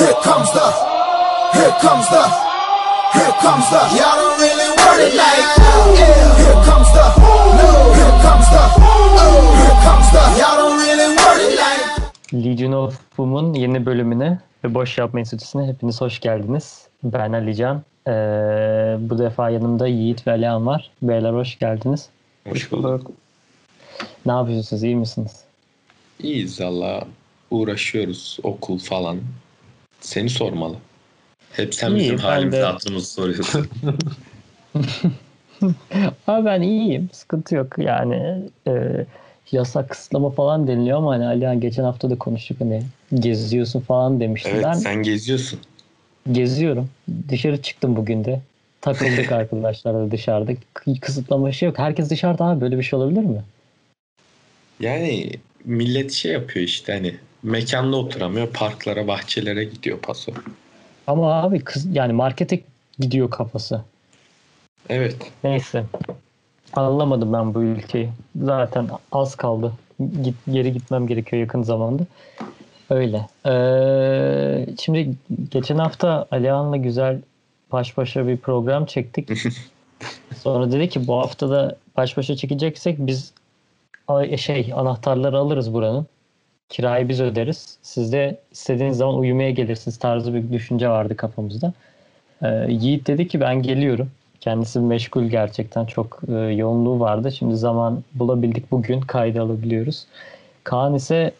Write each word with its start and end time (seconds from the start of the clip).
Here 0.00 0.18
comes 0.28 0.50
the, 0.56 0.66
here 1.58 1.74
comes 1.84 2.06
the, 2.14 2.24
here 3.16 3.34
comes 3.44 3.66
the. 3.72 3.80
Y'all 3.98 4.16
don't 4.20 4.40
really 4.44 4.68
want 4.80 5.00
it 5.06 5.14
like 5.22 5.46
yeah. 5.98 6.40
Here 6.42 6.60
comes 6.68 6.88
the, 6.96 7.04
no. 7.58 7.68
Here 7.98 8.16
comes 8.24 8.46
the, 8.54 8.62
oh. 8.80 9.60
Here 9.60 9.78
comes 9.86 10.08
the. 10.14 10.22
Y'all 10.40 10.56
don't 10.60 10.78
really 10.84 11.08
want 11.20 11.40
it 11.46 11.52
like. 11.62 11.84
Legion 12.32 12.72
of 12.72 13.00
Boom'un 13.18 13.54
yeni 13.54 13.86
bölümüne 13.86 14.38
ve 14.64 14.74
Boş 14.74 14.98
Yapma 14.98 15.20
Enstitüsü'ne 15.20 15.66
hepiniz 15.66 16.00
hoş 16.00 16.20
geldiniz. 16.20 16.88
Ben 17.04 17.32
Alican. 17.32 17.82
Ee, 18.06 18.10
bu 19.00 19.18
defa 19.18 19.50
yanımda 19.50 19.86
Yiğit 19.86 20.26
ve 20.26 20.30
Alihan 20.30 20.66
var. 20.66 20.90
Beyler 21.02 21.32
hoş 21.32 21.58
geldiniz. 21.58 22.08
Hoş 22.48 22.72
bulduk. 22.72 23.10
Ne 24.26 24.32
yapıyorsunuz? 24.32 24.82
İyi 24.82 24.96
misiniz? 24.96 25.40
İyiyiz 26.22 26.60
valla. 26.60 27.04
Uğraşıyoruz 27.50 28.38
okul 28.42 28.78
falan. 28.78 29.20
Seni 30.00 30.30
sormalı. 30.30 30.76
Hep 31.52 31.74
sen 31.74 31.90
İyi, 31.90 31.98
bizim 31.98 32.18
halimizi 32.18 32.56
de- 32.58 32.62
hatırımızı 32.64 33.06
soruyorsun. 33.10 33.68
Abi 36.26 36.44
ben 36.44 36.62
iyiyim. 36.62 37.08
Sıkıntı 37.12 37.54
yok. 37.54 37.78
Yani 37.78 38.42
e, 38.68 39.04
yasak 39.52 39.90
kısıtlama 39.90 40.30
falan 40.30 40.66
deniliyor 40.66 40.98
ama 40.98 41.12
hani 41.12 41.26
Alihan 41.26 41.60
geçen 41.60 41.84
hafta 41.84 42.10
da 42.10 42.18
konuştuk 42.18 42.60
hani 42.60 42.82
geziyorsun 43.14 43.80
falan 43.80 44.20
demişti. 44.20 44.50
evet 44.52 44.64
ben 44.64 44.72
sen 44.72 45.02
geziyorsun. 45.02 45.60
geziyorum. 46.32 46.88
Dışarı 47.28 47.62
çıktım 47.62 47.96
bugün 47.96 48.24
de. 48.24 48.40
Takıldık 48.80 49.32
arkadaşlarla 49.40 50.10
dışarıda. 50.10 50.52
Kısıtlama 51.00 51.52
şey 51.52 51.66
yok. 51.66 51.78
Herkes 51.78 52.10
dışarıda 52.10 52.44
abi. 52.44 52.60
Böyle 52.60 52.78
bir 52.78 52.82
şey 52.82 52.98
olabilir 52.98 53.20
mi? 53.24 53.42
Yani 54.80 55.30
millet 55.64 56.12
şey 56.12 56.32
yapıyor 56.32 56.66
işte 56.66 56.92
hani 56.92 57.14
mekanda 57.42 57.96
oturamıyor 57.96 58.46
parklara 58.46 59.06
bahçelere 59.06 59.64
gidiyor 59.64 59.98
paso. 59.98 60.32
Ama 61.06 61.42
abi 61.42 61.60
kız 61.60 61.96
yani 61.96 62.12
markete 62.12 62.60
gidiyor 62.98 63.30
kafası. 63.30 63.84
Evet. 64.88 65.16
Neyse. 65.44 65.84
Anlamadım 66.72 67.32
ben 67.32 67.54
bu 67.54 67.62
ülkeyi. 67.62 68.10
Zaten 68.42 68.88
az 69.12 69.34
kaldı. 69.34 69.72
Git, 70.22 70.34
geri 70.52 70.72
gitmem 70.72 71.06
gerekiyor 71.06 71.40
yakın 71.40 71.62
zamanda. 71.62 72.02
Öyle. 72.90 73.26
Ee, 73.46 74.66
şimdi 74.80 75.10
geçen 75.50 75.78
hafta 75.78 76.26
Alihan'la 76.30 76.76
güzel 76.76 77.20
baş 77.72 77.96
başa 77.96 78.26
bir 78.26 78.36
program 78.36 78.86
çektik. 78.86 79.28
Sonra 80.36 80.72
dedi 80.72 80.88
ki 80.88 81.06
bu 81.06 81.18
hafta 81.18 81.50
da 81.50 81.76
baş 81.96 82.16
başa 82.16 82.36
çekeceksek 82.36 82.98
biz 82.98 83.32
şey 84.36 84.72
anahtarları 84.76 85.38
alırız 85.38 85.74
buranın. 85.74 86.06
Kirayı 86.70 87.08
biz 87.08 87.20
öderiz. 87.20 87.78
Siz 87.82 88.12
de 88.12 88.38
istediğiniz 88.52 88.96
zaman 88.96 89.18
uyumaya 89.18 89.50
gelirsiniz 89.50 89.98
tarzı 89.98 90.34
bir 90.34 90.52
düşünce 90.52 90.88
vardı 90.88 91.16
kafamızda. 91.16 91.72
Ee, 92.42 92.66
Yiğit 92.68 93.06
dedi 93.06 93.28
ki 93.28 93.40
ben 93.40 93.62
geliyorum. 93.62 94.10
Kendisi 94.40 94.80
meşgul 94.80 95.24
gerçekten 95.24 95.86
çok 95.86 96.20
e, 96.28 96.32
yoğunluğu 96.32 97.00
vardı. 97.00 97.32
Şimdi 97.32 97.56
zaman 97.56 98.02
bulabildik 98.14 98.70
bugün 98.70 99.00
kaydı 99.00 99.42
alabiliyoruz. 99.42 100.06
Kaan 100.64 100.94
ise 100.94 101.32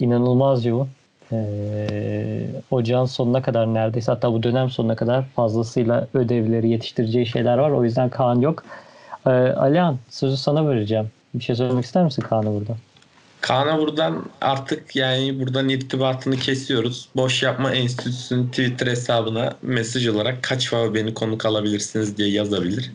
inanılmaz 0.00 0.64
yoğun. 0.64 0.88
Ee, 1.32 2.46
ocağın 2.70 3.04
sonuna 3.04 3.42
kadar 3.42 3.74
neredeyse 3.74 4.12
hatta 4.12 4.32
bu 4.32 4.42
dönem 4.42 4.70
sonuna 4.70 4.96
kadar 4.96 5.24
fazlasıyla 5.24 6.08
ödevleri 6.14 6.68
yetiştireceği 6.68 7.26
şeyler 7.26 7.58
var. 7.58 7.70
O 7.70 7.84
yüzden 7.84 8.08
Kaan 8.08 8.40
yok. 8.40 8.64
Ee, 9.26 9.30
Alihan 9.30 9.98
sözü 10.10 10.36
sana 10.36 10.68
vereceğim. 10.68 11.10
Bir 11.34 11.44
şey 11.44 11.56
söylemek 11.56 11.84
ister 11.84 12.04
misin 12.04 12.22
Kaan'a 12.22 12.54
burada? 12.54 12.76
Kaan'a 13.44 13.78
buradan 13.78 14.24
artık 14.40 14.96
yani 14.96 15.40
buradan 15.40 15.68
irtibatını 15.68 16.36
kesiyoruz. 16.36 17.08
Boş 17.16 17.42
Yapma 17.42 17.72
Enstitüsü'nün 17.72 18.48
Twitter 18.48 18.86
hesabına 18.86 19.56
mesaj 19.62 20.08
olarak 20.08 20.42
kaç 20.42 20.68
fava 20.68 20.94
beni 20.94 21.14
konuk 21.14 21.46
alabilirsiniz 21.46 22.16
diye 22.16 22.28
yazabilir. 22.30 22.92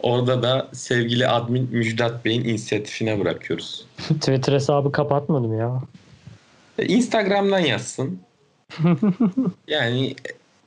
Orada 0.00 0.42
da 0.42 0.68
sevgili 0.72 1.28
admin 1.28 1.68
Müjdat 1.72 2.24
Bey'in 2.24 2.44
inisiyatifine 2.44 3.20
bırakıyoruz. 3.20 3.86
Twitter 4.08 4.52
hesabı 4.52 4.92
kapatmadım 4.92 5.58
ya. 5.58 5.82
E, 6.78 6.86
Instagram'dan 6.86 7.60
yazsın. 7.60 8.20
yani 9.68 10.14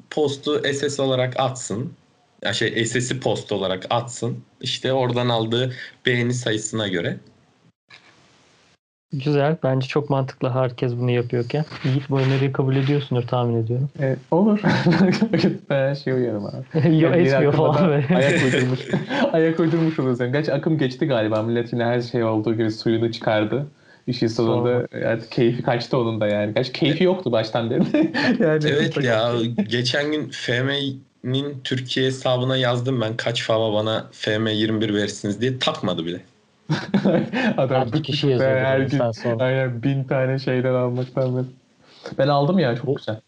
postu 0.10 0.62
SS 0.74 1.00
olarak 1.00 1.40
atsın. 1.40 1.94
Ya 2.42 2.54
şey 2.54 2.86
SS'i 2.86 3.20
post 3.20 3.52
olarak 3.52 3.86
atsın. 3.90 4.38
İşte 4.62 4.94
oradan 4.94 5.30
aldığı 5.30 5.74
beğeni 6.06 6.34
sayısına 6.34 6.88
göre. 6.88 7.18
Güzel. 9.14 9.58
Bence 9.64 9.88
çok 9.88 10.10
mantıklı 10.10 10.50
herkes 10.50 10.92
bunu 10.96 11.12
yapıyorken. 11.12 11.66
Yiğit 11.84 12.10
bu 12.10 12.20
öneriyi 12.20 12.52
kabul 12.52 12.76
ediyorsundur 12.76 13.28
tahmin 13.28 13.64
ediyorum. 13.64 13.90
Evet, 14.00 14.18
olur. 14.32 14.62
ben 15.70 15.76
her 15.76 15.96
şeye 15.96 16.14
uyarım 16.16 16.46
abi. 16.46 16.56
Yok 17.00 17.16
Yani 17.16 17.28
etmiyor 17.28 17.54
falan 17.54 17.88
böyle. 17.88 18.16
Ayak 18.16 18.44
uydurmuş. 18.54 18.80
ayak 19.34 19.60
uydurmuş. 19.60 20.20
Yani. 20.20 20.32
Gerçi 20.32 20.54
akım 20.54 20.78
geçti 20.78 21.06
galiba. 21.06 21.44
Millet 21.44 21.74
yine 21.74 21.86
her 21.86 22.02
şey 22.02 22.24
olduğu 22.24 22.54
gibi 22.54 22.72
suyunu 22.72 23.12
çıkardı. 23.12 23.66
İşin 24.08 24.28
sonunda 24.28 24.88
artık 25.08 25.32
keyfi 25.32 25.64
kaçtı 25.64 25.98
onun 25.98 26.22
da 26.22 26.28
yani. 26.28 26.54
Gerçi 26.54 26.72
keyfi 26.72 27.04
yoktu 27.04 27.32
baştan 27.32 27.70
beri. 27.70 28.12
yani 28.40 28.64
Evet 28.68 29.04
ya 29.04 29.32
geçen 29.70 30.12
gün 30.12 30.30
FM'nin 30.30 31.58
Türkiye 31.64 32.06
hesabına 32.06 32.58
yazdım 32.58 33.02
ben 33.02 33.18
kaç 33.18 33.44
fava 33.44 33.74
bana 33.74 34.06
FM 34.12 34.48
21 34.48 34.94
versiniz 34.94 35.42
diye 35.42 35.60
takmadı 35.60 36.06
bile. 36.06 36.22
Adam 37.58 37.92
Kaç 37.92 38.04
kişi 38.04 38.28
ben 38.28 38.32
yazıyordu 38.32 38.60
her 38.60 38.80
gün 38.80 39.12
sonra? 39.12 39.44
aynen 39.44 39.84
bin 39.84 40.04
tane 40.04 40.40
şeyden 40.40 40.74
almaktan 40.74 41.38
beri. 41.38 41.46
Ben 42.18 42.28
aldım 42.28 42.60
ya 42.60 42.76
çok 42.76 42.98
güzel. 42.98 43.22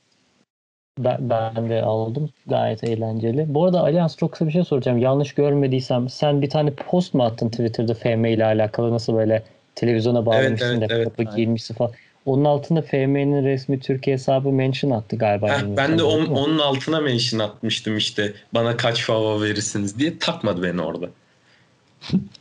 Ben, 1.00 1.30
ben 1.30 1.70
de 1.70 1.82
aldım. 1.82 2.30
Gayet 2.48 2.84
eğlenceli. 2.84 3.46
Bu 3.48 3.66
arada 3.66 3.80
Allianz 3.80 4.18
çok 4.18 4.32
kısa 4.32 4.48
bir 4.48 4.52
şey 4.52 4.64
soracağım. 4.64 4.98
Yanlış 4.98 5.34
görmediysem 5.34 6.10
sen 6.10 6.42
bir 6.42 6.50
tane 6.50 6.72
post 6.72 7.14
mu 7.14 7.24
attın 7.24 7.50
Twitter'da 7.50 7.94
FM 7.94 8.34
ile 8.34 8.46
alakalı 8.46 8.92
nasıl 8.92 9.16
böyle 9.16 9.44
televizyona 9.76 10.26
bağlamışsın 10.26 10.80
evet, 10.80 10.90
da 10.90 10.94
evet. 10.96 11.04
kapı 11.04 11.24
giyinmişsin 11.24 11.74
falan. 11.76 11.92
Onun 12.26 12.46
altında 12.46 12.82
FM'nin 12.82 13.44
resmi 13.44 13.80
Türkiye 13.80 14.14
hesabı 14.14 14.50
mention 14.50 14.92
attı 14.92 15.16
galiba. 15.16 15.50
Heh, 15.50 15.64
ben 15.78 15.98
de 15.98 16.04
on- 16.04 16.26
onun 16.26 16.60
altına 16.60 17.02
mention 17.02 17.40
atmıştım 17.40 17.98
işte 17.98 18.34
bana 18.54 18.78
kaç 18.78 19.04
fava 19.04 19.42
verirsiniz 19.42 20.00
diye 20.00 20.20
takmadı 20.20 20.64
beni 20.64 20.82
orada. 20.82 21.10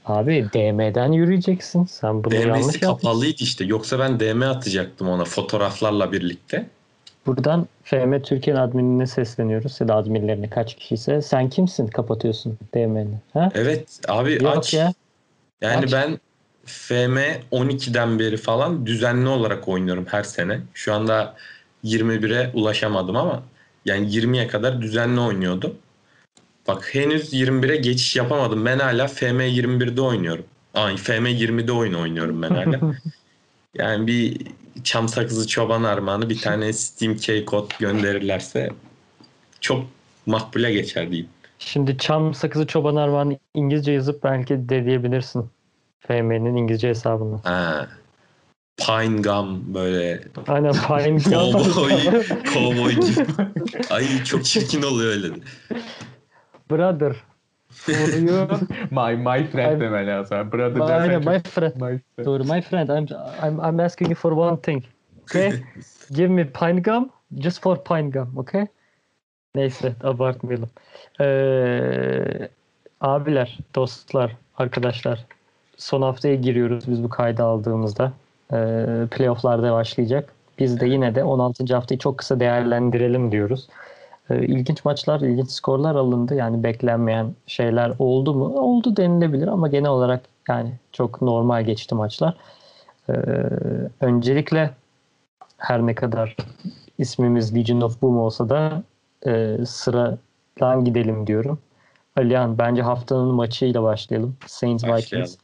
Abi 0.07 0.49
DM'den 0.53 1.13
yürüyeceksin. 1.13 1.85
Sen 1.85 2.25
bunu 2.25 2.35
yanlış 2.35 2.49
DM'si 2.49 2.85
yapmışsın. 2.85 2.87
kapalıydı 2.87 3.37
işte 3.43 3.65
yoksa 3.65 3.99
ben 3.99 4.21
DM 4.21 4.43
atacaktım 4.43 5.09
ona 5.09 5.25
fotoğraflarla 5.25 6.13
birlikte. 6.13 6.67
Buradan 7.27 7.69
FM 7.85 8.19
Türkiye'nin 8.23 8.61
adminine 8.61 9.07
sesleniyoruz 9.07 9.81
ya 9.81 9.89
da 9.89 9.95
adminlerine 9.95 10.51
kaç 10.51 10.75
kişiyse. 10.77 11.23
Sen 11.23 11.49
kimsin 11.51 11.87
kapatıyorsun 11.87 12.59
DM'ni? 12.75 13.19
Ha? 13.33 13.51
Evet 13.55 14.01
abi 14.09 14.33
Yok 14.33 14.57
aç. 14.57 14.75
ya. 14.75 14.95
Yani 15.61 15.85
Aç. 15.85 15.93
ben 15.93 16.19
FM 16.65 17.19
12'den 17.53 18.19
beri 18.19 18.37
falan 18.37 18.87
düzenli 18.87 19.29
olarak 19.29 19.69
oynuyorum 19.69 20.07
her 20.11 20.23
sene. 20.23 20.61
Şu 20.75 20.95
anda 20.95 21.35
21'e 21.85 22.51
ulaşamadım 22.55 23.17
ama 23.17 23.43
yani 23.85 24.07
20'ye 24.09 24.49
kadar 24.49 24.83
düzenli 24.83 25.21
oynuyordum. 25.21 25.75
Bak 26.69 26.95
henüz 26.95 27.35
21'e 27.35 27.77
geçiş 27.77 28.17
yapamadım. 28.17 28.65
Ben 28.65 28.79
hala 28.79 29.07
FM 29.07 29.41
21'de 29.41 30.01
oynuyorum. 30.01 30.45
Ay 30.75 30.97
FM 30.97 31.27
20'de 31.27 31.73
oyun 31.73 31.95
oynuyorum 31.95 32.43
ben 32.43 32.51
hala. 32.51 32.81
yani 33.75 34.07
bir 34.07 34.37
çam 34.85 35.09
sakızı 35.09 35.49
çoban 35.49 35.83
armağanı 35.83 36.31
bir 36.31 36.41
tane 36.41 36.73
Steam 36.73 37.17
key 37.17 37.45
kod 37.45 37.71
gönderirlerse 37.79 38.71
çok 39.61 39.85
makbule 40.27 40.73
geçer 40.73 41.11
diyeyim. 41.11 41.29
Şimdi 41.59 41.99
çam 41.99 42.35
sakızı 42.35 42.67
çoban 42.67 42.97
armağanı 42.97 43.39
İngilizce 43.55 43.93
yazıp 43.93 44.25
belki 44.25 44.69
de 44.69 44.85
diyebilirsin. 44.85 45.51
FM'nin 46.01 46.57
İngilizce 46.57 46.89
hesabını. 46.89 47.41
Ha. 47.45 47.89
Pine 48.77 49.23
gum 49.23 49.75
böyle 49.75 50.25
Aynen 50.47 50.73
Pine 50.73 51.19
Kovboy, 51.53 51.91
kovboy 52.55 52.93
gibi. 52.93 53.27
Ay 53.91 54.25
çok 54.25 54.44
çirkin 54.44 54.83
oluyor 54.83 55.12
öyle. 55.12 55.29
Brother. 56.70 57.16
For 57.70 57.93
you. 57.93 58.49
My, 58.90 59.16
my 59.16 59.44
friend 59.46 59.72
I'm- 59.72 59.81
demen 59.81 60.06
lazım. 60.06 60.52
Brother 60.52 60.81
Aynen 60.81 61.11
dersen 61.11 61.32
my 61.32 61.43
friend. 61.43 61.75
my 61.75 61.81
friend. 61.81 62.26
Doğru 62.26 62.44
my 62.44 62.61
friend. 62.61 62.88
I'm, 62.88 63.06
I'm, 63.43 63.61
I'm 63.61 63.81
asking 63.81 64.08
you 64.11 64.16
for 64.16 64.32
one 64.32 64.56
thing. 64.56 64.82
Okay? 65.22 65.52
Give 66.12 66.28
me 66.28 66.44
pine 66.44 66.81
gum. 66.81 67.11
Just 67.38 67.62
for 67.62 67.76
pine 67.84 68.11
gum. 68.11 68.32
Okay? 68.37 68.66
Neyse 69.55 69.93
abartmayalım. 70.05 70.70
Ee, 71.20 72.49
abiler, 73.00 73.58
dostlar, 73.75 74.37
arkadaşlar. 74.58 75.25
Son 75.76 76.02
haftaya 76.02 76.34
giriyoruz 76.34 76.88
biz 76.90 77.02
bu 77.02 77.08
kaydı 77.08 77.43
aldığımızda. 77.43 78.12
Ee, 78.52 78.87
playoff'larda 79.11 79.72
başlayacak. 79.72 80.32
Biz 80.58 80.81
de 80.81 80.87
yine 80.87 81.14
de 81.14 81.25
16. 81.25 81.75
haftayı 81.75 81.99
çok 81.99 82.19
kısa 82.19 82.40
değerlendirelim 82.40 83.32
diyoruz. 83.32 83.69
Ee, 84.31 84.47
ilginç 84.47 84.85
maçlar, 84.85 85.21
ilginç 85.21 85.50
skorlar 85.50 85.94
alındı. 85.94 86.35
Yani 86.35 86.62
beklenmeyen 86.62 87.35
şeyler 87.47 87.93
oldu 87.99 88.35
mu? 88.35 88.44
Oldu 88.44 88.97
denilebilir 88.97 89.49
ama 89.49 89.69
genel 89.69 89.91
olarak 89.91 90.25
yani 90.49 90.73
çok 90.93 91.23
normal 91.23 91.65
geçti 91.65 91.94
maçlar. 91.94 92.37
Ee, 93.09 93.12
öncelikle 94.00 94.71
her 95.59 95.87
ne 95.87 95.94
kadar 95.94 96.37
ismimiz 96.99 97.56
Legion 97.56 97.81
of 97.81 98.03
Boom 98.03 98.19
olsa 98.19 98.49
da 98.49 98.82
e, 99.26 99.59
sıradan 99.67 100.85
gidelim 100.85 101.26
diyorum. 101.26 101.59
Alihan 102.17 102.59
bence 102.59 102.82
haftanın 102.82 103.35
maçıyla 103.35 103.82
başlayalım. 103.82 104.37
Saints. 104.47 104.85
Vikings 104.85 105.37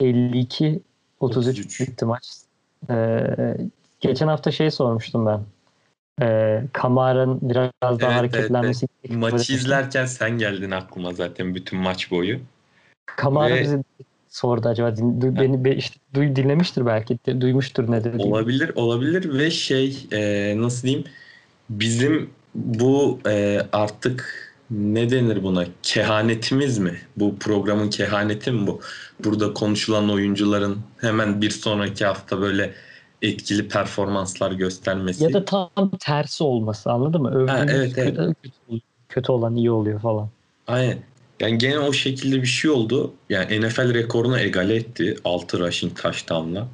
52 0.00 0.80
33 1.20 1.58
33. 1.58 1.80
bitti 1.80 2.04
maç. 2.04 2.28
E, 2.90 3.26
geçen 4.00 4.28
hafta 4.28 4.50
şey 4.50 4.70
sormuştum 4.70 5.26
ben. 5.26 5.40
E, 6.20 6.62
Kamara'nın 6.72 7.38
biraz 7.42 7.70
daha 7.82 7.92
Evet, 7.92 8.00
evet, 8.02 8.16
hareketlenmesi. 8.16 8.88
Maçı 9.10 9.52
izlerken 9.52 10.04
sen 10.04 10.30
geldin 10.38 10.70
aklıma 10.70 11.12
zaten 11.12 11.54
bütün 11.54 11.78
maç 11.78 12.10
boyu. 12.10 12.38
Kamara 13.16 13.54
Ve- 13.54 13.62
bizi 13.62 13.84
sordu 14.28 14.68
acaba 14.68 14.96
din, 14.96 15.20
du- 15.20 15.40
beni 15.40 15.64
be- 15.64 15.76
işte 15.76 15.96
duy, 16.14 16.36
dinlemiştir 16.36 16.86
belki 16.86 17.18
de- 17.26 17.40
duymuştur 17.40 17.90
ne 17.90 18.04
dediğimi. 18.04 18.22
Olabilir, 18.22 18.72
olabilir 18.74 19.38
ve 19.38 19.50
şey 19.50 20.06
e, 20.12 20.54
nasıl 20.58 20.82
diyeyim 20.82 21.04
bizim 21.70 22.30
bu 22.54 23.20
e, 23.26 23.60
artık 23.72 24.48
ne 24.70 25.10
denir 25.10 25.42
buna 25.42 25.64
kehanetimiz 25.82 26.78
mi? 26.78 26.98
Bu 27.16 27.38
programın 27.38 27.90
kehaneti 27.90 28.52
mi 28.52 28.66
bu? 28.66 28.80
Burada 29.24 29.54
konuşulan 29.54 30.10
oyuncuların 30.10 30.78
hemen 31.00 31.42
bir 31.42 31.50
sonraki 31.50 32.04
hafta 32.04 32.40
böyle 32.40 32.74
etkili 33.22 33.68
performanslar 33.68 34.52
göstermesi. 34.52 35.24
Ya 35.24 35.32
da 35.32 35.44
tam 35.44 35.90
tersi 36.00 36.44
olması 36.44 36.92
anladın 36.92 37.22
mı? 37.22 37.30
Övdüğümüz 37.30 37.50
Ha, 37.50 37.66
evet, 37.68 37.94
kötü, 37.94 38.34
kötü, 38.42 38.80
kötü 39.08 39.32
olan 39.32 39.56
iyi 39.56 39.70
oluyor 39.70 40.00
falan. 40.00 40.28
Aynen. 40.66 40.98
Yani 41.40 41.58
gene 41.58 41.78
o 41.78 41.92
şekilde 41.92 42.42
bir 42.42 42.46
şey 42.46 42.70
oldu. 42.70 43.12
Yani 43.30 43.60
NFL 43.60 43.94
rekorunu 43.94 44.38
egale 44.38 44.76
etti 44.76 45.16
6 45.24 45.58
rushing 45.58 46.00
touchdown'la. 46.02 46.68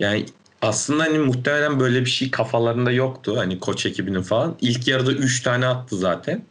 Yani 0.00 0.26
aslında 0.62 1.02
hani 1.02 1.18
muhtemelen 1.18 1.80
böyle 1.80 2.00
bir 2.00 2.10
şey 2.10 2.30
kafalarında 2.30 2.90
yoktu. 2.90 3.36
Hani 3.36 3.60
koç 3.60 3.86
ekibinin 3.86 4.22
falan. 4.22 4.56
İlk 4.60 4.88
yarıda 4.88 5.12
3 5.12 5.42
tane 5.42 5.66
attı 5.66 5.96
zaten. 5.96 6.42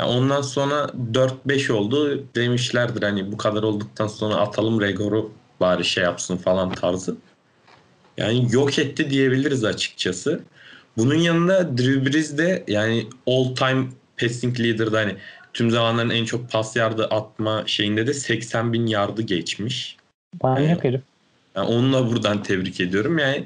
Yani 0.00 0.10
ondan 0.10 0.42
sonra 0.42 0.90
4-5 1.12 1.72
oldu. 1.72 2.24
Demişlerdir 2.34 3.02
hani 3.02 3.32
bu 3.32 3.36
kadar 3.36 3.62
olduktan 3.62 4.06
sonra 4.06 4.34
atalım 4.34 4.80
rekoru 4.80 5.32
bari 5.60 5.84
şey 5.84 6.04
yapsın 6.04 6.36
falan 6.36 6.72
tarzı. 6.72 7.16
Yani 8.16 8.46
yok 8.50 8.78
etti 8.78 9.10
diyebiliriz 9.10 9.64
açıkçası. 9.64 10.40
Bunun 10.96 11.14
yanında 11.14 11.78
Drew 11.78 12.06
Brees 12.06 12.38
de 12.38 12.64
yani 12.68 13.06
all 13.26 13.54
time 13.54 13.86
passing 14.20 14.60
leader'da 14.60 14.98
hani 14.98 15.16
tüm 15.52 15.70
zamanların 15.70 16.10
en 16.10 16.24
çok 16.24 16.50
pas 16.50 16.76
yardı 16.76 17.04
atma 17.04 17.62
şeyinde 17.66 18.06
de 18.06 18.14
80 18.14 18.72
bin 18.72 18.86
yardı 18.86 19.22
geçmiş. 19.22 19.96
Manyak 20.42 20.84
herif. 20.84 21.00
Yani 21.56 21.68
onu 21.68 21.92
da 21.92 22.12
buradan 22.12 22.42
tebrik 22.42 22.80
ediyorum. 22.80 23.18
Yani 23.18 23.44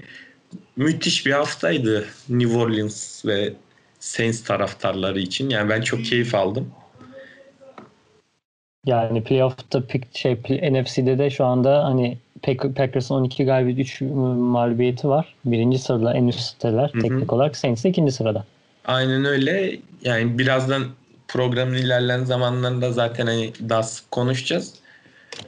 müthiş 0.77 1.27
bir 1.27 1.33
haftaydı 1.33 2.07
New 2.29 2.59
Orleans 2.59 3.25
ve 3.27 3.53
Saints 4.01 4.45
taraftarları 4.45 5.21
için. 5.21 5.51
Yani 5.51 5.71
ben 5.71 5.81
çok 5.81 6.05
keyif 6.05 6.35
aldım. 6.35 6.73
Yani 8.87 9.25
playoff'ta 9.25 9.87
pick, 9.87 10.19
şey, 10.19 10.35
NFC'de 10.73 11.19
de 11.19 11.31
şu 11.31 11.45
anda 11.45 11.85
hani 11.85 12.19
Packers'ın 12.77 13.15
12 13.15 13.45
galibiyet 13.45 13.79
3 13.79 14.01
mağlubiyeti 14.01 15.09
var. 15.09 15.35
Birinci 15.45 15.79
sırada 15.79 16.15
en 16.15 16.27
üstteler 16.29 16.89
Hı 16.93 16.99
hı. 16.99 17.03
teknik 17.03 17.33
olarak. 17.33 17.57
Saints 17.57 17.85
ikinci 17.85 18.13
sırada. 18.13 18.45
Aynen 18.85 19.25
öyle. 19.25 19.79
Yani 20.05 20.39
birazdan 20.39 20.83
programın 21.29 21.75
ilerleyen 21.75 22.25
zamanlarında 22.25 22.93
zaten 22.93 23.27
hani 23.27 23.53
daha 23.69 23.83
sık 23.83 24.11
konuşacağız. 24.11 24.75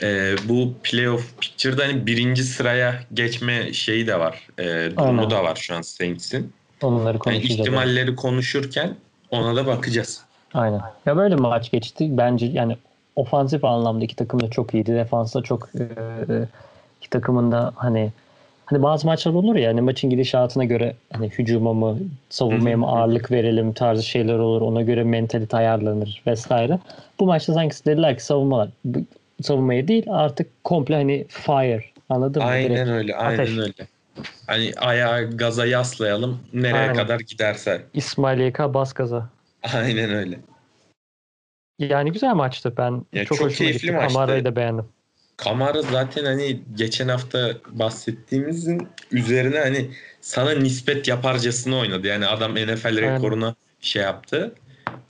Ee, 0.02 0.34
bu 0.48 0.74
playoff 0.82 1.40
picture'da 1.40 1.82
hani 1.82 2.06
birinci 2.06 2.44
sıraya 2.44 3.00
geçme 3.14 3.72
şeyi 3.72 4.06
de 4.06 4.20
var. 4.20 4.46
Ee, 4.58 4.62
durumu 4.96 5.20
Aynen. 5.20 5.30
da 5.30 5.44
var 5.44 5.56
şu 5.56 5.74
an 5.74 5.82
Saints'in. 5.82 6.52
Onları 6.82 7.06
Yani 7.12 7.18
konuşacağız. 7.18 7.60
ihtimalleri 7.60 8.16
konuşurken 8.16 8.94
ona 9.30 9.56
da 9.56 9.66
bakacağız. 9.66 10.24
Aynen. 10.54 10.80
Ya 11.06 11.16
böyle 11.16 11.36
maç 11.36 11.70
geçti. 11.70 12.08
Bence 12.16 12.46
yani 12.46 12.76
ofansif 13.16 13.64
anlamda 13.64 14.04
iki 14.04 14.16
takım 14.16 14.40
da 14.42 14.50
çok 14.50 14.74
iyiydi. 14.74 14.92
Defansta 14.94 15.42
çok 15.42 15.68
e, 15.74 15.84
iki 17.02 17.10
takımın 17.10 17.52
da 17.52 17.72
hani 17.76 18.12
hani 18.66 18.82
bazı 18.82 19.06
maçlar 19.06 19.32
olur 19.32 19.56
ya 19.56 19.70
hani 19.70 19.81
maçın 19.81 20.10
gidişatına 20.10 20.64
göre 20.64 20.96
hani 21.12 21.28
hücuma 21.28 21.72
mı 21.72 21.99
savunmaya 22.31 22.76
mı 22.76 22.87
ağırlık 22.87 23.31
verelim 23.31 23.72
tarzı 23.72 24.02
şeyler 24.02 24.38
olur. 24.38 24.60
Ona 24.60 24.82
göre 24.82 25.04
mentalite 25.04 25.56
ayarlanır 25.56 26.22
vesaire. 26.26 26.78
Bu 27.20 27.26
maçta 27.26 27.54
sanki 27.54 27.84
dediler 27.87 28.16
ki 28.16 28.25
savunma 28.25 28.69
savunmaya 29.43 29.88
değil 29.88 30.04
artık 30.08 30.64
komple 30.64 30.94
hani 30.94 31.25
fire 31.28 31.84
anladın 32.08 32.43
mı? 32.43 32.49
Aynen 32.49 32.70
Direkt 32.70 32.88
öyle, 32.88 33.16
aynen 33.16 33.43
ateş. 33.43 33.58
öyle. 33.58 33.87
Hani 34.46 34.72
ayağı 34.76 35.31
gaza 35.37 35.66
yaslayalım 35.66 36.38
nereye 36.52 36.78
Aynen. 36.78 36.96
kadar 36.96 37.20
giderse. 37.20 37.82
İsmail 37.94 38.40
YK 38.40 38.58
bas 38.58 38.93
gaza. 38.93 39.28
Aynen 39.75 40.10
öyle. 40.10 40.38
Yani 41.78 42.12
güzel 42.12 42.34
maçtı. 42.34 42.75
Ben 42.76 43.05
Ya 43.12 43.25
çok, 43.25 43.38
çok 43.38 43.46
hoşuma 43.46 43.70
gitti. 43.70 43.93
maçtı. 43.93 44.14
Kamara'yı 44.14 44.44
da 44.44 44.56
beğendim. 44.56 44.84
Kamara 45.37 45.82
zaten 45.82 46.25
hani 46.25 46.62
geçen 46.75 47.08
hafta 47.08 47.52
bahsettiğimizin 47.70 48.88
üzerine 49.11 49.58
hani 49.58 49.90
sana 50.20 50.50
nispet 50.50 51.08
yaparcasına 51.08 51.76
oynadı. 51.76 52.06
Yani 52.06 52.26
adam 52.26 52.55
NFL 52.55 52.87
Aynen. 52.87 53.14
rekoruna 53.14 53.55
şey 53.81 54.02
yaptı. 54.02 54.55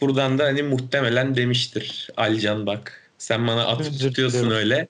Buradan 0.00 0.38
da 0.38 0.44
hani 0.44 0.62
muhtemelen 0.62 1.36
demiştir 1.36 2.08
Alcan 2.16 2.66
bak 2.66 3.10
sen 3.18 3.46
bana 3.46 3.66
atıp 3.66 4.00
tutuyorsun 4.00 4.50
öyle. 4.50 4.88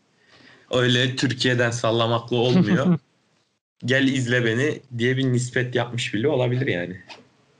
Öyle 0.70 1.16
Türkiye'den 1.16 1.70
sallamakla 1.70 2.36
olmuyor. 2.36 2.98
Gel 3.84 4.08
izle 4.08 4.44
beni 4.44 4.80
diye 4.98 5.16
bir 5.16 5.32
nispet 5.32 5.74
yapmış 5.74 6.14
bile 6.14 6.28
olabilir 6.28 6.66
yani. 6.66 7.00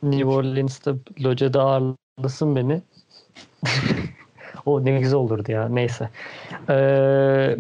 New 0.03 0.25
Orleans'ta 0.25 0.95
locada 1.25 1.63
ağırlasın 1.63 2.57
beni. 2.57 2.83
o 4.67 4.85
ne 4.85 4.99
güzel 5.01 5.19
olurdu 5.19 5.53
ya. 5.53 5.69
Neyse. 5.69 6.09
Ee, 6.71 7.57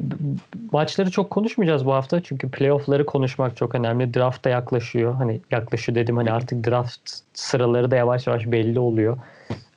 maçları 0.73 1.11
çok 1.11 1.31
konuşmayacağız 1.31 1.87
bu 1.87 1.93
hafta. 1.93 2.23
Çünkü 2.23 2.51
playoff'ları 2.51 3.07
konuşmak 3.07 3.57
çok 3.57 3.75
önemli. 3.75 4.15
Draft 4.15 4.45
da 4.45 4.49
yaklaşıyor. 4.49 5.15
Hani 5.15 5.41
yaklaşıyor 5.51 5.97
dedim. 5.97 6.17
Hani 6.17 6.33
artık 6.33 6.67
draft 6.67 7.11
sıraları 7.35 7.91
da 7.91 7.97
yavaş 7.97 8.27
yavaş 8.27 8.47
belli 8.47 8.79
oluyor. 8.79 9.19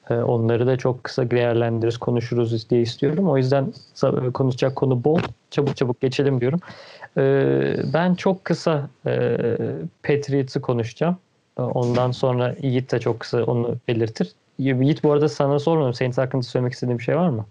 Ee, 0.10 0.14
onları 0.14 0.68
da 0.68 0.78
çok 0.78 1.04
kısa 1.04 1.32
değerlendiririz, 1.32 1.98
konuşuruz 1.98 2.70
diye 2.70 2.82
istiyorum. 2.82 3.30
O 3.30 3.38
yüzden 3.38 3.74
konuşacak 4.34 4.76
konu 4.76 5.04
bol. 5.04 5.20
Çabuk 5.52 5.78
çabuk 5.78 6.02
geçelim 6.02 6.42
diyorum. 6.42 6.60
Ee, 7.18 7.76
ben 7.94 8.16
çok 8.16 8.46
kısa 8.46 8.90
e, 9.06 9.38
Patriots'ı 10.04 10.62
konuşacağım. 10.62 11.18
Ondan 11.58 12.12
sonra 12.12 12.56
Yiğit 12.62 12.92
de 12.92 13.00
çok 13.00 13.20
kısa 13.20 13.44
onu 13.44 13.76
belirtir. 13.88 14.32
Yiğit 14.60 15.04
bu 15.04 15.12
arada 15.12 15.30
sana 15.30 15.60
sormadım. 15.60 15.94
Saints 15.94 16.18
hakkında 16.18 16.42
söylemek 16.44 16.74
istediğin 16.74 17.00
bir 17.00 17.04
şey 17.04 17.18
var 17.18 17.30
mı? 17.30 17.46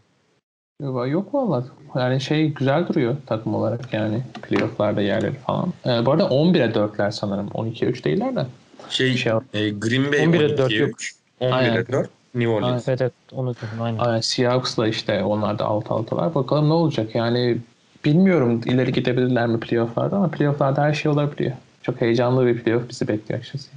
Yok 1.06 1.34
valla. 1.34 1.64
Yani 1.94 2.20
şey 2.20 2.48
güzel 2.48 2.88
duruyor 2.88 3.16
takım 3.26 3.54
olarak 3.54 3.92
yani 3.92 4.22
playofflarda 4.42 5.00
yerleri 5.00 5.34
falan. 5.34 5.72
Ee, 5.86 6.06
bu 6.06 6.12
arada 6.12 6.24
11'e 6.24 6.72
4'ler 6.72 7.12
sanırım. 7.12 7.48
12'ye 7.48 7.90
3 7.90 8.04
değiller 8.04 8.36
de. 8.36 8.46
Şey, 8.88 9.16
şey 9.16 9.32
e, 9.32 9.70
Green 9.70 10.12
Bay 10.12 10.18
11'e 10.18 10.38
12'ye 10.38 10.58
4 10.58 10.72
yok. 10.72 10.88
3, 10.88 11.14
11'e 11.40 11.52
Aynen. 11.52 11.86
4, 11.92 12.10
New 12.34 12.52
Orleans. 12.52 12.88
Evet 12.88 13.00
evet 13.00 13.12
onu 13.32 13.54
dedim 13.54 13.82
aynen. 13.82 13.98
Aynen 13.98 14.20
Seahawks'la 14.20 14.88
işte 14.88 15.24
onlar 15.24 15.58
da 15.58 15.64
alt 15.64 15.90
altalar. 15.90 16.34
Bakalım 16.34 16.68
ne 16.68 16.72
olacak 16.72 17.14
yani 17.14 17.58
bilmiyorum 18.04 18.60
ileri 18.66 18.92
gidebilirler 18.92 19.46
mi 19.46 19.60
playofflarda 19.60 20.16
ama 20.16 20.30
playofflarda 20.30 20.82
her 20.82 20.94
şey 20.94 21.12
olabiliyor. 21.12 21.52
Çok 21.82 22.00
heyecanlı 22.00 22.46
bir 22.46 22.62
playoff 22.62 22.88
bizi 22.88 23.08
bekliyor 23.08 23.40
açıkçası. 23.40 23.70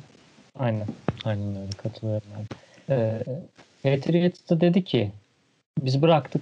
Aynen. 0.60 0.88
Aynen 1.25 1.62
öyle 1.62 1.72
katılıyorum. 1.84 2.27
ben. 2.38 2.67
Ee, 2.89 3.24
Patriots 3.84 4.50
da 4.50 4.62
dedi 4.62 4.84
ki 4.84 5.12
biz 5.82 6.01
bıraktık. 6.01 6.41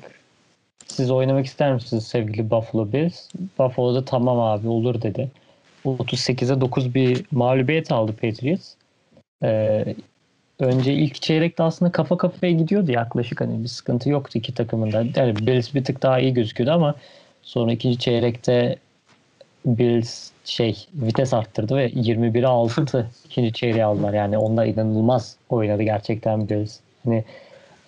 Siz 0.86 1.12
oynamak 1.12 1.46
ister 1.46 1.74
misiniz 1.74 2.08
sevgili 2.08 2.50
Buffalo 2.52 2.94
Bills? 2.94 3.30
Buffalo'da 3.60 4.06
tamam 4.06 4.40
abi 4.40 4.68
olur 4.68 5.02
dedi. 5.02 5.32
38'e 5.86 6.62
9 6.62 6.96
bir 6.96 7.26
mağlubiyet 7.32 7.92
aldı 7.92 8.14
Patriots. 8.14 8.74
Ee, 9.44 9.96
önce 10.60 10.94
ilk 10.94 11.22
çeyrekte 11.22 11.64
aslında 11.64 11.92
kafa 11.92 12.18
kafaya 12.18 12.54
gidiyordu 12.54 12.92
yaklaşık 12.92 13.42
hani 13.42 13.64
bir 13.64 13.68
sıkıntı 13.68 14.10
yoktu 14.10 14.38
iki 14.38 14.54
takımında. 14.54 15.06
Yani 15.16 15.36
Bills 15.36 15.74
bir 15.74 15.84
tık 15.84 16.02
daha 16.02 16.20
iyi 16.20 16.34
gözüküyordu 16.34 16.72
ama 16.74 16.96
sonra 17.42 17.72
ikinci 17.72 17.98
çeyrekte 17.98 18.78
Bills 19.66 20.30
şey 20.46 20.88
vites 20.94 21.34
arttırdı 21.34 21.76
ve 21.76 21.90
21'e 21.90 22.48
6 22.48 23.08
ikinci 23.26 23.54
çeyreği 23.54 23.86
aldılar. 23.86 24.14
Yani 24.14 24.38
onda 24.38 24.66
inanılmaz 24.66 25.36
oynadı 25.50 25.84
gerçekten 25.84 26.50
Bills. 26.50 26.80
Hani 27.04 27.24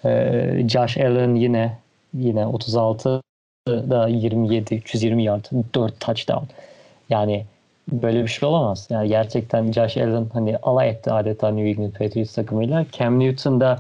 e, 0.06 0.70
Josh 0.70 0.98
Allen 0.98 1.36
yine 1.36 1.78
yine 2.14 2.46
36 2.48 3.22
da 3.68 4.08
27 4.08 4.76
320 4.76 5.24
yard 5.24 5.46
4 5.76 6.00
touchdown. 6.00 6.46
Yani 7.10 7.46
böyle 7.92 8.24
bir 8.24 8.28
şey 8.28 8.50
olamaz. 8.50 8.88
Yani 8.90 9.10
gerçekten 9.10 9.72
Josh 9.72 9.98
Allen 9.98 10.28
hani 10.34 10.58
alay 10.58 10.90
etti 10.90 11.12
adeta 11.12 11.50
New 11.50 11.70
England 11.70 11.94
Patriots 11.94 12.34
takımıyla. 12.34 12.86
Cam 12.92 13.20
Newton 13.20 13.60
da 13.60 13.80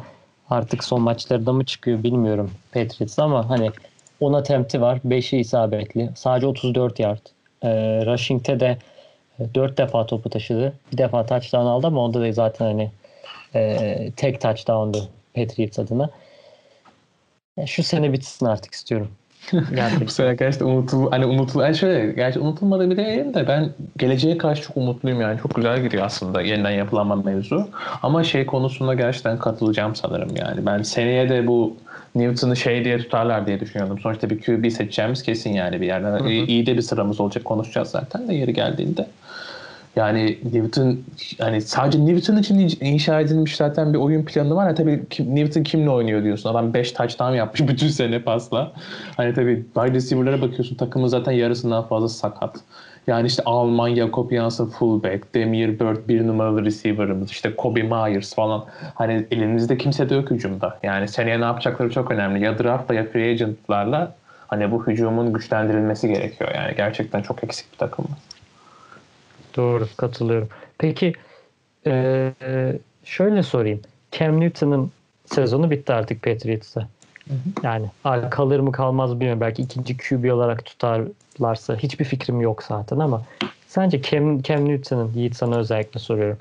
artık 0.50 0.84
son 0.84 1.01
maçlarda 1.01 1.54
mı 1.54 1.66
çıkıyor 1.66 2.04
bilmiyorum 2.04 2.51
Patriots 2.72 3.20
ama 3.20 3.50
hani 3.50 3.72
10 4.20 4.34
attempt'i 4.34 4.82
var. 4.82 5.00
5'i 5.08 5.39
isabetli. 5.39 6.10
Sadece 6.16 6.48
34 6.48 7.00
yard. 7.00 7.37
Ee, 7.64 8.04
rushing'te 8.06 8.60
de 8.60 8.78
Dört 9.56 9.78
defa 9.78 10.06
topu 10.06 10.30
taşıdı. 10.30 10.74
Bir 10.92 10.98
defa 10.98 11.26
touchdown 11.26 11.66
aldı 11.66 11.88
ama 11.88 12.02
onda 12.02 12.22
da 12.22 12.32
zaten 12.32 12.66
hani 12.66 12.92
e, 13.56 14.12
tek 14.16 14.42
touchdown'du 14.42 15.08
Patriots 15.36 15.80
adına. 15.80 16.10
Şu 17.66 17.84
sene 17.84 18.14
bitsin 18.14 18.46
artık 18.46 18.74
istiyorum. 18.74 19.12
Bu 20.06 20.12
sene 20.12 20.36
gerçekten 20.36 20.66
unutul, 20.66 21.12
hani 21.12 21.25
unutul, 21.25 21.62
yani 21.62 21.75
şöyle, 21.75 22.12
gerçi 22.12 22.39
unutulmadı 22.39 22.89
bir 22.89 22.98
değil 22.98 23.34
de 23.34 23.48
ben 23.48 23.70
geleceğe 23.98 24.38
karşı 24.38 24.62
çok 24.63 24.77
umutluyum 24.77 25.22
yani. 25.22 25.39
Çok 25.42 25.56
güzel 25.56 25.84
gidiyor 25.84 26.06
aslında 26.06 26.42
yeniden 26.42 26.72
yapılanma 26.72 27.16
mevzu. 27.16 27.68
Ama 28.04 28.24
şey 28.24 28.46
konusunda 28.46 28.94
gerçekten 28.94 29.39
katılacağım 29.39 29.96
sanırım 29.96 30.30
yani. 30.36 30.66
Ben 30.66 30.82
seneye 30.82 31.30
de 31.30 31.48
bu 31.48 31.77
Newton'u 32.16 32.56
şey 32.56 32.86
diye 32.86 32.98
tutarlar 32.98 33.48
diye 33.48 33.60
düşünüyordum. 33.60 34.00
Sonuçta 34.00 34.30
bir 34.30 34.42
QB 34.42 34.72
seçeceğimiz 34.72 35.24
kesin 35.24 35.54
yani 35.54 35.82
bir 35.82 35.88
yerden. 35.88 36.12
Hı 36.12 36.24
hı. 36.24 36.30
İyi 36.30 36.66
de 36.66 36.77
bir 36.77 36.82
sıramız 36.82 37.20
olacak 37.20 37.46
konuşacağız 37.46 37.89
zaten 37.89 38.27
de 38.27 38.34
yeri 38.34 38.54
geldiğinde. 38.54 39.08
Yani 39.98 40.38
Newton 40.54 41.00
hani 41.39 41.62
sadece 41.62 42.06
Newton 42.06 42.38
için 42.38 42.77
inşa 42.82 43.20
edilmiş 43.20 43.56
zaten 43.56 43.94
bir 43.94 43.98
oyun 43.98 44.25
planı 44.25 44.56
var 44.56 44.68
ya 44.68 44.75
tabii 44.75 45.04
Newton 45.20 45.63
kimle 45.63 45.89
oynuyor 45.89 46.24
diyorsun. 46.24 46.50
Adam 46.50 46.74
5 46.74 46.92
touchdown 46.92 47.34
yapmış 47.34 47.62
bütün 47.70 47.88
sene 47.88 48.22
pasla. 48.22 48.72
Hani 49.18 49.34
tabii 49.34 49.66
wide 49.74 49.94
receiver'lara 49.94 50.42
bakıyorsun 50.42 50.75
takımın 50.75 51.08
zaten 51.08 51.32
yarısından 51.32 51.84
fazla 51.84 52.10
sakat. 52.10 52.56
Yani 53.08 53.27
işte 53.27 53.44
Almanya 53.46 54.12
Kopyans'ın 54.12 54.70
fullback, 54.70 55.36
Demir 55.36 55.80
Bird 55.80 56.08
bir 56.08 56.27
numaralı 56.27 56.66
receiver'ımız, 56.66 57.32
işte 57.32 57.56
Kobe 57.56 57.84
Myers 57.84 58.36
falan. 58.36 58.66
Hani 58.96 59.25
elimizde 59.32 59.77
kimse 59.77 60.10
de 60.10 60.16
yok 60.16 60.32
hücumda. 60.32 60.80
Yani 60.84 61.08
seneye 61.08 61.42
ne 61.42 61.46
yapacakları 61.46 61.89
çok 61.89 62.12
önemli. 62.12 62.44
Ya 62.44 62.60
draftla 62.60 62.96
ya 62.96 63.06
free 63.06 63.32
agentlarla 63.32 64.16
hani 64.48 64.72
bu 64.72 64.88
hücumun 64.88 65.34
güçlendirilmesi 65.34 66.08
gerekiyor. 66.08 66.51
Yani 66.56 66.74
gerçekten 66.77 67.22
çok 67.22 67.44
eksik 67.44 67.74
bir 67.74 67.77
takım. 67.77 68.06
Doğru 69.58 69.88
katılıyorum. 69.98 70.50
Peki 70.78 71.14
e, 71.88 72.34
şöyle 73.04 73.44
sorayım. 73.44 73.82
Cam 74.12 74.42
Newton'ın 74.42 74.92
sezonu 75.26 75.72
bitti 75.72 75.94
artık 75.94 76.24
Patriots'ta. 76.24 76.88
Yani 77.64 77.86
kalır 78.30 78.60
mı 78.60 78.72
kalmaz 78.72 79.14
bilmiyorum. 79.14 79.42
Belki 79.42 79.62
ikinci 79.62 79.98
QB 79.98 80.34
olarak 80.34 80.66
tutarlarsa 80.66 81.76
hiçbir 81.76 82.06
fikrim 82.06 82.42
yok 82.42 82.64
zaten 82.64 83.00
ama 83.00 83.24
sence 83.68 84.02
Cam, 84.02 84.42
Cam 84.42 84.70
Newton'ın 84.70 85.12
Yiğit 85.16 85.36
sana 85.36 85.58
özellikle 85.58 86.00
soruyorum. 86.00 86.38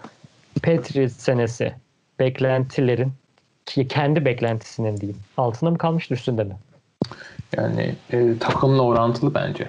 Patriots 0.62 1.16
senesi 1.16 1.72
beklentilerin 2.18 3.12
kendi 3.88 4.24
beklentisinin 4.24 4.96
diyeyim. 4.96 5.20
Altında 5.36 5.70
mı 5.70 5.78
kalmış 5.78 6.10
üstünde 6.10 6.44
mi? 6.44 6.56
Yani 7.56 7.94
e, 8.12 8.38
takımla 8.38 8.82
orantılı 8.82 9.34
bence. 9.34 9.68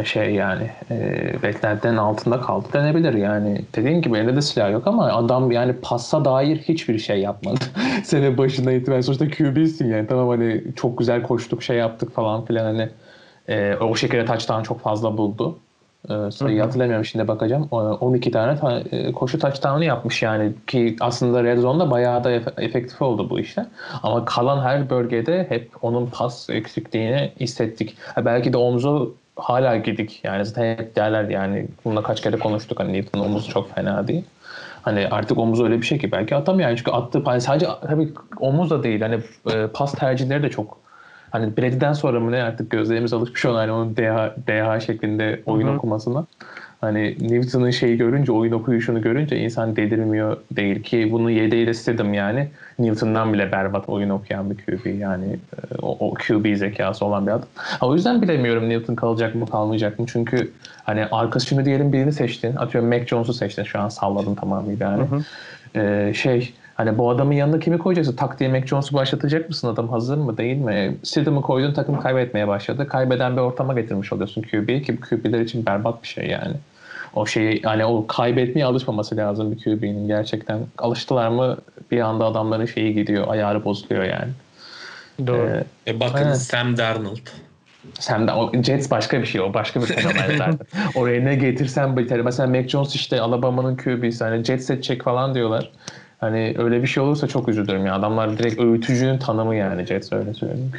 E, 0.00 0.04
şey 0.04 0.34
yani 0.34 0.70
e, 0.90 1.42
beklentinin 1.42 1.96
altında 1.96 2.40
kaldı 2.40 2.68
denebilir. 2.72 3.14
Yani 3.14 3.62
dediğin 3.76 4.02
gibi 4.02 4.18
elinde 4.18 4.36
de 4.36 4.42
silah 4.42 4.72
yok 4.72 4.86
ama 4.86 5.04
adam 5.04 5.50
yani 5.50 5.72
passa 5.72 6.24
dair 6.24 6.56
hiçbir 6.56 6.98
şey 6.98 7.20
yapmadı. 7.20 7.58
Sene 8.04 8.38
başında 8.38 8.72
itibaren 8.72 9.00
sonuçta 9.00 9.30
QB'sin 9.30 9.90
yani. 9.90 10.06
Tamam 10.06 10.28
hani 10.28 10.62
çok 10.76 10.98
güzel 10.98 11.22
koştuk 11.22 11.62
şey 11.62 11.76
yaptık 11.76 12.14
falan 12.14 12.44
filan 12.44 12.64
hani 12.64 12.88
e, 13.48 13.74
o 13.76 13.96
şekilde 13.96 14.24
touchdown 14.24 14.62
çok 14.62 14.80
fazla 14.80 15.16
buldu. 15.16 15.58
Ee, 16.10 16.30
sayıyı 16.30 16.62
hatırlamıyorum 16.62 17.04
şimdi 17.04 17.28
bakacağım. 17.28 17.68
12 17.70 18.30
tane 18.30 18.56
ta- 18.58 18.80
e, 18.92 19.12
koşu 19.12 19.38
touchdown'ı 19.38 19.84
yapmış 19.84 20.22
yani 20.22 20.52
ki 20.66 20.96
aslında 21.00 21.44
Red 21.44 21.58
Zone'da 21.58 21.90
bayağı 21.90 22.24
da 22.24 22.30
efektif 22.58 23.02
oldu 23.02 23.30
bu 23.30 23.40
işte. 23.40 23.66
Ama 24.02 24.24
kalan 24.24 24.62
her 24.64 24.90
bölgede 24.90 25.46
hep 25.48 25.70
onun 25.82 26.06
pas 26.06 26.50
eksikliğini 26.50 27.32
hissettik. 27.40 27.96
Ha, 28.14 28.24
belki 28.24 28.52
de 28.52 28.56
omzu 28.56 29.14
hala 29.36 29.76
gidik. 29.76 30.20
Yani 30.24 30.44
zaten 30.44 30.76
hep 30.76 30.96
derler 30.96 31.28
yani 31.28 31.66
bununla 31.84 32.02
kaç 32.02 32.22
kere 32.22 32.38
konuştuk 32.38 32.80
hani 32.80 32.92
Newton'un 32.92 33.24
omuzu 33.24 33.50
çok 33.50 33.74
fena 33.74 34.08
değil. 34.08 34.24
Hani 34.82 35.08
artık 35.10 35.38
omuz 35.38 35.60
öyle 35.62 35.76
bir 35.80 35.86
şey 35.86 35.98
ki 35.98 36.12
belki 36.12 36.36
atamıyor. 36.36 36.68
Yani 36.68 36.78
çünkü 36.78 36.90
attığı 36.90 37.22
hani 37.24 37.40
sadece 37.40 37.66
tabii 37.82 38.12
omuz 38.40 38.70
da 38.70 38.82
değil. 38.82 39.00
Hani 39.00 39.20
e, 39.52 39.66
pas 39.66 39.92
tercihleri 39.92 40.42
de 40.42 40.50
çok 40.50 40.76
hani 41.30 41.56
Brady'den 41.56 41.92
sonra 41.92 42.20
mı 42.20 42.32
ne 42.32 42.42
artık 42.42 42.70
gözlerimiz 42.70 43.12
alışmış 43.12 43.46
ona 43.46 43.58
hani 43.58 43.72
onun 43.72 43.96
DH, 43.96 44.30
DH 44.46 44.86
şeklinde 44.86 45.42
oyun 45.46 45.66
Hı-hı. 45.66 45.76
okumasına. 45.76 46.26
Hani 46.80 47.16
Newton'ın 47.20 47.70
şeyi 47.70 47.96
görünce, 47.96 48.32
oyun 48.32 48.52
okuyuşunu 48.52 49.02
görünce 49.02 49.38
insan 49.38 49.76
delirmiyor 49.76 50.36
değil 50.50 50.82
ki 50.82 51.08
bunu 51.12 51.30
yedeğiyle 51.30 51.70
istedim 51.70 52.14
yani. 52.14 52.48
Newton'dan 52.78 53.32
bile 53.32 53.52
berbat 53.52 53.88
oyun 53.88 54.10
okuyan 54.10 54.50
bir 54.50 54.56
QB 54.56 55.00
yani 55.00 55.26
e, 55.32 55.78
o, 55.82 56.08
o 56.10 56.14
QB 56.14 56.56
zekası 56.56 57.04
olan 57.04 57.26
bir 57.26 57.32
adam. 57.32 57.48
O 57.80 57.94
yüzden 57.94 58.22
bilemiyorum 58.22 58.68
Newton 58.68 58.94
kalacak 58.94 59.34
mı 59.34 59.46
kalmayacak 59.46 59.98
mı 59.98 60.06
çünkü 60.08 60.52
hani 60.84 61.06
arkasını 61.06 61.64
diyelim 61.64 61.92
birini 61.92 62.12
seçtin. 62.12 62.56
Atıyorum 62.56 62.90
Mac 62.90 63.06
Jones'u 63.06 63.32
seçtin 63.32 63.64
şu 63.64 63.80
an 63.80 63.88
salladım 63.88 64.34
tamamıyla 64.34 64.90
yani. 64.90 65.02
Hı 65.02 65.16
hı. 65.16 65.22
Ee, 65.80 66.14
şey 66.14 66.54
Hani 66.78 66.98
bu 66.98 67.10
adamın 67.10 67.32
yanında 67.32 67.58
kimi 67.58 67.78
koyacaksın? 67.78 68.16
Tak 68.16 68.40
diye 68.40 68.50
Mac 68.50 68.66
Jones'u 68.66 68.94
başlatacak 68.94 69.48
mısın? 69.48 69.68
Adam 69.68 69.88
hazır 69.88 70.16
mı 70.16 70.36
değil 70.36 70.56
mi? 70.56 70.96
Stidham'ı 71.02 71.42
koydun 71.42 71.72
takım 71.72 72.00
kaybetmeye 72.00 72.48
başladı. 72.48 72.88
Kaybeden 72.88 73.36
bir 73.36 73.40
ortama 73.40 73.74
getirmiş 73.74 74.12
oluyorsun 74.12 74.42
QB'yi 74.42 74.82
ki 74.82 75.00
QB'ler 75.00 75.40
için 75.40 75.66
berbat 75.66 76.02
bir 76.02 76.08
şey 76.08 76.26
yani. 76.26 76.54
O 77.14 77.26
şeyi 77.26 77.62
hani 77.62 77.84
o 77.84 78.06
kaybetmeye 78.06 78.66
alışmaması 78.66 79.16
lazım 79.16 79.52
bir 79.52 79.58
QB'nin 79.58 80.08
gerçekten. 80.08 80.58
Alıştılar 80.78 81.28
mı 81.28 81.56
bir 81.90 82.00
anda 82.00 82.24
adamların 82.24 82.66
şeyi 82.66 82.94
gidiyor, 82.94 83.28
ayarı 83.28 83.64
bozuluyor 83.64 84.04
yani. 84.04 84.30
Doğru. 85.26 85.62
Ee, 85.86 85.90
e 85.90 86.00
bakın 86.00 86.26
evet. 86.26 86.36
Sam 86.36 86.76
Darnold. 86.76 87.26
Sam 87.98 88.28
de, 88.28 88.32
o 88.32 88.62
Jets 88.62 88.90
başka 88.90 89.20
bir 89.20 89.26
şey 89.26 89.40
o 89.40 89.54
başka 89.54 89.80
bir 89.80 89.86
fenomen 89.86 90.36
zaten. 90.38 90.58
Oraya 90.94 91.24
ne 91.24 91.34
getirsen 91.34 91.96
biter. 91.96 92.20
Mesela 92.20 92.48
Mac 92.48 92.68
Jones 92.68 92.94
işte 92.94 93.20
Alabama'nın 93.20 93.76
QB'si 93.76 94.24
hani 94.24 94.44
Jets 94.44 94.66
seçecek 94.66 95.02
falan 95.02 95.34
diyorlar. 95.34 95.70
Hani 96.18 96.54
öyle 96.58 96.82
bir 96.82 96.86
şey 96.86 97.02
olursa 97.02 97.26
çok 97.26 97.48
üzülürüm 97.48 97.86
ya. 97.86 97.94
Adamlar 97.94 98.38
direkt 98.38 98.60
öğütücünün 98.60 99.18
tanımı 99.18 99.56
yani 99.56 99.86
Jets 99.86 100.12
öyle 100.12 100.34
söyleyeyim. 100.34 100.72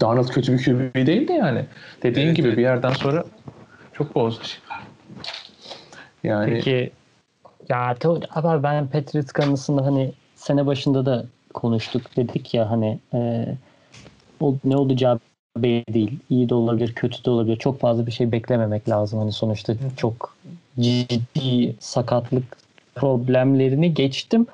Darnold 0.00 0.28
kötü 0.28 0.52
bir 0.52 0.64
QB 0.64 1.06
değil 1.06 1.28
de 1.28 1.32
yani. 1.32 1.64
Dediğin 2.02 2.26
evet, 2.26 2.36
gibi 2.36 2.48
evet. 2.48 2.56
bir 2.56 2.62
yerden 2.62 2.92
sonra 2.92 3.24
çok 3.92 4.14
bozdu. 4.14 4.44
Yani 6.24 6.50
Peki 6.50 6.90
ya 7.68 7.96
ama 8.30 8.62
ben 8.62 8.86
Patriots 8.86 9.32
kanısında 9.32 9.86
hani 9.86 10.12
sene 10.34 10.66
başında 10.66 11.06
da 11.06 11.26
konuştuk 11.54 12.16
dedik 12.16 12.54
ya 12.54 12.70
hani 12.70 12.98
e, 13.14 13.46
o, 14.40 14.54
ne 14.64 14.76
olacağı 14.76 15.20
belli 15.56 15.94
değil. 15.94 16.18
İyi 16.30 16.48
de 16.48 16.54
olabilir, 16.54 16.92
kötü 16.94 17.24
de 17.24 17.30
olabilir. 17.30 17.56
Çok 17.56 17.80
fazla 17.80 18.06
bir 18.06 18.12
şey 18.12 18.32
beklememek 18.32 18.88
lazım. 18.88 19.18
Hani 19.18 19.32
sonuçta 19.32 19.74
çok 19.96 20.36
ciddi 20.80 21.74
sakatlık 21.80 22.44
problemlerini 22.94 23.94
geçtim 23.94 24.46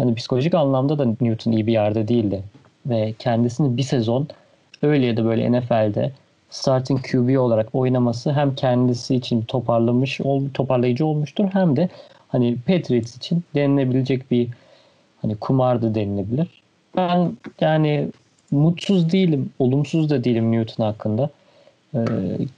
hani 0.00 0.14
psikolojik 0.14 0.54
anlamda 0.54 0.98
da 0.98 1.06
Newton 1.20 1.52
iyi 1.52 1.66
bir 1.66 1.72
yerde 1.72 2.08
değildi. 2.08 2.42
Ve 2.86 3.14
kendisini 3.18 3.76
bir 3.76 3.82
sezon 3.82 4.28
öyle 4.82 5.06
ya 5.06 5.16
da 5.16 5.24
böyle 5.24 5.52
NFL'de 5.52 6.12
starting 6.50 7.06
QB 7.10 7.38
olarak 7.38 7.74
oynaması 7.74 8.32
hem 8.32 8.54
kendisi 8.54 9.14
için 9.14 9.42
toparlamış, 9.42 10.20
toparlayıcı 10.54 11.06
olmuştur 11.06 11.44
hem 11.52 11.76
de 11.76 11.88
hani 12.28 12.56
Patriots 12.66 13.16
için 13.16 13.44
denilebilecek 13.54 14.30
bir 14.30 14.48
hani 15.22 15.36
kumardı 15.36 15.94
denilebilir. 15.94 16.48
Ben 16.96 17.32
yani 17.60 18.08
mutsuz 18.50 19.12
değilim, 19.12 19.50
olumsuz 19.58 20.10
da 20.10 20.24
değilim 20.24 20.52
Newton 20.52 20.84
hakkında. 20.84 21.30
Ee, 21.94 22.00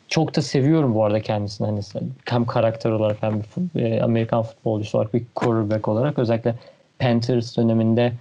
çok 0.09 0.37
da 0.37 0.43
seviyorum 0.43 0.95
bu 0.95 1.05
arada 1.05 1.21
kendisini 1.21 1.67
hani 1.67 1.81
hem 2.25 2.45
karakter 2.45 2.91
olarak 2.91 3.17
hem 3.21 3.43
bir 3.75 3.83
e, 3.83 4.03
Amerikan 4.03 4.43
futbolcusu 4.43 4.99
olarak 4.99 5.15
bir 5.15 5.23
quarterback 5.35 5.89
olarak 5.89 6.19
özellikle 6.19 6.55
Panthers 7.03 7.57
döneminde 7.57 8.13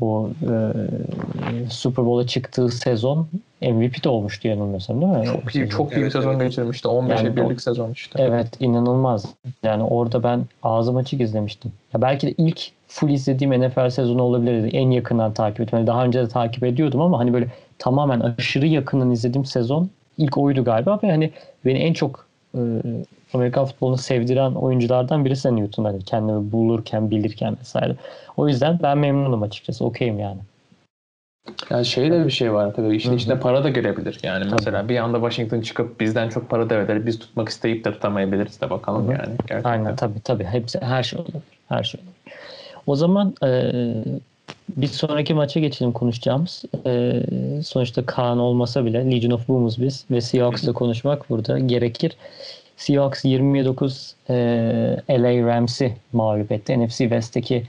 bu 0.00 0.30
e, 0.42 1.70
Super 1.70 2.06
Bowl'a 2.06 2.26
çıktığı 2.26 2.68
sezon 2.68 3.28
MVP 3.62 4.04
de 4.04 4.08
olmuştu 4.08 4.48
yanılmıyorsam 4.48 5.00
değil 5.00 5.12
mi? 5.12 5.26
Çok 5.26 5.54
iyi, 5.54 5.68
çok 5.68 5.92
iyi 5.92 6.04
bir 6.04 6.10
sezon 6.10 6.30
evet. 6.30 6.42
geçirmişti. 6.42 6.88
15'e 6.88 7.16
yani 7.16 7.36
birlik 7.36 7.60
sezon 7.60 7.90
işte. 7.90 8.22
Evet 8.22 8.48
inanılmaz. 8.60 9.24
Yani 9.62 9.82
orada 9.82 10.22
ben 10.22 10.44
ağzım 10.62 10.96
açık 10.96 11.20
izlemiştim. 11.20 11.72
Ya 11.94 12.02
belki 12.02 12.26
de 12.26 12.34
ilk 12.38 12.60
full 12.88 13.10
izlediğim 13.10 13.62
NFL 13.62 13.90
sezonu 13.90 14.22
olabilirdi. 14.22 14.76
En 14.76 14.90
yakından 14.90 15.32
takip 15.32 15.60
ettim. 15.60 15.78
Yani 15.78 15.86
daha 15.86 16.04
önce 16.04 16.20
de 16.20 16.28
takip 16.28 16.64
ediyordum 16.64 17.00
ama 17.00 17.18
hani 17.18 17.32
böyle 17.32 17.46
tamamen 17.78 18.20
aşırı 18.20 18.66
yakından 18.66 19.10
izlediğim 19.10 19.44
sezon 19.44 19.90
ilk 20.18 20.38
oydu 20.38 20.64
galiba 20.64 21.00
ve 21.02 21.10
hani 21.10 21.30
beni 21.64 21.78
en 21.78 21.92
çok 21.92 22.26
e, 22.54 22.60
Amerikan 23.34 23.64
futbolunu 23.64 23.96
sevdiren 23.96 24.52
oyunculardan 24.52 25.24
birisi 25.24 25.56
Newton 25.56 25.84
hani 25.84 26.04
kendimi 26.04 26.52
bulurken, 26.52 27.10
bilirken 27.10 27.56
vesaire. 27.60 27.96
O 28.36 28.48
yüzden 28.48 28.78
ben 28.82 28.98
memnunum 28.98 29.42
açıkçası. 29.42 29.84
Okeyim 29.84 30.18
yani. 30.18 30.38
Yani 31.70 31.84
şey 31.86 32.10
de 32.10 32.26
bir 32.26 32.30
şey 32.30 32.52
var 32.52 32.74
tabii 32.74 32.96
işin 32.96 33.08
Hı-hı. 33.08 33.16
içinde 33.16 33.40
para 33.40 33.64
da 33.64 33.68
gelebilir. 33.68 34.18
Yani 34.22 34.44
tabii. 34.44 34.54
mesela 34.54 34.88
bir 34.88 34.96
anda 34.96 35.16
Washington 35.16 35.60
çıkıp 35.60 36.00
bizden 36.00 36.28
çok 36.28 36.50
para 36.50 36.70
da. 36.70 37.06
Biz 37.06 37.18
tutmak 37.18 37.48
isteyip 37.48 37.84
de 37.84 37.92
tutamayabiliriz 37.92 38.60
de 38.60 38.70
bakalım 38.70 39.04
Hı-hı. 39.04 39.12
yani. 39.12 39.36
Gerçekten. 39.46 39.70
Aynen 39.70 39.96
tabii 39.96 40.20
tabii. 40.20 40.44
Hepsi 40.44 40.80
her 40.80 41.02
şey 41.02 41.18
olur. 41.18 41.42
Her 41.68 41.82
şey 41.82 42.00
olur. 42.00 42.32
O 42.86 42.96
zaman 42.96 43.34
e, 43.44 43.72
bir 44.68 44.86
sonraki 44.86 45.34
maça 45.34 45.60
geçelim 45.60 45.92
konuşacağımız. 45.92 46.64
E, 46.86 47.22
sonuçta 47.64 48.06
Kaan 48.06 48.38
olmasa 48.38 48.84
bile 48.84 49.10
Legion 49.10 49.30
of 49.30 49.48
Boom'uz 49.48 49.82
biz 49.82 50.04
ve 50.10 50.20
Seahawks'la 50.20 50.72
konuşmak 50.72 51.30
burada 51.30 51.58
gerekir. 51.58 52.16
Seahawks 52.76 53.24
29 53.24 54.14
e, 54.30 54.34
LA 55.10 55.46
Rams'i 55.46 55.96
mağlup 56.12 56.52
etti. 56.52 56.80
NFC 56.80 56.98
West'teki 56.98 57.64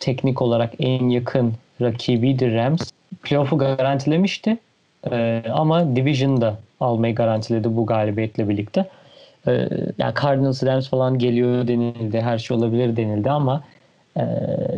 teknik 0.00 0.42
olarak 0.42 0.72
en 0.78 1.08
yakın 1.08 1.54
rakibiydi 1.80 2.54
Rams. 2.54 2.90
Playoff'u 3.22 3.58
garantilemişti. 3.58 4.58
E, 5.10 5.42
ama 5.52 5.96
Division'da 5.96 6.58
almayı 6.80 7.14
garantiledi 7.14 7.76
bu 7.76 7.86
galibiyetle 7.86 8.48
birlikte. 8.48 8.88
E, 9.46 9.68
yani 9.98 10.14
Cardinals, 10.22 10.62
Rams 10.62 10.88
falan 10.88 11.18
geliyor 11.18 11.68
denildi. 11.68 12.20
Her 12.20 12.38
şey 12.38 12.56
olabilir 12.56 12.96
denildi 12.96 13.30
ama 13.30 13.64
e, 14.16 14.22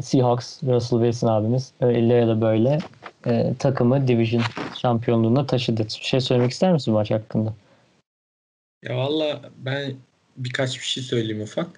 Seahawks, 0.03 0.63
Russell 0.63 0.99
Wilson 0.99 1.29
abimiz 1.29 1.73
öyle 1.81 2.15
ya 2.15 2.29
da 2.29 2.41
böyle 2.41 2.79
e, 3.27 3.55
takımı 3.59 4.09
Division 4.09 4.43
şampiyonluğuna 4.77 5.47
taşıdı. 5.47 5.85
Bir 5.85 5.91
şey 5.91 6.21
söylemek 6.21 6.51
ister 6.51 6.73
misin 6.73 6.95
maç 6.95 7.11
hakkında? 7.11 7.53
Ya 8.83 8.97
valla 8.97 9.51
ben 9.59 9.97
birkaç 10.37 10.79
bir 10.79 10.85
şey 10.85 11.03
söyleyeyim 11.03 11.41
ufak. 11.43 11.69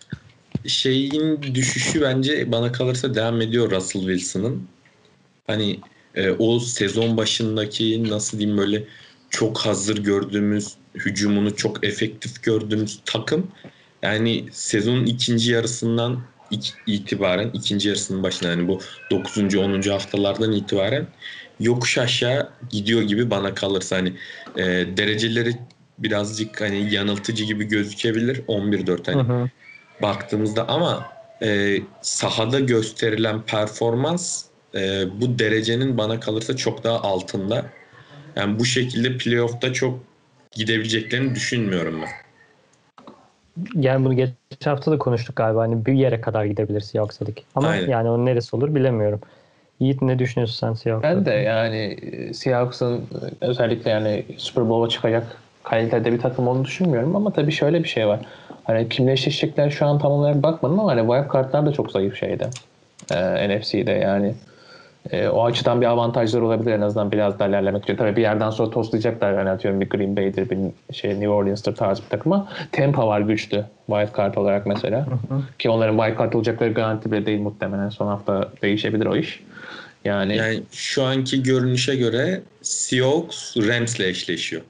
Şeyin 0.67 1.43
düşüşü 1.43 2.01
bence 2.01 2.53
bana 2.53 2.73
kalırsa 2.73 3.15
devam 3.15 3.41
ediyor 3.41 3.71
Russell 3.71 4.03
Wilson'ın. 4.03 4.69
Hani 5.47 5.81
e, 6.15 6.31
o 6.31 6.61
sezon 6.61 7.17
başındaki 7.17 8.11
nasıl 8.11 8.39
diyeyim 8.39 8.59
böyle 8.59 8.85
çok 9.31 9.59
hazır 9.59 9.99
gördüğümüz 9.99 10.75
hücumunu 10.95 11.57
çok 11.57 11.85
efektif 11.85 12.43
gördüğümüz 12.43 13.01
takım 13.05 13.51
yani 14.03 14.45
sezonun 14.53 15.07
ikinci 15.07 15.53
yarısından 15.53 16.23
itibaren 16.87 17.51
ikinci 17.55 17.89
yarısının 17.89 18.23
başında 18.23 18.51
yani 18.51 18.69
bu 18.69 18.81
9. 19.11 19.55
10. 19.55 19.83
haftalardan 19.83 20.53
itibaren 20.53 21.07
yokuş 21.61 21.99
aşağı 21.99 22.51
gidiyor 22.71 23.03
gibi 23.03 23.31
bana 23.31 23.55
kalırsa 23.55 23.97
hani 23.97 24.13
e, 24.57 24.63
dereceleri 24.97 25.59
birazcık 26.03 26.61
hani 26.61 26.95
yanıltıcı 26.95 27.45
gibi 27.45 27.65
gözükebilir 27.65 28.43
11-4 28.49 29.13
hani 29.13 29.23
hı 29.23 29.33
hı. 29.33 29.49
baktığımızda 30.03 30.69
ama 30.69 31.07
e, 31.43 31.79
sahada 32.01 32.61
gösterilen 32.61 33.43
performans 33.43 34.45
e, 34.75 35.05
bu 35.21 35.39
derecenin 35.39 35.99
bana 35.99 36.21
kalırsa 36.21 36.57
çok 36.57 36.85
daha 36.85 37.01
altında. 37.01 37.65
Yani 38.37 38.59
bu 38.59 38.65
şekilde 38.65 39.19
playoff'ta 39.19 39.73
çok 39.73 40.01
gidebileceklerini 40.53 41.35
düşünmüyorum 41.35 42.03
ben. 42.03 42.09
Yani 43.75 44.05
bunu 44.05 44.17
geçen 44.17 44.71
hafta 44.71 44.93
da 44.93 44.99
konuştuk 44.99 45.37
galiba. 45.37 45.61
Hani 45.61 45.87
bir 45.87 45.93
yere 45.93 46.21
kadar 46.21 46.45
gidebilir 46.45 46.81
Seahawks'adık. 46.81 47.39
Ama 47.55 47.69
Aynen. 47.69 47.89
yani 47.89 48.09
onun 48.09 48.27
neresi 48.27 48.57
olur 48.57 48.75
bilemiyorum. 48.75 49.21
Yiğit 49.81 50.03
ne 50.03 50.19
düşünüyorsun 50.19 50.57
sen 50.57 50.75
Seahawks'ta? 50.75 51.17
Ben 51.17 51.25
de 51.27 51.31
yani 51.31 51.77
e, 51.77 52.35
Seahawks'ın 52.35 52.97
e, 52.99 53.01
özellikle 53.41 53.91
yani 53.91 54.25
Super 54.37 54.69
Bowl'a 54.69 54.89
çıkacak 54.89 55.37
kalitede 55.65 56.13
bir 56.13 56.19
takım 56.19 56.49
onu 56.49 56.65
düşünmüyorum 56.65 57.17
ama 57.17 57.33
tabii 57.33 57.53
şöyle 57.53 57.83
bir 57.83 57.89
şey 57.89 58.07
var. 58.07 58.21
Hani 58.65 58.89
kimle 58.89 59.13
eşleşecekler 59.13 59.71
şu 59.71 59.87
an 59.87 59.99
tam 59.99 60.13
olarak 60.13 60.43
bakmadım 60.43 60.81
ama 60.81 60.91
hani 60.91 61.01
wild 61.01 61.29
kartlar 61.29 61.67
da 61.67 61.73
çok 61.73 61.91
zayıf 61.91 62.17
şeyde. 62.17 62.51
Ee, 63.11 63.49
NFC'de 63.49 63.91
yani. 63.91 64.35
E, 65.11 65.29
o 65.29 65.45
açıdan 65.45 65.81
bir 65.81 65.87
avantajlar 65.87 66.41
olabilir 66.41 66.73
en 66.73 66.81
azından 66.81 67.13
biraz 67.13 67.39
daha 67.39 67.49
ilerlemek 67.49 67.83
için. 67.83 67.97
Tabii 67.97 68.17
bir 68.17 68.23
yerden 68.23 68.51
sonra 68.51 68.71
toslayacaklar. 68.71 69.33
Yani 69.33 69.51
atıyorum 69.51 69.81
bir 69.81 69.89
Green 69.89 70.17
Bay'dir, 70.17 70.51
bir 70.51 70.59
şey 70.95 71.11
New 71.11 71.29
Orleans'tır 71.29 71.77
tarzı 71.77 72.03
bir 72.03 72.09
takım 72.09 72.33
ama 72.33 72.49
Tampa 72.73 73.07
var 73.07 73.21
güçlü 73.21 73.65
wild 73.87 74.17
card 74.17 74.35
olarak 74.35 74.67
mesela. 74.67 75.07
Hı 75.07 75.35
hı. 75.35 75.41
Ki 75.59 75.71
onların 75.71 75.97
wild 75.97 76.19
card 76.19 76.33
olacakları 76.33 76.73
garanti 76.73 77.13
bile 77.13 77.27
değil 77.27 77.41
muhtemelen. 77.41 77.89
Son 77.89 78.07
hafta 78.07 78.49
değişebilir 78.63 79.07
o 79.07 79.17
iş. 79.17 79.41
Yani, 80.05 80.37
yani 80.37 80.63
şu 80.73 81.05
anki 81.05 81.43
görünüşe 81.43 81.97
göre 81.97 82.41
Seahawks 82.63 83.57
Rams'le 83.57 84.01
eşleşiyor. 84.01 84.63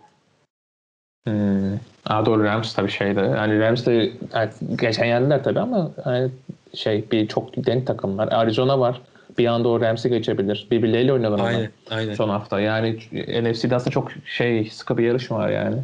Hmm. 1.27 1.75
Aa, 2.07 2.27
doğru 2.27 2.45
Rams 2.45 2.75
tabii 2.75 2.91
şeyde. 2.91 3.21
Yani 3.21 3.61
Rams 3.61 3.87
de 3.87 4.13
yani 4.35 4.51
geçen 4.81 5.05
yendiler 5.05 5.45
tabii 5.45 5.61
ama 5.61 5.91
yani 6.07 6.31
şey 6.75 7.05
bir 7.13 7.29
çok 7.29 7.57
denk 7.57 7.87
takımlar. 7.87 8.33
Arizona 8.33 8.81
var. 8.81 9.01
Bir 9.39 9.47
anda 9.47 9.69
o 9.69 9.81
Rams'i 9.81 10.09
geçebilir. 10.09 10.67
Birbirleriyle 10.71 11.13
oynadılar 11.13 11.49
aynen, 11.49 11.71
aynen. 11.91 12.15
son 12.15 12.29
hafta. 12.29 12.61
Yani 12.61 12.97
NFC'de 13.43 13.77
aslında 13.77 13.91
çok 13.91 14.11
şey 14.27 14.71
sıkı 14.71 14.99
bir 14.99 15.05
yarış 15.05 15.31
var 15.31 15.49
yani. 15.49 15.77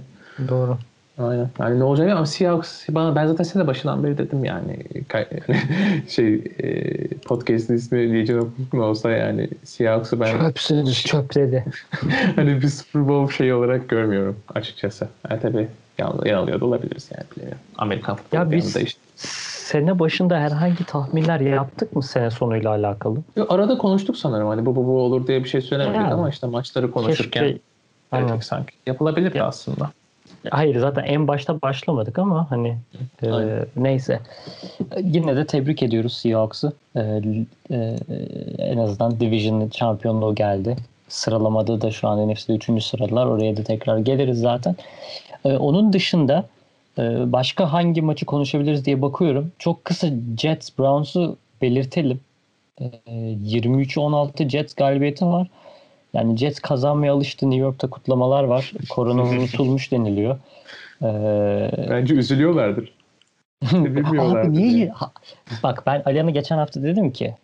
Doğru. 0.48 0.78
Aynen. 1.18 1.50
Yani 1.58 1.78
ne 1.78 1.84
olacak 1.84 2.10
ama 2.10 2.26
Seahawks 2.26 2.88
bana 2.88 3.16
ben 3.16 3.26
zaten 3.26 3.44
size 3.44 3.66
başından 3.66 4.04
beri 4.04 4.18
dedim 4.18 4.44
yani 4.44 4.76
şey 6.08 6.34
e, 6.34 7.08
podcast'in 7.08 7.74
ismi 7.74 8.14
Legion 8.14 8.38
of 8.38 8.74
olsa 8.74 9.10
yani 9.10 9.48
Seahawks'ı 9.64 10.20
ben 10.20 10.38
çöpsünüz 10.38 11.04
çöp 11.04 11.34
dedi. 11.34 11.64
hani 12.36 12.62
bir 12.62 12.68
Super 12.68 13.08
Bowl 13.08 13.36
şey 13.36 13.52
olarak 13.52 13.88
görmüyorum 13.88 14.36
açıkçası. 14.54 15.08
Yani 15.30 15.40
tabii 15.40 15.68
yanılıyor 15.98 16.60
da 16.60 16.64
olabiliriz 16.64 17.10
yani 17.16 17.24
bilmiyorum. 17.36 17.58
Amerikan 17.78 18.16
futbolu 18.16 18.40
ya 18.40 18.50
biz 18.50 18.76
işte. 18.76 19.00
sene 19.16 19.98
başında 19.98 20.38
herhangi 20.38 20.84
tahminler 20.84 21.40
yaptık 21.40 21.96
mı 21.96 22.02
sene 22.02 22.30
sonuyla 22.30 22.70
alakalı? 22.70 23.18
Ya 23.36 23.46
arada 23.48 23.78
konuştuk 23.78 24.16
sanırım 24.16 24.48
hani 24.48 24.66
bu 24.66 24.76
bu 24.76 24.86
bu 24.86 25.00
olur 25.00 25.26
diye 25.26 25.44
bir 25.44 25.48
şey 25.48 25.60
söylemedik 25.60 26.00
yani. 26.00 26.12
ama 26.12 26.30
işte 26.30 26.46
maçları 26.46 26.90
konuşurken 26.90 27.58
Keşke, 28.10 28.40
sanki 28.42 28.74
yapılabilirdi 28.86 29.38
ya. 29.38 29.46
aslında. 29.46 29.90
Hayır 30.50 30.78
zaten 30.78 31.04
en 31.04 31.28
başta 31.28 31.62
başlamadık 31.62 32.18
ama 32.18 32.50
hani 32.50 32.76
e, 33.22 33.28
neyse. 33.76 34.20
Yine 35.02 35.36
de 35.36 35.46
tebrik 35.46 35.82
ediyoruz 35.82 36.12
Seahawks'ı. 36.12 36.72
E, 36.96 37.00
e, 37.70 37.96
en 38.58 38.78
azından 38.78 39.20
Division 39.20 39.70
şampiyonluğu 39.74 40.34
geldi. 40.34 40.76
Sıralamada 41.08 41.80
da 41.80 41.90
şu 41.90 42.08
an 42.08 42.28
NFC'de 42.28 42.54
3. 42.54 42.84
sıralar. 42.84 43.26
Oraya 43.26 43.56
da 43.56 43.62
tekrar 43.62 43.98
geliriz 43.98 44.40
zaten. 44.40 44.76
E, 45.44 45.56
onun 45.56 45.92
dışında 45.92 46.44
e, 46.98 47.32
başka 47.32 47.72
hangi 47.72 48.02
maçı 48.02 48.26
konuşabiliriz 48.26 48.84
diye 48.84 49.02
bakıyorum. 49.02 49.52
Çok 49.58 49.84
kısa 49.84 50.08
Jets 50.38 50.78
Browns'u 50.78 51.36
belirtelim. 51.62 52.20
E, 52.80 52.84
23-16 53.06 54.48
Jets 54.48 54.74
galibiyeti 54.74 55.26
var. 55.26 55.48
Yani 56.14 56.36
Jets 56.36 56.60
kazanmaya 56.60 57.12
alıştı. 57.12 57.50
New 57.50 57.62
York'ta 57.62 57.90
kutlamalar 57.90 58.44
var. 58.44 58.72
Korona 58.88 59.22
unutulmuş 59.30 59.92
deniliyor. 59.92 60.38
Ee, 61.02 61.70
Bence 61.90 62.14
üzülüyorlardır. 62.14 62.92
Abi 64.18 64.52
niye? 64.52 64.92
Bak 65.62 65.82
ben 65.86 66.02
Aliyan'a 66.06 66.30
geçen 66.30 66.58
hafta 66.58 66.82
dedim 66.82 67.12
ki 67.12 67.34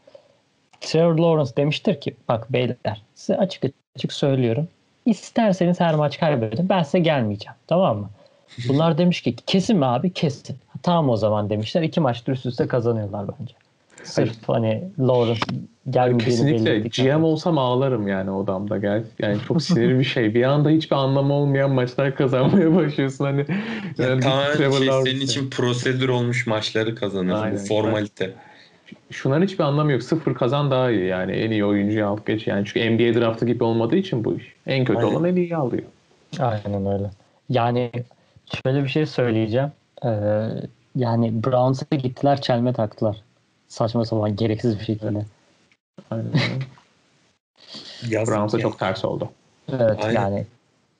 Trevor 0.81 1.19
Lawrence 1.19 1.57
demiştir 1.57 2.01
ki 2.01 2.15
bak 2.29 2.53
beyler 2.53 3.03
size 3.15 3.37
açık 3.37 3.65
açık 3.97 4.13
söylüyorum. 4.13 4.69
İsterseniz 5.07 5.81
her 5.81 5.95
maç 5.95 6.19
kaybedin. 6.19 6.69
Ben 6.69 6.83
size 6.83 6.99
gelmeyeceğim. 6.99 7.57
Tamam 7.67 7.99
mı? 7.99 8.11
Bunlar 8.69 8.99
demiş 8.99 9.23
ki 9.23 9.37
kesin 9.47 9.77
mi 9.77 9.87
abi? 9.87 10.13
Kesin. 10.13 10.57
Tamam 10.83 11.11
o 11.11 11.17
zaman 11.17 11.51
demişler. 11.51 11.83
İki 11.83 12.01
maç 12.01 12.23
üst 12.29 12.47
üste 12.47 12.69
kazanıyorlar 12.69 13.27
bence. 13.41 13.55
Sırf 14.05 14.49
hani 14.49 14.85
Lawrence 15.01 15.41
gelmediğini 15.91 16.25
Kesinlikle. 16.25 16.79
GM 16.79 17.25
olsam 17.25 17.59
ağlarım 17.59 18.09
yani 18.09 18.31
odamda. 18.31 18.79
Gel. 18.79 19.05
Yani 19.19 19.39
çok 19.49 19.63
sinirli 19.63 19.99
bir 19.99 20.05
şey. 20.05 20.35
Bir 20.35 20.43
anda 20.43 20.71
hiçbir 20.71 20.97
anlamı 20.97 21.35
olmayan 21.35 21.71
maçlar 21.71 22.15
kazanmaya 22.15 22.75
başlıyorsun. 22.75 23.25
Hani 23.25 23.47
yani 23.99 24.21
tamamen 24.21 24.57
şey, 24.57 24.91
senin 25.05 25.21
için 25.21 25.51
prosedür 25.51 26.09
olmuş 26.09 26.47
maçları 26.47 26.95
kazanıyorsun. 26.95 27.53
Bu 27.53 27.59
formalite. 27.59 28.33
Şunların 29.11 29.43
hiçbir 29.43 29.65
anlamı 29.65 29.93
yok. 29.93 30.03
Sıfır 30.03 30.35
kazan 30.35 30.71
daha 30.71 30.91
iyi 30.91 31.07
yani. 31.07 31.33
En 31.33 31.51
iyi 31.51 31.65
oyuncuyu 31.65 32.07
alıp 32.07 32.27
geç. 32.27 32.47
Yani 32.47 32.65
çünkü 32.67 32.91
NBA 32.91 33.21
draftı 33.21 33.47
gibi 33.47 33.65
olmadığı 33.65 33.97
için 33.97 34.25
bu 34.25 34.35
iş. 34.35 34.55
En 34.67 34.85
kötü 34.85 34.99
Aynen. 34.99 35.15
olan 35.15 35.25
en 35.25 35.37
iyi 35.37 35.57
alıyor. 35.57 35.83
Aynen 36.39 36.87
öyle. 36.87 37.11
Yani 37.49 37.91
şöyle 38.63 38.85
bir 38.85 38.89
şey 38.89 39.07
söyleyeceğim. 39.07 39.73
Ee, 40.05 40.09
yani 40.97 41.45
Browns'a 41.45 41.97
gittiler 41.97 42.41
çelme 42.41 42.73
taktılar. 42.73 43.17
Saçma 43.75 44.05
sapan 44.05 44.37
gereksiz 44.37 44.79
bir 44.79 44.85
şekilde. 44.85 45.25
Aynen. 46.11 46.33
Browns'a 48.03 48.59
çok 48.67 48.79
ters 48.79 49.05
oldu. 49.05 49.29
Evet 49.73 50.05
Aynen. 50.05 50.21
yani 50.21 50.47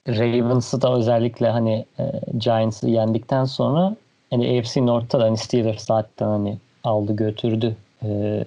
Ravens'ı 0.09 0.83
da 0.83 0.95
özellikle 0.95 1.49
hani 1.49 1.85
e, 1.99 2.05
Giants'ı 2.39 2.89
yendikten 2.89 3.45
sonra 3.45 3.97
hani 4.31 4.59
AFC 4.59 4.87
North'ta 4.87 5.21
da 5.21 5.25
hani 5.25 5.39
Steelers 5.39 5.85
zaten 5.85 6.27
hani 6.27 6.59
aldı 6.85 7.17
götürdü 7.17 7.77
e, 8.03 8.45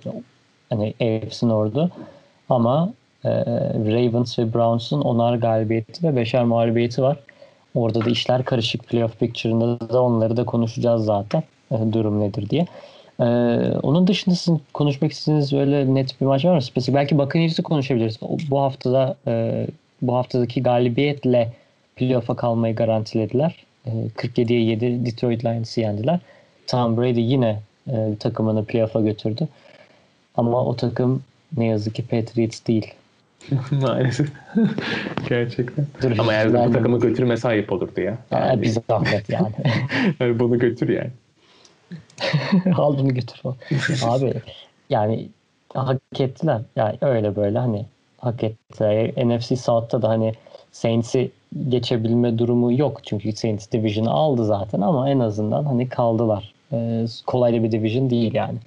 hani 0.69 0.93
AFC 1.01 1.47
North'u 1.47 1.89
ama 2.49 2.93
e, 3.23 3.29
Ravens 3.73 4.39
ve 4.39 4.53
Browns'un 4.53 5.01
onar 5.01 5.35
galibiyeti 5.35 6.07
ve 6.07 6.15
beşer 6.15 6.43
mağlubiyeti 6.43 7.01
var. 7.01 7.17
Orada 7.75 8.05
da 8.05 8.09
işler 8.09 8.45
karışık 8.45 8.87
playoff 8.87 9.19
picture'ında 9.19 9.89
da 9.89 10.01
onları 10.03 10.37
da 10.37 10.45
konuşacağız 10.45 11.05
zaten 11.05 11.43
e, 11.71 11.93
durum 11.93 12.19
nedir 12.19 12.49
diye. 12.49 12.67
Ee, 13.19 13.23
onun 13.83 14.07
dışında 14.07 14.35
sizin 14.35 14.61
konuşmak 14.73 15.11
istediğiniz 15.11 15.53
böyle 15.53 15.93
net 15.93 16.21
bir 16.21 16.25
maç 16.25 16.45
var 16.45 16.55
mı? 16.55 16.61
Spesifik. 16.61 16.95
Belki 16.95 17.17
Buccaneers'ı 17.17 17.63
konuşabiliriz. 17.63 18.19
Bu 18.49 18.61
haftada 18.61 19.15
e, 19.27 19.67
bu 20.01 20.15
haftadaki 20.15 20.63
galibiyetle 20.63 21.53
playoff'a 21.95 22.35
kalmayı 22.35 22.75
garantilediler. 22.75 23.65
E, 23.85 23.89
47'ye 24.17 24.61
7 24.61 25.05
Detroit 25.05 25.45
Lions'ı 25.45 25.81
yendiler. 25.81 26.19
Tom 26.67 26.97
Brady 26.97 27.21
yine 27.21 27.59
e, 27.87 28.15
takımını 28.19 28.65
playoff'a 28.65 29.01
götürdü. 29.01 29.47
Ama 30.35 30.65
o 30.65 30.75
takım 30.75 31.23
ne 31.57 31.65
yazık 31.65 31.95
ki 31.95 32.03
Patriots 32.07 32.65
değil. 32.67 32.93
Maalesef. 33.71 34.31
Gerçekten. 35.29 35.85
Dur, 36.01 36.11
Ama 36.19 36.33
eğer 36.33 36.49
bu 36.53 36.73
takımı 36.73 36.99
götürmese 36.99 37.47
ayıp 37.47 37.71
olurdu 37.71 38.01
ya. 38.01 38.17
Ya, 38.31 38.39
Yani, 38.39 38.61
bir 38.61 38.67
zahmet 38.67 39.29
yani. 39.29 39.53
yani 40.19 40.39
bunu 40.39 40.59
götür 40.59 40.89
yani. 40.89 41.09
Al 42.77 42.97
bunu 42.97 43.13
götür 43.13 43.37
falan. 43.37 43.55
Abi 44.03 44.33
yani 44.89 45.29
hak 45.73 46.19
ettiler. 46.19 46.61
Yani 46.75 46.97
öyle 47.01 47.35
böyle 47.35 47.59
hani 47.59 47.85
hak 48.17 48.43
ettiler. 48.43 49.27
NFC 49.27 49.55
South'ta 49.55 50.01
da 50.01 50.09
hani 50.09 50.33
Saints'i 50.71 51.31
geçebilme 51.69 52.37
durumu 52.39 52.73
yok. 52.73 52.99
Çünkü 53.03 53.31
Saints 53.31 53.71
Division'ı 53.71 54.11
aldı 54.11 54.45
zaten 54.45 54.81
ama 54.81 55.09
en 55.09 55.19
azından 55.19 55.63
hani 55.63 55.89
kaldılar. 55.89 56.53
Ee, 56.73 57.05
kolay 57.27 57.53
da 57.53 57.63
bir 57.63 57.71
division 57.71 58.09
değil 58.09 58.33
yani. 58.33 58.57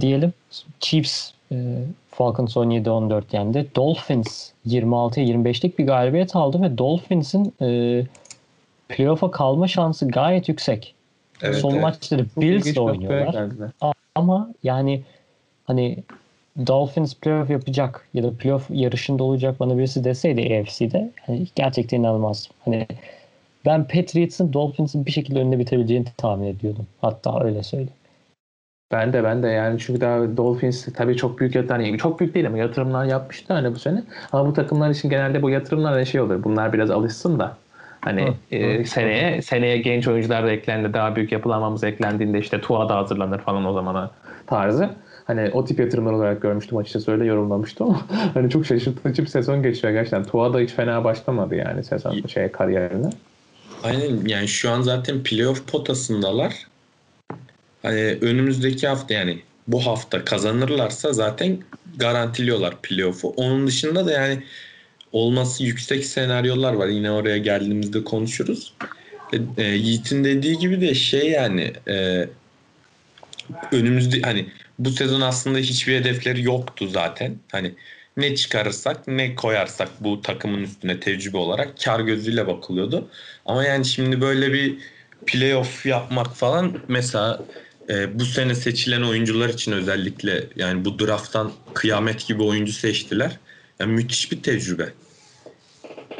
Diyelim 0.00 0.32
Chiefs 0.80 1.30
e, 1.52 1.78
Falcons 2.10 2.56
17-14 2.56 3.22
yendi. 3.32 3.66
Dolphins 3.76 4.50
26'ya 4.66 5.26
25'lik 5.26 5.78
bir 5.78 5.86
galibiyet 5.86 6.36
aldı 6.36 6.62
ve 6.62 6.78
Dolphins'in 6.78 7.54
e, 7.62 8.02
playoff'a 8.88 9.30
kalma 9.30 9.68
şansı 9.68 10.08
gayet 10.08 10.48
yüksek. 10.48 10.94
Evet, 11.42 11.56
Son 11.56 11.74
evet. 11.74 12.12
ilginç 12.12 12.36
Bills'le 12.36 12.66
bir 12.66 12.76
oynuyorlar. 12.76 13.48
Ama 14.14 14.50
yani 14.62 15.02
hani 15.64 15.98
Dolphins 16.66 17.14
playoff 17.14 17.50
yapacak 17.50 18.08
ya 18.14 18.22
da 18.22 18.30
playoff 18.30 18.70
yarışında 18.70 19.22
olacak 19.22 19.60
bana 19.60 19.78
birisi 19.78 20.04
deseydi 20.04 20.60
AFC'de 20.60 21.10
hani 21.26 21.46
gerçekten 21.54 21.98
inanılmaz. 21.98 22.48
Hani 22.64 22.86
ben 23.66 23.84
Patriots'ın 23.84 24.52
Dolphins'in 24.52 25.06
bir 25.06 25.10
şekilde 25.10 25.40
önüne 25.40 25.58
bitebileceğini 25.58 26.06
tahmin 26.16 26.46
ediyordum. 26.46 26.86
Hatta 27.00 27.44
öyle 27.44 27.62
söyleyeyim. 27.62 27.92
Ben 28.92 29.12
de 29.12 29.24
ben 29.24 29.42
de 29.42 29.48
yani 29.48 29.78
çünkü 29.78 30.00
daha 30.00 30.36
Dolphins 30.36 30.88
tabii 30.94 31.16
çok 31.16 31.40
büyük 31.40 31.54
yatırım 31.54 31.96
çok 31.96 32.20
büyük 32.20 32.34
değil 32.34 32.46
ama 32.46 32.58
yatırımlar 32.58 33.04
yapmıştı 33.04 33.54
hani 33.54 33.74
bu 33.74 33.78
sene. 33.78 34.02
Ama 34.32 34.46
bu 34.46 34.52
takımlar 34.52 34.90
için 34.90 35.10
genelde 35.10 35.42
bu 35.42 35.50
yatırımlar 35.50 35.92
hani 35.92 36.06
şey 36.06 36.20
olur. 36.20 36.44
Bunlar 36.44 36.72
biraz 36.72 36.90
alışsın 36.90 37.38
da 37.38 37.56
hani 38.08 38.22
Hı, 38.50 38.56
e, 38.56 38.78
hı. 38.78 38.84
seneye 38.84 39.42
seneye 39.42 39.78
genç 39.78 40.08
oyuncular 40.08 40.46
da 40.46 40.50
eklendi 40.50 40.94
daha 40.94 41.16
büyük 41.16 41.32
yapılanmamız 41.32 41.84
eklendiğinde 41.84 42.38
işte 42.38 42.60
Tua 42.60 42.88
da 42.88 42.96
hazırlanır 42.96 43.38
falan 43.38 43.64
o 43.64 43.72
zamana 43.72 44.10
tarzı. 44.46 44.90
Hani 45.24 45.50
o 45.52 45.64
tip 45.64 45.80
yatırımlar 45.80 46.12
olarak 46.12 46.42
görmüştüm 46.42 46.78
açıkçası 46.78 47.12
öyle 47.12 47.24
yorumlamıştım 47.24 47.86
ama 47.86 48.06
hani 48.34 48.50
çok 48.50 48.66
şaşırtıcı 48.66 49.22
bir 49.22 49.28
sezon 49.28 49.62
geçiyor 49.62 49.92
gerçekten. 49.92 50.24
Tua 50.24 50.52
da 50.52 50.58
hiç 50.58 50.70
fena 50.70 51.04
başlamadı 51.04 51.54
yani 51.54 51.84
sezon 51.84 52.26
şey 52.26 52.48
kariyerine. 52.48 53.10
Aynen 53.84 54.26
yani 54.26 54.48
şu 54.48 54.70
an 54.70 54.82
zaten 54.82 55.22
playoff 55.22 55.72
potasındalar. 55.72 56.54
Hani 57.82 58.18
önümüzdeki 58.20 58.88
hafta 58.88 59.14
yani 59.14 59.38
bu 59.66 59.86
hafta 59.86 60.24
kazanırlarsa 60.24 61.12
zaten 61.12 61.58
garantiliyorlar 61.96 62.82
playoff'u. 62.82 63.28
Onun 63.28 63.66
dışında 63.66 64.06
da 64.06 64.12
yani 64.12 64.42
olması 65.12 65.64
yüksek 65.64 66.04
senaryolar 66.04 66.72
var. 66.72 66.88
Yine 66.88 67.10
oraya 67.10 67.38
geldiğimizde 67.38 68.04
konuşuruz. 68.04 68.72
E, 69.32 69.62
e, 69.62 69.64
Yiğit'in 69.64 70.24
dediği 70.24 70.58
gibi 70.58 70.80
de 70.80 70.94
şey 70.94 71.30
yani 71.30 71.72
e, 71.88 72.28
önümüzde 73.72 74.20
hani 74.20 74.46
bu 74.78 74.90
sezon 74.90 75.20
aslında 75.20 75.58
hiçbir 75.58 76.00
hedefleri 76.00 76.42
yoktu 76.42 76.88
zaten. 76.88 77.36
Hani 77.52 77.74
ne 78.16 78.34
çıkarırsak 78.34 79.08
ne 79.08 79.34
koyarsak 79.34 79.88
bu 80.00 80.22
takımın 80.22 80.62
üstüne 80.62 81.00
tecrübe 81.00 81.36
olarak 81.36 81.80
kar 81.84 82.00
gözüyle 82.00 82.46
bakılıyordu. 82.46 83.08
Ama 83.46 83.64
yani 83.64 83.84
şimdi 83.84 84.20
böyle 84.20 84.52
bir 84.52 84.78
playoff 85.26 85.86
yapmak 85.86 86.36
falan 86.36 86.78
mesela 86.88 87.44
e, 87.90 88.18
bu 88.18 88.24
sene 88.24 88.54
seçilen 88.54 89.02
oyuncular 89.02 89.48
için 89.48 89.72
özellikle 89.72 90.44
yani 90.56 90.84
bu 90.84 90.98
drafttan 90.98 91.52
kıyamet 91.74 92.26
gibi 92.26 92.42
oyuncu 92.42 92.72
seçtiler. 92.72 93.38
Yani 93.80 93.92
müthiş 93.92 94.32
bir 94.32 94.42
tecrübe. 94.42 94.88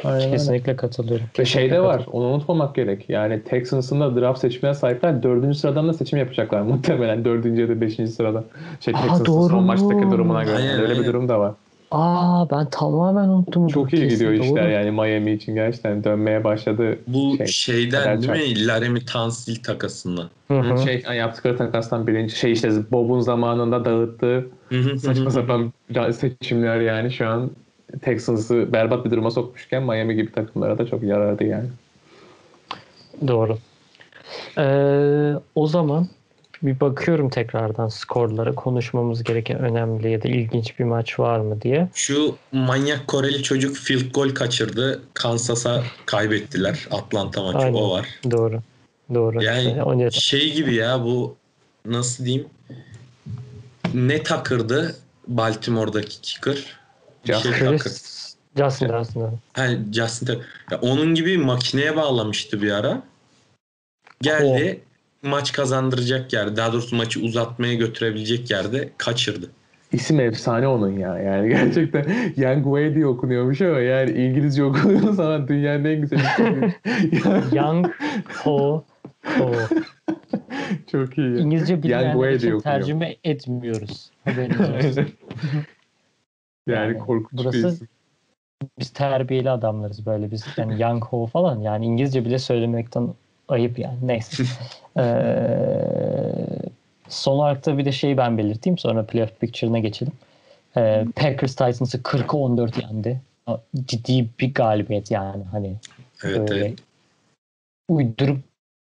Aynen 0.03 0.21
öyle. 0.25 0.31
Kesinlikle 0.31 0.75
katılıyorum. 0.75 1.25
Ve 1.39 1.45
şey 1.45 1.71
de 1.71 1.81
var, 1.81 2.05
onu 2.11 2.25
unutmamak 2.25 2.75
gerek. 2.75 3.09
Yani 3.09 3.43
Texans'ın 3.43 4.01
da 4.01 4.15
draft 4.15 4.39
seçimine 4.39 4.73
sahipler. 4.73 5.23
Dördüncü 5.23 5.57
sıradan 5.59 5.87
da 5.87 5.93
seçim 5.93 6.19
yapacaklar 6.19 6.61
muhtemelen. 6.71 7.25
Dördüncü 7.25 7.61
ya 7.61 7.69
da 7.69 7.81
beşinci 7.81 8.11
sıradan. 8.11 8.45
Şey, 8.79 8.93
Aa, 8.93 9.01
Texans'ın 9.01 9.25
doğru. 9.25 9.49
son 9.49 9.63
maçtaki 9.63 10.11
durumuna 10.11 10.43
göre. 10.43 10.55
Aynen, 10.55 10.79
öyle 10.79 10.97
bir 10.97 10.97
aynen. 10.97 11.05
durum 11.05 11.29
da 11.29 11.39
var. 11.39 11.55
Aa 11.91 12.49
ben 12.49 12.69
tamamen 12.69 13.27
unuttum. 13.27 13.67
Çok 13.67 13.93
iyi 13.93 14.01
kesin, 14.01 14.09
gidiyor 14.09 14.31
işler 14.31 14.63
doğru. 14.63 14.71
yani 14.71 14.91
Miami 14.91 15.31
için 15.31 15.55
gerçekten 15.55 16.03
dönmeye 16.03 16.43
başladı. 16.43 16.99
Bu 17.07 17.37
Şey, 17.37 17.47
şeyden 17.47 18.21
değil 18.21 18.57
mi? 18.57 18.67
Laramie 18.67 19.05
Tansil 19.05 19.63
takasından. 19.63 20.29
Hı 20.47 20.59
hı. 20.59 20.83
Şey 20.83 21.03
yaptıkları 21.17 21.57
takastan 21.57 22.07
birinci 22.07 22.35
şey 22.35 22.51
işte 22.51 22.91
Bob'un 22.91 23.19
zamanında 23.19 23.85
dağıttığı 23.85 24.47
saçma 24.97 25.29
sapan 25.29 25.73
seçimler 26.11 26.81
yani 26.81 27.11
şu 27.11 27.27
an 27.27 27.51
Texans'ı 28.01 28.73
berbat 28.73 29.05
bir 29.05 29.11
duruma 29.11 29.31
sokmuşken 29.31 29.83
Miami 29.83 30.15
gibi 30.15 30.31
takımlara 30.31 30.77
da 30.77 30.87
çok 30.87 31.03
yarardı 31.03 31.43
yani. 31.43 31.67
Doğru. 33.27 33.57
Ee, 34.57 35.33
o 35.55 35.67
zaman 35.67 36.07
bir 36.63 36.79
bakıyorum 36.79 37.29
tekrardan 37.29 37.87
skorlara 37.87 38.55
konuşmamız 38.55 39.23
gereken 39.23 39.59
önemli 39.59 40.11
ya 40.11 40.23
da 40.23 40.27
ilginç 40.27 40.79
bir 40.79 40.83
maç 40.83 41.19
var 41.19 41.39
mı 41.39 41.61
diye. 41.61 41.89
Şu 41.93 42.35
manyak 42.51 43.07
Koreli 43.07 43.43
çocuk 43.43 43.75
field 43.75 44.13
goal 44.13 44.29
kaçırdı. 44.29 45.01
Kansas'a 45.13 45.83
kaybettiler. 46.05 46.87
Atlanta 46.91 47.43
maçı 47.43 47.57
Aynen. 47.57 47.73
o 47.73 47.91
var. 47.91 48.07
Doğru. 48.31 48.61
Doğru. 49.13 49.43
Yani 49.43 49.83
o 49.83 49.97
ne- 49.97 50.11
şey 50.11 50.53
gibi 50.53 50.75
ya 50.75 51.03
bu 51.03 51.35
nasıl 51.85 52.25
diyeyim 52.25 52.47
ne 53.93 54.23
takırdı 54.23 54.95
Baltimore'daki 55.27 56.21
kicker? 56.21 56.79
Bir 57.27 57.33
şey 57.33 57.51
takır. 57.51 57.77
Chris 57.77 58.35
Justin 58.57 58.97
Justin. 58.97 59.23
Yani 59.57 59.79
Justin 59.93 60.25
Tucker. 60.25 60.45
Ya 60.71 60.79
onun 60.81 61.15
gibi 61.15 61.37
makineye 61.37 61.95
bağlamıştı 61.95 62.61
bir 62.61 62.71
ara. 62.71 63.01
Geldi 64.21 64.81
maç 65.23 65.51
kazandıracak 65.51 66.33
yerde 66.33 66.55
daha 66.55 66.73
doğrusu 66.73 66.95
maçı 66.95 67.19
uzatmaya 67.21 67.73
götürebilecek 67.73 68.51
yerde 68.51 68.89
kaçırdı. 68.97 69.49
İsim 69.91 70.19
efsane 70.19 70.67
onun 70.67 70.91
ya. 70.99 71.19
Yani 71.19 71.49
gerçekten 71.49 72.03
Young 72.37 72.63
Way 72.63 72.95
diye 72.95 73.05
okunuyormuş 73.05 73.61
ama 73.61 73.79
yani 73.79 74.11
İngilizce 74.11 74.63
okunuyor 74.69 75.13
zaman 75.13 75.47
dünyanın 75.47 75.85
en 75.85 76.01
güzel 76.01 76.19
ismi. 76.19 76.75
Young 77.57 77.87
Ho 78.43 78.83
Ho. 79.37 79.51
Çok 80.91 81.17
iyi. 81.17 81.31
ya. 81.35 81.37
İngilizce 81.39 81.83
bilmeyenler 81.83 82.29
için 82.31 82.47
okunuyor. 82.47 82.61
tercüme 82.61 83.15
etmiyoruz. 83.23 84.11
Haberiniz 84.25 84.59
olsun. 84.61 85.05
yani 86.67 86.77
Yani 86.87 86.97
korkunç 86.97 87.39
bir 87.39 87.45
burası- 87.45 87.67
isim. 87.67 87.87
Biz 88.79 88.89
terbiyeli 88.89 89.49
adamlarız 89.49 90.05
böyle 90.05 90.31
biz 90.31 90.45
yani 90.57 90.81
Young 90.81 91.03
Ho 91.03 91.25
falan 91.27 91.59
yani 91.59 91.85
İngilizce 91.85 92.25
bile 92.25 92.39
söylemekten 92.39 93.13
ayıp 93.47 93.79
yani 93.79 93.97
neyse. 94.03 94.43
Ee, 94.99 96.45
son 97.09 97.31
olarak 97.33 97.65
da 97.65 97.77
bir 97.77 97.85
de 97.85 97.91
şeyi 97.91 98.17
ben 98.17 98.37
belirteyim 98.37 98.77
sonra 98.77 99.05
playoff 99.05 99.39
picture'ına 99.39 99.79
geçelim. 99.79 100.13
Ee, 100.77 101.05
Packers 101.15 101.51
Titans'ı 101.55 101.97
40'a 101.97 102.37
14 102.37 102.83
yendi. 102.83 103.21
Ciddi 103.85 104.27
bir 104.39 104.53
galibiyet 104.53 105.11
yani 105.11 105.43
hani 105.51 105.75
Evet, 106.23 106.51
Öyle. 106.51 106.65
evet. 106.65 106.79
uydurup 107.89 108.37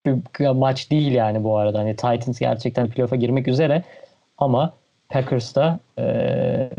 bir 0.06 0.48
maç 0.48 0.90
değil 0.90 1.12
yani 1.12 1.44
bu 1.44 1.56
arada. 1.56 1.78
Hani 1.78 1.96
Titans 1.96 2.38
gerçekten 2.38 2.88
playoff'a 2.90 3.16
girmek 3.16 3.48
üzere 3.48 3.82
ama 4.38 4.72
Packers 5.08 5.54
da 5.54 5.80
eee, 5.98 6.70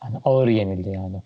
hani 0.00 0.16
ağır 0.24 0.48
yenildi 0.48 0.88
yani. 0.88 1.16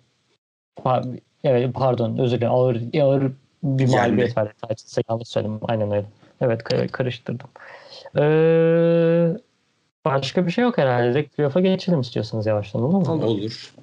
Pa- 0.83 1.19
evet 1.43 1.73
pardon 1.73 2.17
özür 2.17 2.37
dilerim 2.37 2.53
ağır, 2.53 2.81
ağır 3.01 3.31
bir 3.63 3.89
mağlubiyet 3.89 4.37
verdi 4.37 4.51
Titans'a 4.61 5.01
yanlış 5.09 5.27
söyledim. 5.27 5.59
Aynen 5.67 5.91
öyle. 5.91 6.05
Evet 6.41 6.61
ka- 6.61 6.87
karıştırdım. 6.87 7.47
Eee, 8.17 9.37
başka 10.05 10.45
bir 10.45 10.51
şey 10.51 10.63
yok 10.63 10.77
herhalde. 10.77 11.13
Direkt 11.13 11.35
playoff'a 11.35 11.59
geçelim 11.59 12.01
istiyorsanız 12.01 12.45
yavaştan 12.45 12.81
olur 12.81 13.07
mu? 13.07 13.25
Olur. 13.25 13.73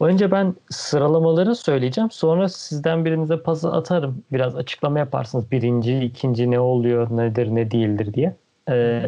Önce 0.00 0.30
ben 0.30 0.54
sıralamaları 0.70 1.54
söyleyeceğim. 1.54 2.10
Sonra 2.10 2.48
sizden 2.48 3.04
birinize 3.04 3.42
pası 3.42 3.72
atarım. 3.72 4.22
Biraz 4.32 4.56
açıklama 4.56 4.98
yaparsınız. 4.98 5.50
Birinci, 5.50 5.98
ikinci 5.98 6.50
ne 6.50 6.60
oluyor, 6.60 7.16
nedir, 7.16 7.54
ne 7.54 7.70
değildir 7.70 8.14
diye. 8.14 8.36
Ee, 8.70 9.00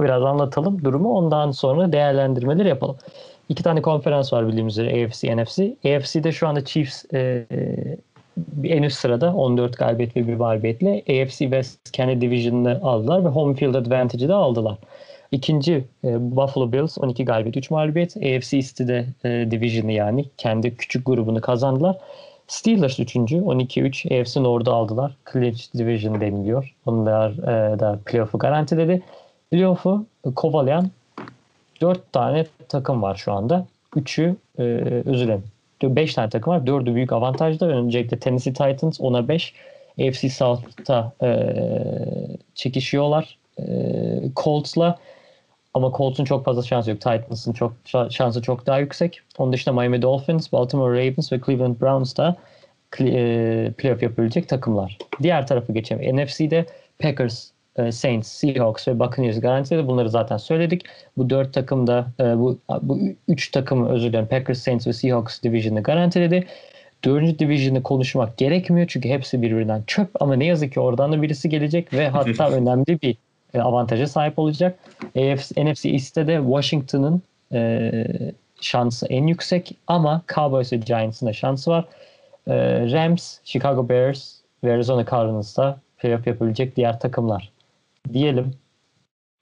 biraz 0.00 0.22
anlatalım 0.22 0.84
durumu. 0.84 1.14
Ondan 1.14 1.50
sonra 1.50 1.92
değerlendirmeleri 1.92 2.68
yapalım. 2.68 2.96
İki 3.48 3.62
tane 3.62 3.82
konferans 3.82 4.32
var 4.32 4.48
bildiğimiz 4.48 4.78
üzere 4.78 5.04
AFC, 5.04 5.36
NFC. 5.36 5.76
AFC'de 5.96 6.32
şu 6.32 6.48
anda 6.48 6.64
Chiefs 6.64 7.04
e, 7.14 7.46
en 8.64 8.82
üst 8.82 8.98
sırada 8.98 9.34
14 9.34 9.78
galibiyet 9.78 10.16
ve 10.16 10.28
bir 10.28 10.34
mağlubiyetle 10.34 11.02
AFC 11.08 11.38
West 11.38 11.92
kendi 11.92 12.20
division'ını 12.20 12.80
aldılar 12.82 13.24
ve 13.24 13.28
home 13.28 13.54
field 13.54 13.74
advantage'ı 13.74 14.28
da 14.28 14.36
aldılar. 14.36 14.78
İkinci 15.32 15.84
e, 16.04 16.36
Buffalo 16.36 16.72
Bills 16.72 16.98
12 16.98 17.24
galibiyet 17.24 17.56
3 17.56 17.70
mağlubiyet. 17.70 18.16
AFC 18.16 18.56
East'te 18.56 18.88
de 18.88 19.06
e, 19.24 19.50
division'ı 19.50 19.92
yani 19.92 20.24
kendi 20.36 20.76
küçük 20.76 21.06
grubunu 21.06 21.40
kazandılar. 21.40 21.96
Steelers 22.46 23.00
3. 23.00 23.16
12-3 23.16 24.20
AFC 24.20 24.42
North'u 24.42 24.72
aldılar. 24.72 25.16
Clinch 25.32 25.74
Division 25.74 26.20
deniliyor. 26.20 26.74
Onlar 26.86 27.30
e, 27.30 27.78
da 27.78 27.98
playoff'u 28.04 28.38
garantiledi. 28.38 29.02
Playoff'u 29.50 30.06
kovalayan 30.34 30.90
4 31.80 32.12
tane 32.12 32.46
takım 32.68 33.02
var 33.02 33.14
şu 33.14 33.32
anda. 33.32 33.66
üçü 33.96 34.36
e, 34.58 34.62
özür 35.06 35.26
dilerim. 35.26 35.44
5 35.82 36.14
tane 36.14 36.30
takım 36.30 36.52
var. 36.52 36.66
Dördü 36.66 36.94
büyük 36.94 37.12
avantajda. 37.12 37.66
Öncelikle 37.66 38.18
Tennessee 38.18 38.52
Titans 38.52 39.00
10'a 39.00 39.28
5. 39.28 39.54
AFC 40.00 40.28
South'ta 40.28 41.12
e, 41.22 41.28
çekişiyorlar. 42.54 43.38
E, 43.58 43.64
Colts'la 44.36 44.98
ama 45.74 45.92
Colts'un 45.96 46.24
çok 46.24 46.44
fazla 46.44 46.62
şansı 46.62 46.90
yok. 46.90 47.00
Titans'ın 47.00 47.52
çok 47.52 47.72
şansı 48.10 48.42
çok 48.42 48.66
daha 48.66 48.78
yüksek. 48.78 49.20
Onun 49.38 49.52
dışında 49.52 49.74
Miami 49.74 50.02
Dolphins, 50.02 50.52
Baltimore 50.52 50.98
Ravens 50.98 51.32
ve 51.32 51.40
Cleveland 51.46 51.80
Browns 51.80 52.16
da 52.16 52.36
e, 53.00 53.72
playoff 53.78 54.02
yapabilecek 54.02 54.48
takımlar. 54.48 54.98
Diğer 55.22 55.46
tarafı 55.46 55.72
geçelim. 55.72 56.16
NFC'de 56.16 56.66
Packers, 56.98 57.50
Saints, 57.92 58.28
Seahawks 58.28 58.88
ve 58.88 58.98
Buccaneers 58.98 59.40
garantiledi. 59.40 59.86
Bunları 59.86 60.10
zaten 60.10 60.36
söyledik. 60.36 60.82
Bu 61.16 61.30
dört 61.30 61.54
takım 61.54 61.86
da 61.86 62.06
e, 62.20 62.38
bu, 62.38 62.58
bu 62.82 62.98
üç 63.28 63.50
takımı 63.50 63.88
özür 63.88 64.08
dilerim 64.08 64.26
Packers, 64.26 64.58
Saints 64.58 64.86
ve 64.86 64.92
Seahawks 64.92 65.42
division'ı 65.42 65.82
garantiledi. 65.82 66.46
Dördüncü 67.04 67.38
division'ı 67.38 67.82
konuşmak 67.82 68.36
gerekmiyor 68.36 68.86
çünkü 68.86 69.08
hepsi 69.08 69.42
birbirinden 69.42 69.82
çöp 69.86 70.22
ama 70.22 70.34
ne 70.36 70.46
yazık 70.46 70.72
ki 70.72 70.80
oradan 70.80 71.12
da 71.12 71.22
birisi 71.22 71.48
gelecek 71.48 71.92
ve 71.92 72.08
hatta 72.08 72.50
önemli 72.52 73.02
bir 73.02 73.16
avantaja 73.54 74.06
sahip 74.06 74.38
olacak. 74.38 74.78
AFC, 75.02 75.64
NFC 75.64 75.90
East'te 75.90 76.26
de 76.26 76.40
Washington'ın 76.46 77.22
e, 77.52 77.92
şansı 78.60 79.06
en 79.06 79.26
yüksek 79.26 79.76
ama 79.86 80.22
Cowboys 80.34 80.72
ve 80.72 80.76
Giants'ın 80.76 81.26
da 81.26 81.32
şansı 81.32 81.70
var. 81.70 81.84
E, 82.46 82.54
Rams, 82.92 83.38
Chicago 83.44 83.88
Bears 83.88 84.34
ve 84.64 84.72
Arizona 84.72 85.06
Cardinals'ta 85.06 85.80
playoff 85.98 86.26
yapabilecek 86.26 86.76
diğer 86.76 87.00
takımlar. 87.00 87.52
Diyelim. 88.12 88.54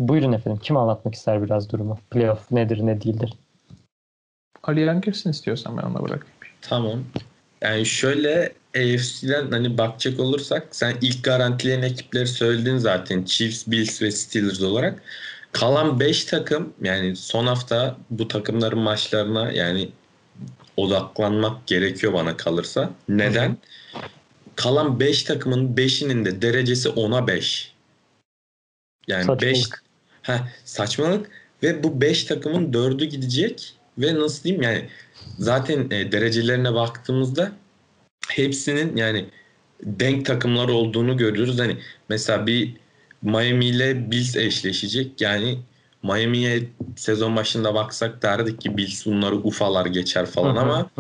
Buyurun 0.00 0.32
efendim. 0.32 0.60
Kim 0.62 0.76
anlatmak 0.76 1.14
ister 1.14 1.42
biraz 1.42 1.70
durumu? 1.70 1.98
Playoff 2.10 2.50
nedir 2.52 2.86
ne 2.86 3.02
değildir? 3.02 3.32
Ali 4.62 4.82
Eren 4.82 5.00
girsin 5.00 5.30
istiyorsan 5.30 5.76
ben 5.76 5.82
ona 5.82 6.02
bırakayım. 6.02 6.36
Tamam. 6.60 7.04
Yani 7.62 7.86
şöyle 7.86 8.52
AFC'den 8.76 9.50
hani 9.50 9.78
bakacak 9.78 10.20
olursak 10.20 10.66
sen 10.70 10.94
ilk 11.00 11.24
garantileyen 11.24 11.82
ekipleri 11.82 12.26
söyledin 12.26 12.78
zaten. 12.78 13.24
Chiefs, 13.24 13.66
Bills 13.66 14.02
ve 14.02 14.10
Steelers 14.10 14.62
olarak. 14.62 15.02
Kalan 15.52 16.00
5 16.00 16.24
takım 16.24 16.72
yani 16.82 17.16
son 17.16 17.46
hafta 17.46 17.96
bu 18.10 18.28
takımların 18.28 18.78
maçlarına 18.78 19.52
yani 19.52 19.88
odaklanmak 20.76 21.66
gerekiyor 21.66 22.12
bana 22.12 22.36
kalırsa. 22.36 22.90
Neden? 23.08 23.48
Hı-hı. 23.48 23.56
Kalan 24.56 25.00
5 25.00 25.22
takımın 25.22 25.76
5'inin 25.76 26.24
de 26.24 26.42
derecesi 26.42 26.88
10'a 26.88 27.26
5. 27.26 27.75
Yani 29.08 29.40
5 29.40 29.68
ha 30.22 30.48
saçmalık 30.64 31.30
ve 31.62 31.82
bu 31.82 32.00
5 32.00 32.24
takımın 32.24 32.72
4'ü 32.72 33.04
gidecek 33.04 33.74
ve 33.98 34.14
nasıl 34.14 34.44
diyeyim 34.44 34.62
yani 34.62 34.88
zaten 35.38 35.90
e, 35.90 36.12
derecelerine 36.12 36.74
baktığımızda 36.74 37.52
hepsinin 38.28 38.96
yani 38.96 39.24
denk 39.82 40.26
takımlar 40.26 40.68
olduğunu 40.68 41.16
görüyoruz. 41.16 41.58
Hani 41.58 41.76
mesela 42.08 42.46
bir 42.46 42.76
Miami 43.22 43.66
ile 43.66 44.10
Bills 44.10 44.36
eşleşecek. 44.36 45.20
Yani 45.20 45.58
Miami'ye 46.02 46.62
sezon 46.96 47.36
başında 47.36 47.74
baksak 47.74 48.22
derdik 48.22 48.60
ki 48.60 48.76
Bills 48.76 49.06
bunları 49.06 49.36
ufalar 49.36 49.86
geçer 49.86 50.26
falan 50.26 50.56
ama 50.56 50.90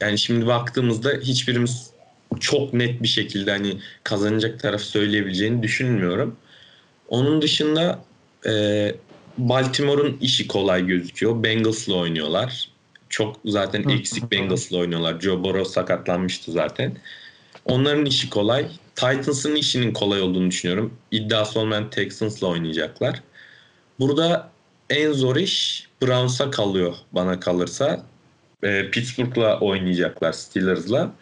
yani 0.00 0.18
şimdi 0.18 0.46
baktığımızda 0.46 1.10
hiçbirimiz 1.10 1.90
çok 2.40 2.74
net 2.74 3.02
bir 3.02 3.08
şekilde 3.08 3.50
hani 3.50 3.78
kazanacak 4.04 4.60
taraf 4.60 4.80
söyleyebileceğini 4.80 5.62
düşünmüyorum. 5.62 6.36
Onun 7.08 7.42
dışında 7.42 8.04
e, 8.46 8.94
Baltimore'un 9.38 10.18
işi 10.20 10.48
kolay 10.48 10.86
gözüküyor. 10.86 11.42
Bengals'la 11.42 11.94
oynuyorlar. 11.94 12.68
Çok 13.08 13.36
zaten 13.44 13.88
eksik 13.88 14.32
Bengals'la 14.32 14.78
oynuyorlar. 14.78 15.20
Joe 15.20 15.44
Burrow 15.44 15.64
sakatlanmıştı 15.64 16.52
zaten. 16.52 16.96
Onların 17.64 18.06
işi 18.06 18.30
kolay. 18.30 18.66
Titans'ın 18.94 19.54
işinin 19.54 19.92
kolay 19.92 20.20
olduğunu 20.20 20.50
düşünüyorum. 20.50 20.94
İddiası 21.10 21.60
olmayan 21.60 21.90
Texans'la 21.90 22.46
oynayacaklar. 22.46 23.22
Burada 24.00 24.50
en 24.90 25.12
zor 25.12 25.36
iş 25.36 25.86
Browns'a 26.02 26.50
kalıyor 26.50 26.94
bana 27.12 27.40
kalırsa. 27.40 28.06
E, 28.62 28.90
Pittsburgh'la 28.90 29.60
oynayacaklar 29.60 30.32
Steelers'la. 30.32 31.12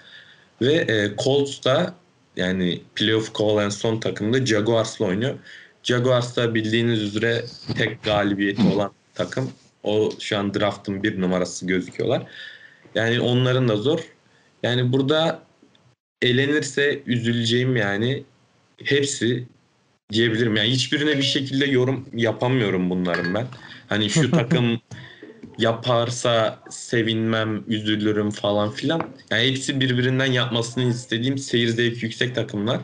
Ve 0.62 0.73
e, 0.73 1.16
Colts 1.25 1.64
da 1.64 1.95
yani 2.37 2.83
playoff 2.95 3.33
kovalayan 3.33 3.68
son 3.68 4.01
takımda 4.01 4.47
Jaguars'la 4.47 5.05
oynuyor. 5.05 5.35
Jaguars 5.83 6.37
da 6.37 6.55
bildiğiniz 6.55 7.03
üzere 7.03 7.45
tek 7.77 8.03
galibiyeti 8.03 8.62
olan 8.62 8.92
takım. 9.14 9.51
O 9.83 10.11
şu 10.21 10.38
an 10.38 10.55
draft'ın 10.55 11.03
bir 11.03 11.21
numarası 11.21 11.66
gözüküyorlar. 11.66 12.27
Yani 12.95 13.21
onların 13.21 13.68
da 13.68 13.77
zor. 13.77 14.01
Yani 14.62 14.92
burada 14.92 15.42
elenirse 16.23 17.03
üzüleceğim 17.07 17.77
yani 17.77 18.25
hepsi 18.85 19.47
diyebilirim. 20.12 20.57
Yani 20.57 20.71
hiçbirine 20.71 21.18
bir 21.18 21.23
şekilde 21.23 21.66
yorum 21.66 22.07
yapamıyorum 22.14 22.90
bunların 22.90 23.35
ben. 23.35 23.47
Hani 23.88 24.11
şu 24.11 24.31
takım 24.31 24.81
yaparsa 25.59 26.61
sevinmem, 26.71 27.64
üzülürüm 27.66 28.31
falan 28.31 28.71
filan. 28.71 29.09
Yani 29.31 29.51
hepsi 29.51 29.81
birbirinden 29.81 30.33
yapmasını 30.33 30.85
istediğim 30.85 31.38
seyir 31.38 31.68
zevki 31.68 32.05
yüksek 32.05 32.35
takımlar. 32.35 32.81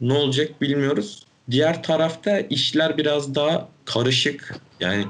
Ne 0.00 0.12
olacak 0.12 0.60
bilmiyoruz. 0.60 1.27
Diğer 1.50 1.82
tarafta 1.82 2.40
işler 2.40 2.98
biraz 2.98 3.34
daha 3.34 3.68
karışık. 3.84 4.54
Yani 4.80 5.04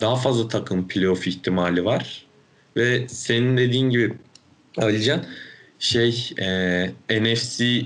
daha 0.00 0.16
fazla 0.16 0.48
takım 0.48 0.88
playoff 0.88 1.26
ihtimali 1.26 1.84
var. 1.84 2.26
Ve 2.76 3.08
senin 3.08 3.56
dediğin 3.56 3.90
gibi 3.90 4.14
Alican 4.76 5.24
şey 5.78 6.30
e, 6.38 6.90
NFC 7.10 7.82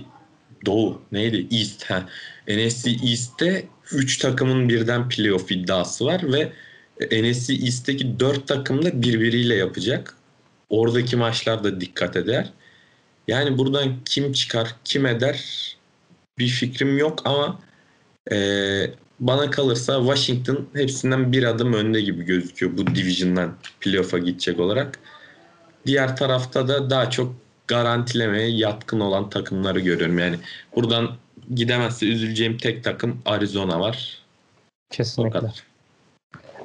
Doğu 0.67 1.03
neydi? 1.13 1.57
East. 1.57 1.85
Ha. 1.85 2.09
NFC 2.49 2.91
East'te 2.91 3.65
3 3.93 4.19
takımın 4.19 4.69
birden 4.69 5.09
playoff 5.09 5.53
iddiası 5.53 6.05
var 6.05 6.33
ve 6.33 6.53
NFC 7.23 7.55
East'teki 7.55 8.21
4 8.21 8.49
takım 8.49 8.85
da 8.85 9.03
birbiriyle 9.03 9.55
yapacak. 9.55 10.17
Oradaki 10.71 11.17
maçlarda 11.17 11.81
dikkat 11.81 12.17
eder. 12.17 12.53
Yani 13.29 13.59
buradan 13.59 13.97
kim 14.05 14.33
çıkar, 14.33 14.77
kim 14.85 15.07
eder 15.07 15.45
bir 16.39 16.49
fikrim 16.49 16.99
yok 16.99 17.23
ama 17.25 17.61
e, 18.33 18.37
bana 19.21 19.51
kalırsa 19.51 19.99
Washington 20.01 20.69
hepsinden 20.73 21.33
bir 21.33 21.43
adım 21.43 21.73
önde 21.73 22.01
gibi 22.01 22.25
gözüküyor 22.25 22.77
bu 22.77 22.87
division'dan 22.87 23.55
playoff'a 23.81 24.19
gidecek 24.19 24.61
olarak. 24.61 24.99
Diğer 25.87 26.17
tarafta 26.17 26.69
da 26.69 26.91
daha 26.91 27.11
çok 27.11 27.35
garantilemeye 27.67 28.49
yatkın 28.49 29.01
olan 29.01 29.31
takımları 29.31 29.81
görüyorum. 29.81 30.19
Yani 30.19 30.37
buradan 30.77 31.17
gidemezse 31.55 32.07
üzüleceğim 32.07 32.59
tek 32.59 32.85
takım 32.85 33.23
Arizona 33.25 33.81
var. 33.81 34.19
Kesinlikle. 34.91 35.53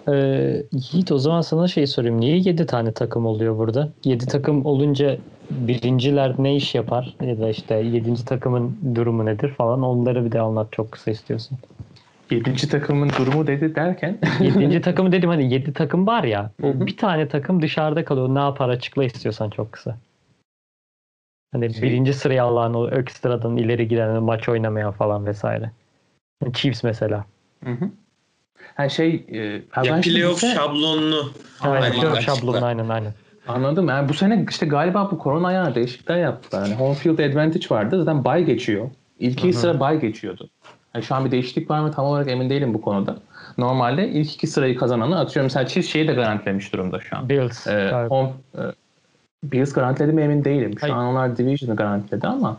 Ee, 0.08 0.64
Yiğit 0.72 1.12
o 1.12 1.18
zaman 1.18 1.42
sana 1.42 1.68
şey 1.68 1.88
sorayım. 1.88 2.22
Niye 2.22 2.38
7 2.38 2.66
tane 2.66 2.92
takım 2.92 3.26
oluyor 3.26 3.58
burada? 3.58 3.90
7 4.06 4.28
takım 4.28 4.66
olunca 4.66 5.18
birinciler 5.52 6.36
ne 6.38 6.56
iş 6.56 6.76
yapar? 6.76 7.16
Ya 7.22 7.40
da 7.40 7.50
işte 7.50 7.76
7. 7.76 8.26
takımın 8.26 8.78
durumu 8.96 9.26
nedir 9.26 9.50
falan 9.50 9.82
onları 9.84 10.26
bir 10.26 10.32
de 10.32 10.40
anlat 10.40 10.68
çok 10.72 10.92
kısa 10.92 11.12
istiyorsun. 11.12 11.58
7. 12.32 12.70
takımın 12.70 13.10
durumu 13.10 13.48
dedi 13.48 13.76
derken 13.76 14.18
7. 14.60 14.82
takımı 14.82 15.12
dedim 15.12 15.30
hani 15.30 15.54
7 15.54 15.74
takım 15.74 16.08
var 16.08 16.24
ya 16.24 16.52
o 16.64 16.86
bir 16.86 16.98
tane 16.98 17.28
takım 17.28 17.62
dışarıda 17.62 18.06
kalıyor. 18.06 18.36
Ne 18.36 18.40
yapar 18.40 18.70
açıkla 18.70 19.04
istiyorsan 19.04 19.50
çok 19.50 19.72
kısa. 19.72 19.98
Hani 21.52 21.74
şey, 21.74 21.82
birinci 21.82 22.14
sıraya 22.14 22.44
alan 22.44 22.74
o 22.74 22.90
ekstradan 22.90 23.58
ileri 23.58 23.88
giden 23.88 24.24
maç 24.24 24.50
oynamayan 24.50 24.92
falan 24.92 25.26
vesaire. 25.26 25.72
Chiefs 26.54 26.84
mesela. 26.84 27.26
Hı 27.64 27.72
hı. 27.72 27.90
Ha 28.76 28.90
şey 28.90 29.26
e, 29.28 29.38
ya 29.86 30.02
playoff 30.02 30.40
sene... 30.40 30.54
şablonunu 30.54 31.32
aynen, 31.62 31.92
playoff 31.92 32.22
şablonunu 32.22 32.66
aynen 32.66 32.90
aynen. 32.90 33.14
Anladım. 33.48 33.88
Yani 33.88 34.10
bu 34.10 34.14
sene 34.14 34.46
işte 34.50 34.66
galiba 34.66 35.12
bu 35.12 35.20
korona 35.20 35.48
ayağına 35.48 35.76
değişiklikler 35.76 36.18
yaptılar. 36.18 36.66
Yani 36.66 36.76
home 36.76 36.96
field 36.96 37.20
advantage 37.20 37.66
vardı. 37.70 37.98
Zaten 38.00 38.26
bay 38.26 38.44
geçiyor. 38.44 38.90
İlk 39.20 39.40
iki 39.40 39.54
sıra 39.54 39.80
bay 39.80 40.00
geçiyordu. 40.00 40.50
Yani 40.96 41.06
şu 41.06 41.16
an 41.16 41.26
bir 41.26 41.32
değişiklik 41.32 41.70
var 41.70 41.80
mı 41.80 41.92
tam 41.92 42.06
olarak 42.06 42.30
emin 42.30 42.50
değilim 42.50 42.74
bu 42.74 42.82
konuda. 42.82 43.18
Normalde 43.58 44.10
ilk 44.10 44.34
iki 44.34 44.48
sırayı 44.48 44.78
kazananı 44.78 45.20
atıyorum 45.20 45.46
mesela 45.46 45.68
Chiefs 45.68 45.90
şeyi 45.90 46.08
de 46.08 46.14
garantilemiş 46.14 46.74
durumda 46.74 47.00
şu 47.00 47.18
an. 47.18 47.30
Bills. 47.30 47.68
Ee, 47.68 48.06
home, 48.10 48.30
e, 48.58 48.62
Bills 49.44 49.74
garantiledi 49.74 50.14
mi 50.14 50.22
emin 50.22 50.44
değilim. 50.44 50.74
Şu 50.80 50.84
Hayır. 50.84 50.94
an 50.94 51.06
onlar 51.06 51.38
Division'ı 51.38 51.76
garantiledi 51.76 52.28
ama 52.28 52.58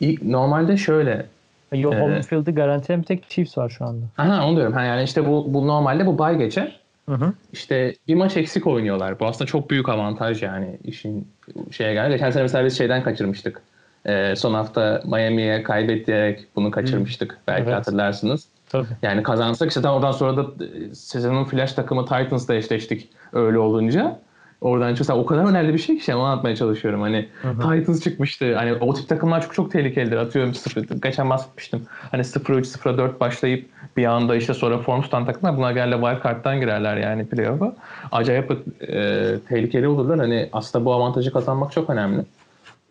ilk, 0.00 0.22
normalde 0.22 0.76
şöyle 0.76 1.26
Yo, 1.72 1.92
home 1.92 2.16
ee, 2.16 2.22
field'ı 2.22 2.50
garantilen 2.50 3.00
bir 3.00 3.06
tek 3.06 3.30
Chiefs 3.30 3.58
var 3.58 3.68
şu 3.68 3.84
anda. 3.84 4.06
Aha 4.18 4.46
onu 4.46 4.56
diyorum. 4.56 4.74
Yani 4.78 5.02
işte 5.02 5.28
bu, 5.28 5.54
bu 5.54 5.66
normalde 5.66 6.06
bu 6.06 6.18
bay 6.18 6.38
geçer. 6.38 6.80
Hı 7.08 7.14
hı. 7.14 7.32
İşte 7.52 7.94
bir 8.08 8.14
maç 8.14 8.36
eksik 8.36 8.66
oynuyorlar. 8.66 9.20
Bu 9.20 9.26
aslında 9.26 9.46
çok 9.46 9.70
büyük 9.70 9.88
avantaj 9.88 10.42
yani 10.42 10.78
işin 10.84 11.28
şeye 11.70 11.94
geldi. 11.94 12.12
Geçen 12.12 12.30
sene 12.30 12.42
mesela 12.42 12.64
biz 12.64 12.78
şeyden 12.78 13.02
kaçırmıştık. 13.02 13.62
Ee, 14.06 14.36
son 14.36 14.54
hafta 14.54 15.02
Miami'ye 15.04 15.62
kaybettirerek 15.62 16.46
bunu 16.56 16.70
kaçırmıştık. 16.70 17.32
Hı. 17.32 17.36
Belki 17.48 17.62
evet. 17.62 17.74
hatırlarsınız. 17.74 18.48
Tabii. 18.68 18.86
Yani 19.02 19.22
kazansak 19.22 19.68
işte 19.68 19.88
oradan 19.88 20.12
sonra 20.12 20.36
da 20.36 20.64
e, 20.64 20.94
sezonun 20.94 21.44
flash 21.44 21.72
takımı 21.72 22.04
Titans'la 22.04 22.54
eşleştik 22.54 23.08
öyle 23.32 23.58
olunca. 23.58 24.18
Oradan 24.62 24.94
çıksa 24.94 25.16
o 25.16 25.26
kadar 25.26 25.44
önemli 25.44 25.74
bir 25.74 25.78
şey 25.78 25.98
ki 25.98 26.04
şey 26.04 26.14
anlatmaya 26.14 26.56
çalışıyorum. 26.56 27.00
Hani 27.00 27.28
hı. 27.42 27.50
Titans 27.52 28.02
çıkmıştı. 28.02 28.56
Hani 28.56 28.72
o 28.72 28.94
tip 28.94 29.08
takımlar 29.08 29.42
çok 29.42 29.54
çok 29.54 29.72
tehlikelidir. 29.72 30.16
Atıyorum 30.16 30.54
0, 30.54 31.00
geçen 31.02 31.30
bahsetmiştim. 31.30 31.82
Hani 32.10 32.22
0-3, 32.22 32.78
0-4 32.78 33.20
başlayıp 33.20 33.66
bir 33.96 34.04
anda 34.04 34.36
işte 34.36 34.54
sonra 34.54 34.78
form 34.78 35.02
tutan 35.02 35.26
takımlar 35.26 35.56
bunlar 35.56 35.72
genelde 35.72 35.94
wild 35.94 36.22
card'dan 36.22 36.60
girerler 36.60 36.96
yani 36.96 37.26
playoff'a. 37.26 37.74
Acayip 38.12 38.50
e, 38.80 39.34
tehlikeli 39.48 39.88
olurlar. 39.88 40.18
Hani 40.18 40.48
aslında 40.52 40.84
bu 40.84 40.92
avantajı 40.92 41.32
kazanmak 41.32 41.72
çok 41.72 41.90
önemli. 41.90 42.24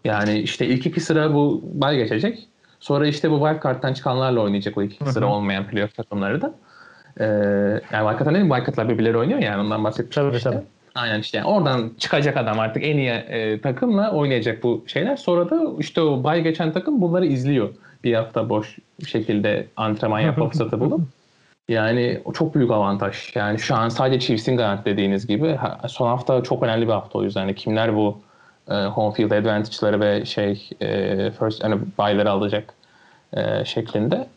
Yani 0.05 0.39
işte 0.39 0.65
ilk 0.65 0.86
iki 0.86 0.99
sıra 0.99 1.34
bu 1.34 1.62
bay 1.73 1.97
geçecek. 1.97 2.47
Sonra 2.79 3.07
işte 3.07 3.31
bu 3.31 3.39
wild 3.39 3.63
card'dan 3.63 3.93
çıkanlarla 3.93 4.41
oynayacak 4.41 4.77
o 4.77 4.84
ilk 4.84 4.93
iki 4.93 5.12
sıra 5.12 5.27
olmayan 5.27 5.67
playoff 5.67 5.95
takımları 5.95 6.41
da. 6.41 6.53
Ee, 7.19 7.25
yani 7.91 8.10
wild 8.10 8.19
card'dan 8.19 8.34
değil 8.34 8.45
mi? 8.45 8.55
Wild 8.55 8.65
card'lar 8.65 8.89
birbirleri 8.89 9.17
oynuyor 9.17 9.39
yani 9.39 9.62
ondan 9.62 9.84
bahsetmiştim 9.84 10.23
Tabii, 10.23 10.38
işte. 10.38 10.49
tabii. 10.49 10.63
Aynen 10.95 11.19
işte 11.19 11.38
yani 11.38 11.47
oradan 11.47 11.91
çıkacak 11.99 12.38
adam 12.38 12.60
artık 12.60 12.84
en 12.84 12.97
iyi 12.97 13.10
e, 13.10 13.62
takımla 13.62 14.12
oynayacak 14.12 14.63
bu 14.63 14.84
şeyler. 14.88 15.17
Sonra 15.17 15.49
da 15.49 15.62
işte 15.80 16.01
o 16.01 16.23
bay 16.23 16.41
geçen 16.41 16.73
takım 16.73 17.01
bunları 17.01 17.25
izliyor. 17.25 17.69
Bir 18.04 18.13
hafta 18.13 18.49
boş 18.49 18.77
bir 18.99 19.06
şekilde 19.10 19.67
antrenman 19.77 20.19
yapma 20.19 20.45
fırsatı 20.49 20.80
bulup. 20.80 21.01
Yani 21.69 22.21
o 22.25 22.34
çok 22.34 22.56
büyük 22.56 22.71
avantaj. 22.71 23.36
Yani 23.36 23.60
şu 23.60 23.75
an 23.75 23.89
sadece 23.89 24.19
Chiefs'in 24.19 24.58
garantilediğiniz 24.58 25.27
gibi 25.27 25.56
ha- 25.56 25.80
son 25.88 26.08
hafta 26.08 26.43
çok 26.43 26.63
önemli 26.63 26.88
bir 26.88 26.91
hafta 26.93 27.19
o 27.19 27.23
yüzden. 27.23 27.41
Yani 27.41 27.56
kimler 27.56 27.95
bu 27.95 28.17
e, 28.69 28.73
home 28.73 29.13
field 29.15 29.32
advantage'ları 29.32 29.99
ve 29.99 30.25
şey 30.25 30.69
e, 30.82 30.88
first 31.39 31.63
hani 31.63 31.75
bayları 31.97 32.32
alacak 32.32 32.73
e, 33.34 33.65
şeklinde. 33.65 34.27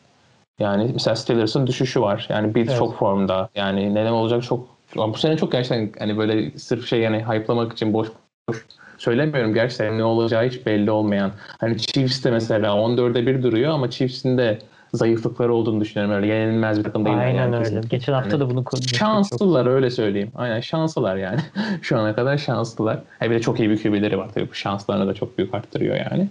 Yani 0.59 0.91
mesela 0.93 1.17
Steelers'ın 1.17 1.67
düşüşü 1.67 2.01
var. 2.01 2.27
Yani 2.29 2.55
Bills 2.55 2.69
Evet. 2.69 2.79
çok 2.79 2.99
formda. 2.99 3.49
Yani 3.55 3.95
neden 3.95 4.13
olacak 4.13 4.43
çok 4.43 4.74
bu 4.97 5.19
sene 5.19 5.37
çok 5.37 5.53
gerçekten 5.53 5.93
hani 5.99 6.19
böyle 6.19 6.59
sırf 6.59 6.87
şey 6.87 7.01
yani 7.01 7.25
hype'lamak 7.25 7.73
için 7.73 7.93
boş 7.93 8.09
boş 8.49 8.67
söylemiyorum. 8.99 9.55
Gerçekten 9.55 9.99
ne 9.99 10.05
olacağı 10.05 10.49
hiç 10.49 10.67
belli 10.67 10.91
olmayan. 10.91 11.33
Hani 11.61 11.79
Chiefs 11.79 12.25
de 12.25 12.31
mesela 12.31 12.69
14'e 12.69 13.27
1 13.27 13.43
duruyor 13.43 13.73
ama 13.73 13.91
Chiefs'in 13.91 14.39
de 14.39 14.59
zayıflıkları 14.95 15.55
olduğunu 15.55 15.81
düşünüyorum. 15.81 16.15
Öyle 16.15 16.27
yenilmez 16.27 16.79
bir 16.79 16.85
takım 16.85 17.05
değil. 17.05 17.19
Aynen 17.19 17.35
yani. 17.35 17.57
öyle. 17.57 17.81
Geçen 17.91 18.13
hafta 18.13 18.41
da 18.41 18.51
bunu 18.51 18.65
konuştuk. 18.65 18.99
Şanslılar 18.99 19.67
öyle 19.67 19.91
söyleyeyim. 19.91 20.31
Aynen 20.35 20.61
şanslılar 20.61 21.17
yani. 21.17 21.41
Şu 21.83 21.99
ana 21.99 22.15
kadar 22.15 22.39
şanslılar. 22.39 22.99
Ha 23.19 23.31
bir 23.31 23.35
de 23.35 23.41
çok 23.41 23.61
iyi 23.61 23.71
bir 23.71 23.83
QB'leri 23.83 24.19
var 24.19 24.29
tabii. 24.35 24.51
Bu 24.51 24.55
şanslarını 24.55 25.07
da 25.07 25.15
çok 25.15 25.39
büyük 25.39 25.55
arttırıyor 25.55 25.97
yani. 25.97 26.29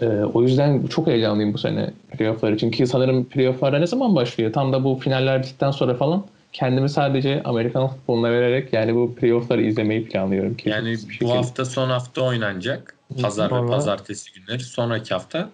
Ee, 0.00 0.06
o 0.06 0.42
yüzden 0.42 0.86
çok 0.86 1.06
heyecanlıyım 1.06 1.54
bu 1.54 1.58
sene 1.58 1.90
playofflar 2.18 2.52
için. 2.52 2.70
Ki 2.70 2.86
sanırım 2.86 3.24
playofflara 3.24 3.78
ne 3.78 3.86
zaman 3.86 4.16
başlıyor? 4.16 4.52
Tam 4.52 4.72
da 4.72 4.84
bu 4.84 4.94
finaller 4.94 5.42
bittikten 5.42 5.70
sonra 5.70 5.94
falan 5.94 6.24
kendimi 6.52 6.88
sadece 6.88 7.42
Amerikan 7.44 7.88
futboluna 7.88 8.30
vererek 8.30 8.72
yani 8.72 8.94
bu 8.94 9.14
playoffları 9.14 9.62
izlemeyi 9.62 10.04
planlıyorum. 10.08 10.54
Ki 10.56 10.68
Yani 10.68 10.92
bu 11.06 11.10
şekilde. 11.12 11.32
hafta 11.34 11.64
son 11.64 11.90
hafta 11.90 12.22
oynanacak. 12.22 12.96
Pazar 13.22 13.48
Sonra- 13.48 13.66
ve 13.66 13.70
pazartesi 13.70 14.30
günleri. 14.32 14.62
Sonraki 14.62 15.14
hafta 15.14 15.48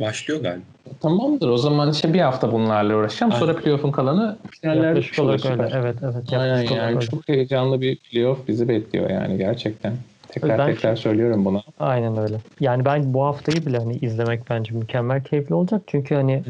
başlıyor 0.00 0.42
galiba. 0.42 0.64
Tamamdır 1.00 1.48
o 1.48 1.56
zaman 1.58 1.92
işte 1.92 2.14
bir 2.14 2.20
hafta 2.20 2.52
bunlarla 2.52 2.96
uğraşacağım. 2.96 3.32
Sonra 3.32 3.50
Aynen. 3.50 3.62
playoff'un 3.62 3.90
kalanı 3.92 4.38
finaller 4.60 4.84
Yaklaşık 4.88 5.12
bitmiş 5.12 5.18
olur, 5.18 5.28
olarak 5.28 5.40
süper. 5.40 5.64
öyle. 5.64 5.76
Evet 5.76 5.96
evet. 6.02 6.32
Aynen 6.32 6.62
yani 6.76 7.00
çok 7.00 7.28
heyecanlı 7.28 7.80
bir 7.80 7.96
playoff 7.98 8.48
bizi 8.48 8.68
bekliyor 8.68 9.10
yani 9.10 9.38
gerçekten. 9.38 9.92
Tekrar 10.40 10.58
Ben- 10.58 10.66
tekrar 10.66 10.96
söylüyorum 10.96 11.44
bunu. 11.44 11.62
Aynen 11.78 12.16
öyle. 12.16 12.40
Yani 12.60 12.84
ben 12.84 13.14
bu 13.14 13.24
haftayı 13.24 13.66
bile 13.66 13.78
hani 13.78 13.96
izlemek 13.96 14.50
bence 14.50 14.74
mükemmel 14.74 15.24
keyifli 15.24 15.54
olacak. 15.54 15.82
Çünkü 15.86 16.14
hani 16.14 16.42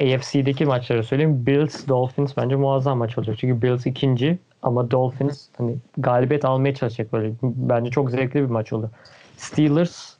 AFC'deki 0.00 0.66
maçları 0.66 1.04
söyleyeyim. 1.04 1.46
Bills 1.46 1.88
Dolphins 1.88 2.36
bence 2.36 2.56
muazzam 2.56 2.98
maç 2.98 3.18
olacak. 3.18 3.36
Çünkü 3.38 3.62
Bills 3.62 3.86
ikinci 3.86 4.38
ama 4.62 4.90
Dolphins 4.90 5.48
hani 5.58 5.76
galibiyet 5.98 6.44
almaya 6.44 6.74
çalışacak 6.74 7.12
böyle. 7.12 7.32
Bence 7.42 7.90
çok 7.90 8.10
zevkli 8.10 8.40
bir 8.40 8.50
maç 8.50 8.72
olur. 8.72 8.88
Steelers 9.36 10.14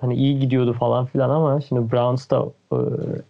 hani 0.00 0.14
iyi 0.14 0.38
gidiyordu 0.38 0.72
falan 0.72 1.06
filan 1.06 1.30
ama 1.30 1.60
şimdi 1.60 1.92
Browns 1.92 2.30
da 2.30 2.46
e, 2.72 2.76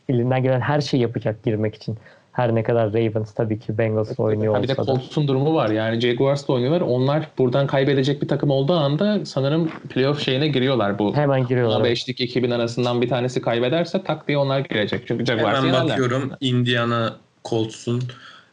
elinden 0.09 0.43
gelen 0.43 0.61
her 0.61 0.81
şeyi 0.81 1.01
yapacak 1.03 1.43
girmek 1.43 1.75
için. 1.75 1.97
Her 2.37 2.55
ne 2.55 2.63
kadar 2.63 2.93
Ravens 2.93 3.33
tabii 3.35 3.59
ki 3.59 3.79
Bengals'la 3.79 4.25
oynuyor 4.25 4.55
Ha 4.55 4.63
bir 4.63 4.69
de 4.69 4.73
olsa 4.73 4.83
da. 4.83 4.87
Colts'un 4.87 5.29
durumu 5.29 5.55
var. 5.55 5.71
Yani 5.71 6.01
Jaguars'la 6.01 6.55
oynuyorlar. 6.55 6.81
Onlar 6.81 7.29
buradan 7.39 7.67
kaybedecek 7.67 8.23
bir 8.23 8.29
takım 8.29 8.51
olduğu 8.51 8.75
anda 8.75 9.27
sanırım 9.27 9.71
playoff 9.89 10.21
şeyine 10.21 10.49
giriyorlar 10.49 10.99
bu. 10.99 11.15
Hemen 11.15 11.47
giriyorlar. 11.47 11.77
Ama 11.77 11.85
beşlik 11.85 12.21
ekibin 12.21 12.51
arasından 12.51 13.03
bir 13.03 13.09
tanesi 13.09 13.41
kaybederse 13.41 14.03
tak 14.05 14.29
diye 14.29 14.39
onlar 14.39 14.61
girecek. 14.61 15.03
Çünkü 15.09 15.27
Jaguars 15.27 15.57
Hemen 15.57 15.67
yenerler. 15.67 15.89
bakıyorum 15.89 16.31
Indiana 16.41 17.17
Colts'un 17.45 18.03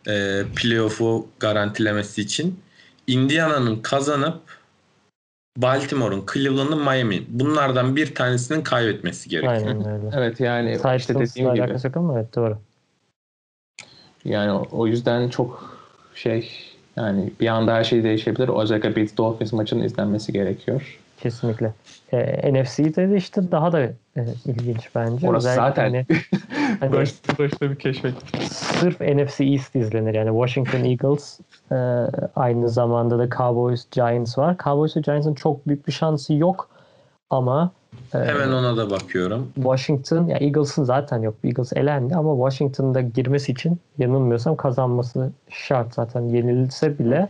e, 0.07 0.41
playoff'u 0.55 1.27
garantilemesi 1.39 2.21
için. 2.21 2.59
Indiana'nın 3.07 3.75
kazanıp 3.75 4.39
Baltimore'un, 5.57 6.25
Cleveland'ın, 6.33 6.79
Miami 6.79 7.23
bunlardan 7.27 7.95
bir 7.95 8.15
tanesinin 8.15 8.61
kaybetmesi 8.61 9.29
gerekiyor. 9.29 9.67
Aynen 9.67 9.93
öyle. 9.93 10.09
Evet 10.15 10.39
yani 10.39 10.71
işte 10.71 10.97
Titans'la 10.97 11.19
dediğim 11.19 11.53
gibi. 11.53 11.63
alakası 11.63 11.87
yok 11.87 11.97
ama 11.97 12.19
evet 12.19 12.35
doğru. 12.35 12.57
Yani 14.25 14.51
o, 14.71 14.87
yüzden 14.87 15.29
çok 15.29 15.79
şey 16.15 16.49
yani 16.95 17.31
bir 17.39 17.47
anda 17.47 17.73
her 17.73 17.83
şey 17.83 18.03
değişebilir. 18.03 18.49
Özellikle 18.61 18.95
Bills 18.95 19.17
Dolphins 19.17 19.53
maçının 19.53 19.83
izlenmesi 19.83 20.33
gerekiyor. 20.33 20.99
Kesinlikle. 21.17 21.73
Ee, 22.13 22.53
NFC'de 22.53 23.09
de 23.09 23.17
işte 23.17 23.51
daha 23.51 23.71
da 23.71 23.81
e, 23.81 23.93
ilginç 24.45 24.89
bence. 24.95 25.29
Orası 25.29 25.49
Özellikle 25.49 25.69
zaten 25.69 25.83
hani, 25.83 26.05
hani 26.79 26.91
başta 26.93 27.43
başta 27.43 27.71
bir 27.71 27.75
keşfet. 27.75 28.13
sırf 28.51 29.01
NFC 29.01 29.43
East 29.43 29.75
izlenir. 29.75 30.13
Yani 30.13 30.29
Washington 30.29 30.83
Eagles 30.89 31.39
e, 31.71 31.75
aynı 32.35 32.69
zamanda 32.69 33.19
da 33.19 33.29
Cowboys 33.29 33.89
Giants 33.91 34.37
var. 34.37 34.55
Cowboys 34.63 34.97
ve 34.97 35.01
Giants'ın 35.01 35.33
çok 35.33 35.67
büyük 35.67 35.87
bir 35.87 35.91
şansı 35.91 36.33
yok 36.33 36.69
ama 37.29 37.71
e, 37.71 37.82
Hemen 38.11 38.49
ona 38.51 38.77
da 38.77 38.89
bakıyorum. 38.89 39.51
Washington 39.55 40.27
ya 40.27 40.37
Eagles'ın 40.37 40.83
zaten 40.83 41.21
yok. 41.21 41.35
Eagles 41.43 41.73
elendi 41.73 42.15
ama 42.15 42.49
Washington'da 42.49 43.01
girmesi 43.01 43.51
için 43.51 43.79
yanılmıyorsam 43.97 44.55
kazanması 44.55 45.31
şart 45.49 45.93
zaten. 45.93 46.21
Yenilse 46.21 46.99
bile 46.99 47.29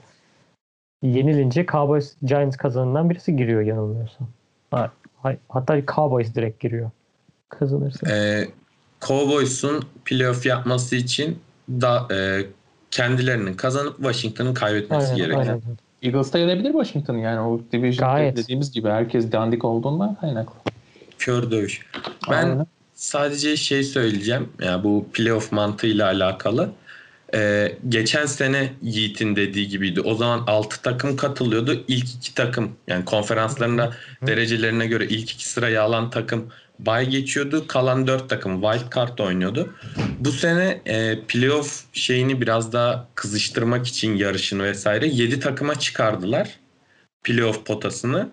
yenilince 1.01 1.65
Cowboys 1.65 2.15
Giants 2.23 2.57
kazanından 2.57 3.09
birisi 3.09 3.35
giriyor 3.35 3.61
yanılmıyorsam. 3.61 4.27
Ha- 4.71 4.91
hay- 5.21 5.37
Hatta 5.49 5.85
Cowboys 5.85 6.35
direkt 6.35 6.59
giriyor. 6.59 6.91
Kazanırsa. 7.49 8.11
E, 8.15 8.47
Cowboys'un 9.01 9.83
playoff 10.05 10.45
yapması 10.45 10.95
için 10.95 11.39
da 11.69 12.07
e, 12.11 12.45
kendilerinin 12.91 13.53
kazanıp 13.53 13.95
Washington'ın 13.97 14.53
kaybetmesi 14.53 15.05
Aynen, 15.05 15.17
gerekiyor. 15.17 15.41
aynen. 15.47 15.61
Eagles'ta 16.03 16.39
yenebilir 16.39 16.71
Washington 16.71 17.17
yani 17.17 17.39
o 17.39 17.61
division 17.71 18.09
Gayet. 18.09 18.37
dediğimiz 18.37 18.71
gibi 18.71 18.89
herkes 18.89 19.31
dandik 19.31 19.65
olduğundan 19.65 20.15
kaynaklı. 20.15 20.53
Kör 21.19 21.51
dövüş. 21.51 21.81
Ben 22.31 22.33
Aynen. 22.33 22.67
sadece 22.93 23.57
şey 23.57 23.83
söyleyeceğim. 23.83 24.49
Ya 24.61 24.83
bu 24.83 25.05
playoff 25.13 25.51
mantığıyla 25.51 26.05
alakalı. 26.05 26.69
Ee, 27.35 27.77
geçen 27.89 28.25
sene 28.25 28.73
Yiğit'in 28.81 29.35
dediği 29.35 29.67
gibiydi. 29.67 30.01
O 30.01 30.15
zaman 30.15 30.43
6 30.47 30.81
takım 30.81 31.15
katılıyordu. 31.17 31.83
İlk 31.87 32.15
iki 32.15 32.35
takım 32.35 32.71
yani 32.87 33.05
konferanslarında 33.05 33.93
derecelerine 34.27 34.87
göre 34.87 35.05
ilk 35.05 35.31
iki 35.31 35.49
sırayı 35.49 35.81
alan 35.81 36.09
takım 36.09 36.47
bay 36.85 37.09
geçiyordu. 37.09 37.67
Kalan 37.67 38.07
4 38.07 38.29
takım 38.29 38.61
wild 38.61 38.95
card 38.95 39.17
oynuyordu. 39.17 39.73
Bu 40.19 40.31
sene 40.31 40.81
e, 40.85 41.19
playoff 41.27 41.83
şeyini 41.93 42.41
biraz 42.41 42.73
daha 42.73 43.07
kızıştırmak 43.15 43.87
için 43.87 44.15
yarışını 44.15 44.63
vesaire 44.63 45.07
7 45.07 45.39
takıma 45.39 45.75
çıkardılar. 45.79 46.49
Playoff 47.23 47.65
potasını. 47.65 48.29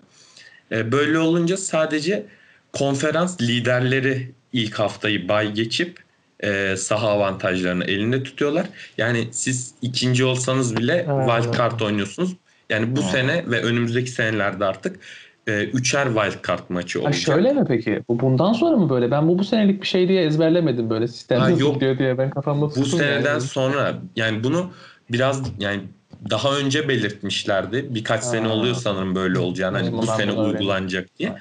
E, 0.71 0.91
böyle 0.91 1.19
olunca 1.19 1.57
sadece 1.57 2.25
konferans 2.73 3.41
liderleri 3.41 4.31
ilk 4.53 4.79
haftayı 4.79 5.29
bay 5.29 5.53
geçip 5.53 5.99
e, 6.39 6.75
saha 6.77 7.09
avantajlarını 7.09 7.85
elinde 7.85 8.23
tutuyorlar. 8.23 8.65
Yani 8.97 9.27
siz 9.31 9.73
ikinci 9.81 10.25
olsanız 10.25 10.77
bile 10.77 11.07
wild 11.27 11.57
card 11.57 11.79
oynuyorsunuz. 11.79 12.35
Yani 12.69 12.95
bu 12.95 13.01
sene 13.01 13.43
ve 13.47 13.61
önümüzdeki 13.61 14.11
senelerde 14.11 14.65
artık 14.65 14.99
e, 15.47 15.63
üçer 15.63 16.05
wild 16.05 16.47
card 16.47 16.59
maçı 16.69 16.99
Ha, 16.99 17.05
olacak. 17.05 17.21
şöyle 17.21 17.53
mi 17.53 17.65
peki? 17.67 18.03
Bu 18.09 18.19
bundan 18.19 18.53
sonra 18.53 18.75
mı 18.75 18.89
böyle? 18.89 19.11
Ben 19.11 19.27
bu 19.27 19.39
bu 19.39 19.43
senelik 19.43 19.81
bir 19.81 19.87
şey 19.87 20.07
diye 20.07 20.23
ezberlemedim 20.23 20.89
böyle 20.89 21.07
sistem 21.07 21.39
Ha, 21.39 21.49
yok. 21.49 21.73
gidiyor 21.73 21.97
diye 21.97 22.17
ben 22.17 22.29
kafamda 22.29 22.65
bu 22.65 22.85
seneden 22.85 23.31
yani. 23.31 23.41
sonra 23.41 23.97
yani 24.15 24.43
bunu 24.43 24.71
biraz 25.11 25.41
yani 25.59 25.81
daha 26.29 26.57
önce 26.57 26.89
belirtmişlerdi. 26.89 27.95
Birkaç 27.95 28.23
sene 28.23 28.47
Ha. 28.47 28.53
oluyor 28.53 28.75
sanırım 28.75 29.15
böyle 29.15 29.39
olacağını. 29.39 29.77
Hani 29.77 29.91
bu 29.97 30.07
sene 30.07 30.31
uygulanacak 30.31 31.07
diye. 31.19 31.29
Ha. 31.29 31.39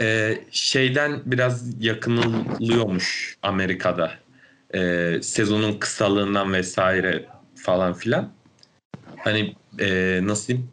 Ee, 0.00 0.38
şeyden 0.50 1.20
biraz 1.26 1.84
yakınılıyormuş 1.84 3.36
Amerika'da. 3.42 4.10
Ee, 4.74 5.18
sezonun 5.22 5.78
kısalığından 5.78 6.52
vesaire 6.52 7.26
falan 7.54 7.92
filan. 7.92 8.28
Hani 9.16 9.54
e, 9.80 10.20
nasıl 10.22 10.48
diyeyim? 10.48 10.68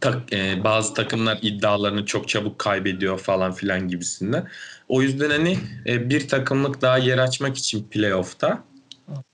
Tak, 0.00 0.32
e, 0.32 0.64
bazı 0.64 0.94
takımlar 0.94 1.38
iddialarını 1.42 2.06
çok 2.06 2.28
çabuk 2.28 2.58
kaybediyor 2.58 3.18
falan 3.18 3.52
filan 3.52 3.88
gibisinden. 3.88 4.46
O 4.88 5.02
yüzden 5.02 5.30
hani 5.30 5.56
e, 5.86 6.10
bir 6.10 6.28
takımlık 6.28 6.82
daha 6.82 6.98
yer 6.98 7.18
açmak 7.18 7.56
için 7.56 7.84
playoff'ta 7.90 8.58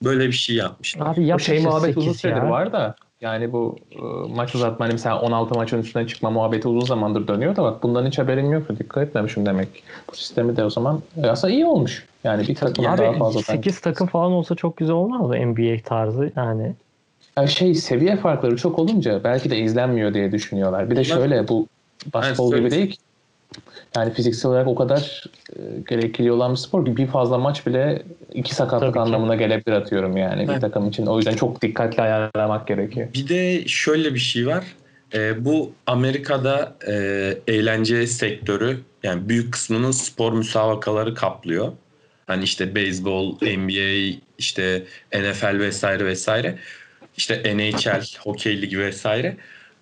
böyle 0.05 0.27
bir 0.27 0.33
şey 0.33 0.57
yapmışlar. 0.57 1.07
Abi 1.07 1.21
O 1.21 1.25
yap 1.25 1.41
şey 1.41 1.57
işte 1.57 1.69
muhabbet 1.69 1.97
uzun 1.97 2.13
süredir 2.13 2.37
ya. 2.37 2.51
var 2.51 2.73
da 2.73 2.97
Yani 3.21 3.53
bu 3.53 3.77
e, 3.93 3.99
maç 4.35 4.55
uzatma 4.55 4.85
hani 4.85 4.93
mesela 4.93 5.21
16 5.21 5.55
maçın 5.55 5.79
üstüne 5.79 6.07
çıkma 6.07 6.31
muhabbeti 6.31 6.69
uzun 6.69 6.87
zamandır 6.87 7.29
dönüyor 7.29 7.57
da 7.57 7.63
bak 7.63 7.83
bundan 7.83 8.07
hiç 8.07 8.19
haberim 8.19 8.53
yoktu. 8.53 8.77
Dikkat 8.79 9.09
etmemişim 9.09 9.47
demek. 9.47 9.69
Bu 10.11 10.17
sistemi 10.17 10.57
de 10.57 10.65
o 10.65 10.71
zaman 10.71 11.03
e, 11.23 11.27
aslında 11.27 11.55
iyi 11.55 11.67
olmuş. 11.67 12.07
Yani 12.25 12.49
bir 12.49 12.55
takım 12.55 12.85
daha 12.85 13.13
fazla. 13.13 13.43
8 13.43 13.81
takım 13.81 14.07
falan 14.07 14.33
olsa 14.33 14.55
çok 14.55 14.77
güzel 14.77 14.97
olmaz 14.97 15.29
mı 15.29 15.47
NBA 15.47 15.83
tarzı 15.85 16.33
yani. 16.37 16.75
Yani 17.39 17.49
şey 17.49 17.75
seviye 17.75 18.17
farkları 18.17 18.57
çok 18.57 18.79
olunca 18.79 19.25
belki 19.25 19.51
de 19.51 19.59
izlenmiyor 19.59 20.15
diye 20.15 20.33
düşünüyorlar. 20.33 20.91
Bir 20.91 20.97
de 20.97 21.05
şöyle 21.05 21.49
bu 21.49 21.67
basketbol 22.15 22.53
Evet, 22.53 22.61
gibi 22.61 22.71
söyle. 22.71 22.83
değil 22.83 22.93
ki. 22.95 22.99
Yani 23.97 24.13
fiziksel 24.13 24.51
olarak 24.51 24.67
o 24.69 24.75
kadar 24.75 25.25
e, 25.57 25.61
gerekli 25.89 26.33
olan 26.33 26.53
bir 26.53 26.57
spor 26.57 26.87
ki 26.87 26.97
bir 26.97 27.07
fazla 27.07 27.39
maç 27.39 27.67
bile 27.67 28.03
iki 28.33 28.55
sakatlık 28.55 28.81
Tabii 28.81 28.93
ki. 28.93 29.01
anlamına 29.01 29.35
gelebilir 29.35 29.73
atıyorum 29.77 30.17
yani 30.17 30.43
bir 30.43 30.49
Evet. 30.53 30.61
takım 30.61 30.89
için. 30.89 31.07
O 31.07 31.17
yüzden 31.17 31.37
çok 31.37 31.63
dikkatli 31.63 32.03
ayarlamak 32.03 32.67
gerekiyor. 32.69 33.09
Bir 33.15 33.29
de 33.29 33.69
şöyle 33.69 34.15
bir 34.15 34.19
şey 34.19 34.47
var. 34.47 34.65
Ee, 35.15 35.45
bu 35.45 35.73
Amerika'da 35.87 36.77
e, 36.89 36.93
eğlence 37.49 38.07
sektörü 38.07 38.81
yani 39.03 39.29
büyük 39.29 39.53
kısmını 39.53 39.93
spor 39.93 40.33
müsabakaları 40.33 41.15
kaplıyor. 41.15 41.73
Hani 42.27 42.45
işte 42.45 42.75
beyzbol, 42.75 43.33
NBA, 43.43 44.19
işte 44.39 44.83
NFL 45.15 45.59
vesaire 45.59 46.05
vesaire. 46.07 46.59
İşte 47.17 47.57
NHL, 47.57 48.03
hokey 48.19 48.63
ligi 48.63 48.79
vesaire. 48.79 49.37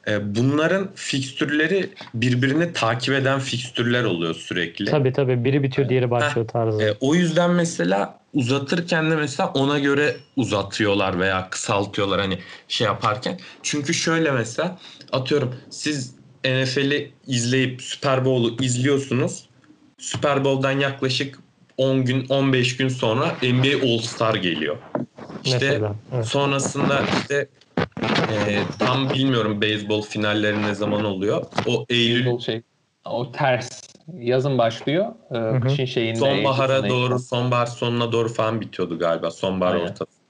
Ee, 0.08 0.34
bunların 0.36 0.88
fikstürleri 0.94 1.90
birbirini 2.14 2.72
takip 2.72 3.14
eden 3.14 3.40
fikstürler 3.40 4.04
oluyor 4.04 4.34
sürekli. 4.34 4.84
Tabii 4.84 5.12
tabii 5.12 5.44
biri 5.44 5.62
bitiyor 5.62 5.88
diğeri 5.88 6.10
başlıyor 6.10 6.48
tarzı. 6.48 6.82
E, 6.82 6.94
o 7.00 7.14
yüzden 7.14 7.50
mesela 7.50 8.18
uzatırken 8.34 9.10
de 9.10 9.16
mesela 9.16 9.52
ona 9.54 9.78
göre 9.78 10.16
uzatıyorlar 10.36 11.20
veya 11.20 11.50
kısaltıyorlar 11.50 12.20
hani 12.20 12.38
şey 12.68 12.86
yaparken. 12.86 13.40
Çünkü 13.62 13.94
şöyle 13.94 14.30
mesela 14.30 14.78
atıyorum 15.12 15.54
siz 15.70 16.14
NFL'i 16.44 17.12
izleyip 17.26 17.82
Super 17.82 18.24
Bowl'u 18.24 18.64
izliyorsunuz. 18.64 19.48
Super 19.98 20.44
Bowl'dan 20.44 20.80
yaklaşık 20.80 21.38
10 21.76 22.04
gün 22.04 22.26
15 22.28 22.76
gün 22.76 22.88
sonra 22.88 23.36
NBA 23.42 23.86
All 23.86 23.98
Star 23.98 24.34
geliyor. 24.34 24.76
İşte 25.44 25.58
Mesela, 25.60 25.94
evet. 26.14 26.26
sonrasında 26.26 27.00
işte 27.20 27.48
e, 28.02 28.62
tam 28.78 29.10
bilmiyorum 29.10 29.60
beyzbol 29.60 30.02
finalleri 30.02 30.62
ne 30.62 30.74
zaman 30.74 31.04
oluyor. 31.04 31.44
O 31.66 31.86
Eylül 31.88 32.24
Beyzbol 32.24 32.40
şey 32.40 32.62
o 33.04 33.32
ters. 33.32 33.82
Yazın 34.18 34.58
başlıyor. 34.58 35.06
E, 35.34 35.38
hı. 35.38 35.60
kışın 35.60 35.84
şeyinde. 35.84 36.18
sonbahara 36.18 36.88
doğru, 36.88 37.18
sonbahar 37.18 37.66
sonuna 37.66 38.12
doğru 38.12 38.28
falan 38.28 38.60
bitiyordu 38.60 38.98
galiba. 38.98 39.30
Sonbahar 39.30 39.74
Aynen. 39.74 39.84
ortası. 39.84 40.22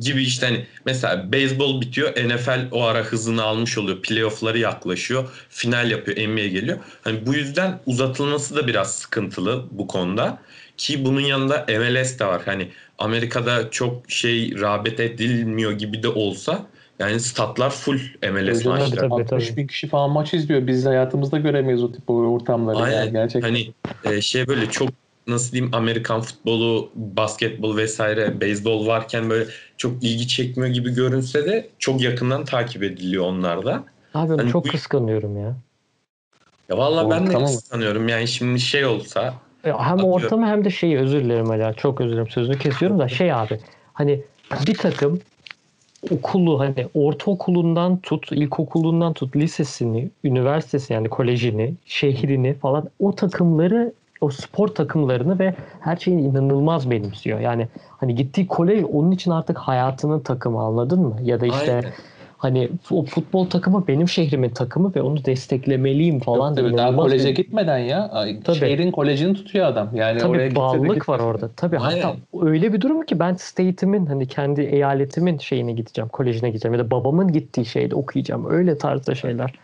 Gibi 0.00 0.22
işte 0.22 0.46
hani 0.46 0.66
mesela 0.86 1.32
beyzbol 1.32 1.80
bitiyor. 1.80 2.12
NFL 2.16 2.68
o 2.72 2.82
ara 2.84 3.02
hızını 3.02 3.42
almış 3.42 3.78
oluyor. 3.78 4.02
Playoff'ları 4.02 4.58
yaklaşıyor. 4.58 5.46
Final 5.48 5.90
yapıyor. 5.90 6.28
NBA 6.28 6.46
geliyor. 6.46 6.78
Hani 7.02 7.26
bu 7.26 7.34
yüzden 7.34 7.80
uzatılması 7.86 8.56
da 8.56 8.66
biraz 8.66 8.92
sıkıntılı 8.92 9.66
bu 9.70 9.86
konuda. 9.86 10.38
Ki 10.76 11.04
bunun 11.04 11.20
yanında 11.20 11.66
MLS 11.68 12.18
de 12.18 12.26
var. 12.26 12.42
Hani 12.44 12.68
Amerika'da 13.00 13.70
çok 13.70 14.10
şey 14.10 14.60
rağbet 14.60 15.00
edilmiyor 15.00 15.72
gibi 15.72 16.02
de 16.02 16.08
olsa 16.08 16.66
yani 16.98 17.20
statlar 17.20 17.70
full 17.70 17.98
MLS 18.32 18.64
maçları. 18.64 19.00
tabii, 19.00 19.22
60 19.22 19.50
tabii. 19.50 19.56
bin 19.56 19.66
kişi 19.66 19.88
falan 19.88 20.10
maç 20.10 20.34
izliyor. 20.34 20.66
Biz 20.66 20.86
hayatımızda 20.86 21.38
göremeyiz 21.38 21.82
o 21.82 21.92
tip 21.92 22.10
ortamları. 22.10 22.76
Aynen. 22.78 22.96
Yani 23.00 23.12
gerçekten. 23.12 23.48
Hani 23.48 23.72
e, 24.04 24.20
şey 24.20 24.46
böyle 24.46 24.70
çok 24.70 24.88
nasıl 25.26 25.52
diyeyim 25.52 25.74
Amerikan 25.74 26.20
futbolu, 26.20 26.90
basketbol 26.94 27.76
vesaire, 27.76 28.40
beyzbol 28.40 28.86
varken 28.86 29.30
böyle 29.30 29.50
çok 29.76 30.04
ilgi 30.04 30.28
çekmiyor 30.28 30.74
gibi 30.74 30.94
görünse 30.94 31.44
de 31.44 31.68
çok 31.78 32.00
yakından 32.00 32.44
takip 32.44 32.82
ediliyor 32.82 33.24
onlar 33.24 33.66
da. 33.66 33.84
Abi 34.14 34.36
hani 34.36 34.50
çok 34.50 34.64
bu- 34.64 34.68
kıskanıyorum 34.68 35.36
ya. 35.36 35.56
Ya 36.68 36.78
vallahi 36.78 37.10
ben 37.10 37.26
de 37.26 37.28
Ortamı 37.28 37.44
mı? 37.44 37.60
sanıyorum 37.60 38.08
yani 38.08 38.28
şimdi 38.28 38.60
şey 38.60 38.84
olsa 38.86 39.34
Ya 39.64 39.78
Hem 39.78 39.92
Atıyorum. 39.98 40.12
ortamı 40.12 40.46
hem 40.46 40.64
de 40.64 40.70
şeyi 40.70 40.98
özür 40.98 41.24
dilerim 41.24 41.50
Ala. 41.50 41.74
Çok 41.74 42.00
özür 42.00 42.12
dilerim 42.12 42.28
sözünü 42.28 42.58
kesiyorum 42.58 42.98
da 42.98 43.08
şey 43.08 43.32
abi. 43.32 43.58
Hani 43.92 44.20
bir 44.66 44.74
takım 44.74 45.20
okulu 46.10 46.60
hani 46.60 46.86
ortaokulundan 46.94 47.96
tut, 47.96 48.32
ilkokulundan 48.32 49.12
tut, 49.12 49.36
lisesini, 49.36 50.10
üniversitesi 50.24 50.92
yani 50.92 51.08
kolejini, 51.08 51.74
şehrini 51.84 52.54
falan 52.54 52.88
o 52.98 53.14
takımları 53.14 53.92
o 54.20 54.30
spor 54.30 54.68
takımlarını 54.68 55.38
ve 55.38 55.54
her 55.80 55.96
şeyini 55.96 56.22
inanılmaz 56.22 56.90
benimsiyor. 56.90 57.40
Yani 57.40 57.68
hani 57.98 58.14
gittiği 58.14 58.46
kolej 58.46 58.84
onun 58.92 59.10
için 59.10 59.30
artık 59.30 59.58
hayatının 59.58 60.20
takımı 60.20 60.60
anladın 60.60 61.00
mı? 61.00 61.16
Ya 61.22 61.40
da 61.40 61.46
işte 61.46 61.74
Aynen. 61.74 61.92
Hani 62.40 62.68
o 62.90 63.04
futbol 63.04 63.50
takımı 63.50 63.88
benim 63.88 64.08
şehrimin 64.08 64.48
takımı 64.48 64.94
ve 64.94 65.02
onu 65.02 65.24
desteklemeliyim 65.24 66.20
falan. 66.20 66.48
Yok 66.48 66.56
tabii, 66.56 66.76
daha 66.76 66.96
koleje 66.96 67.28
bir- 67.28 67.34
gitmeden 67.34 67.78
ya 67.78 68.08
ay, 68.08 68.40
Tabii. 68.40 68.56
şehrin 68.58 68.90
kolejini 68.90 69.34
tutuyor 69.34 69.66
adam. 69.66 69.90
Yani 69.96 70.24
oraya 70.24 70.28
Tabii 70.28 70.44
gitse 70.44 70.50
de 70.50 70.56
bağlılık 70.60 70.88
gitmese 70.94 71.12
var 71.12 71.18
de. 71.18 71.22
orada. 71.22 71.50
Tabii 71.56 71.78
Aynen. 71.78 72.02
hatta 72.02 72.16
öyle 72.42 72.72
bir 72.72 72.80
durum 72.80 73.02
ki 73.06 73.18
ben 73.18 73.34
state'imin 73.34 74.06
hani 74.06 74.26
kendi 74.28 74.60
eyaletimin 74.60 75.38
şeyine 75.38 75.72
gideceğim, 75.72 76.08
kolejine 76.08 76.50
gideceğim 76.50 76.74
ya 76.74 76.80
da 76.80 76.90
babamın 76.90 77.32
gittiği 77.32 77.64
şeyde 77.66 77.94
okuyacağım. 77.94 78.50
Öyle 78.50 78.78
tarzda 78.78 79.14
şeyler. 79.14 79.54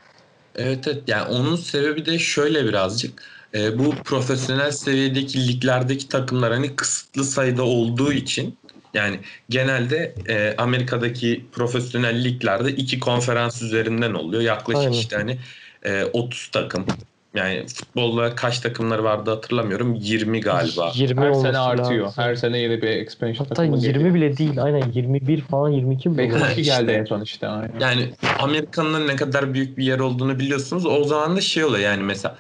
Evet 0.56 0.88
evet 0.88 1.02
yani 1.06 1.28
onun 1.34 1.56
sebebi 1.56 2.06
de 2.06 2.18
şöyle 2.18 2.64
birazcık 2.64 3.22
e, 3.54 3.78
bu 3.78 3.90
profesyonel 4.04 4.70
seviyedeki 4.70 5.48
liglerdeki 5.48 6.08
takımlar 6.08 6.52
hani 6.52 6.76
kısıtlı 6.76 7.24
sayıda 7.24 7.62
olduğu 7.62 8.12
için 8.12 8.54
yani 8.97 9.18
genelde 9.49 10.14
e, 10.28 10.55
Amerika'daki 10.59 11.44
profesyonel 11.53 12.24
liglerde 12.24 12.70
iki 12.70 13.01
konferans 13.01 13.62
üzerinden 13.62 14.14
oluyor. 14.14 14.42
Yaklaşık 14.42 14.80
Aynen. 14.80 14.92
işte 14.92 15.16
hani 15.16 15.38
e, 15.84 16.05
30 16.12 16.49
takım. 16.49 16.86
Yani 17.34 17.66
futbolda 17.66 18.34
kaç 18.34 18.61
takımları 18.61 19.05
vardı 19.05 19.30
hatırlamıyorum. 19.30 19.94
20 19.94 20.40
galiba. 20.40 20.92
20 20.94 21.20
Her 21.20 21.32
sene 21.34 21.59
artıyor. 21.59 22.05
lazım. 22.07 22.22
Her 22.24 22.34
sene 22.34 22.59
yeni 22.59 22.82
bir 22.82 22.88
expansion 22.88 23.44
Hatta 23.44 23.55
takımı 23.55 23.78
20 23.78 23.92
geliyor. 23.92 24.14
bile 24.14 24.36
değil. 24.36 24.62
Aynen 24.62 24.92
21 24.92 25.40
falan 25.40 25.70
22 25.70 26.09
mi? 26.09 26.24
2 26.24 26.61
İşte. 26.61 26.62
geldi 26.62 26.90
en 26.92 27.05
son 27.05 27.20
işte. 27.20 27.49
Aynen. 27.49 27.80
Yani 27.80 28.11
Amerika'nın 28.38 29.09
ne 29.09 29.16
kadar 29.16 29.55
büyük 29.55 29.78
bir 29.78 29.84
yer 29.84 29.99
olduğunu 29.99 30.38
biliyorsunuz. 30.38 30.86
O 30.86 31.05
zaman 31.05 31.36
da 31.36 31.40
şey 31.40 31.64
oluyor 31.64 31.84
yani 31.84 32.03
mesela 32.03 32.36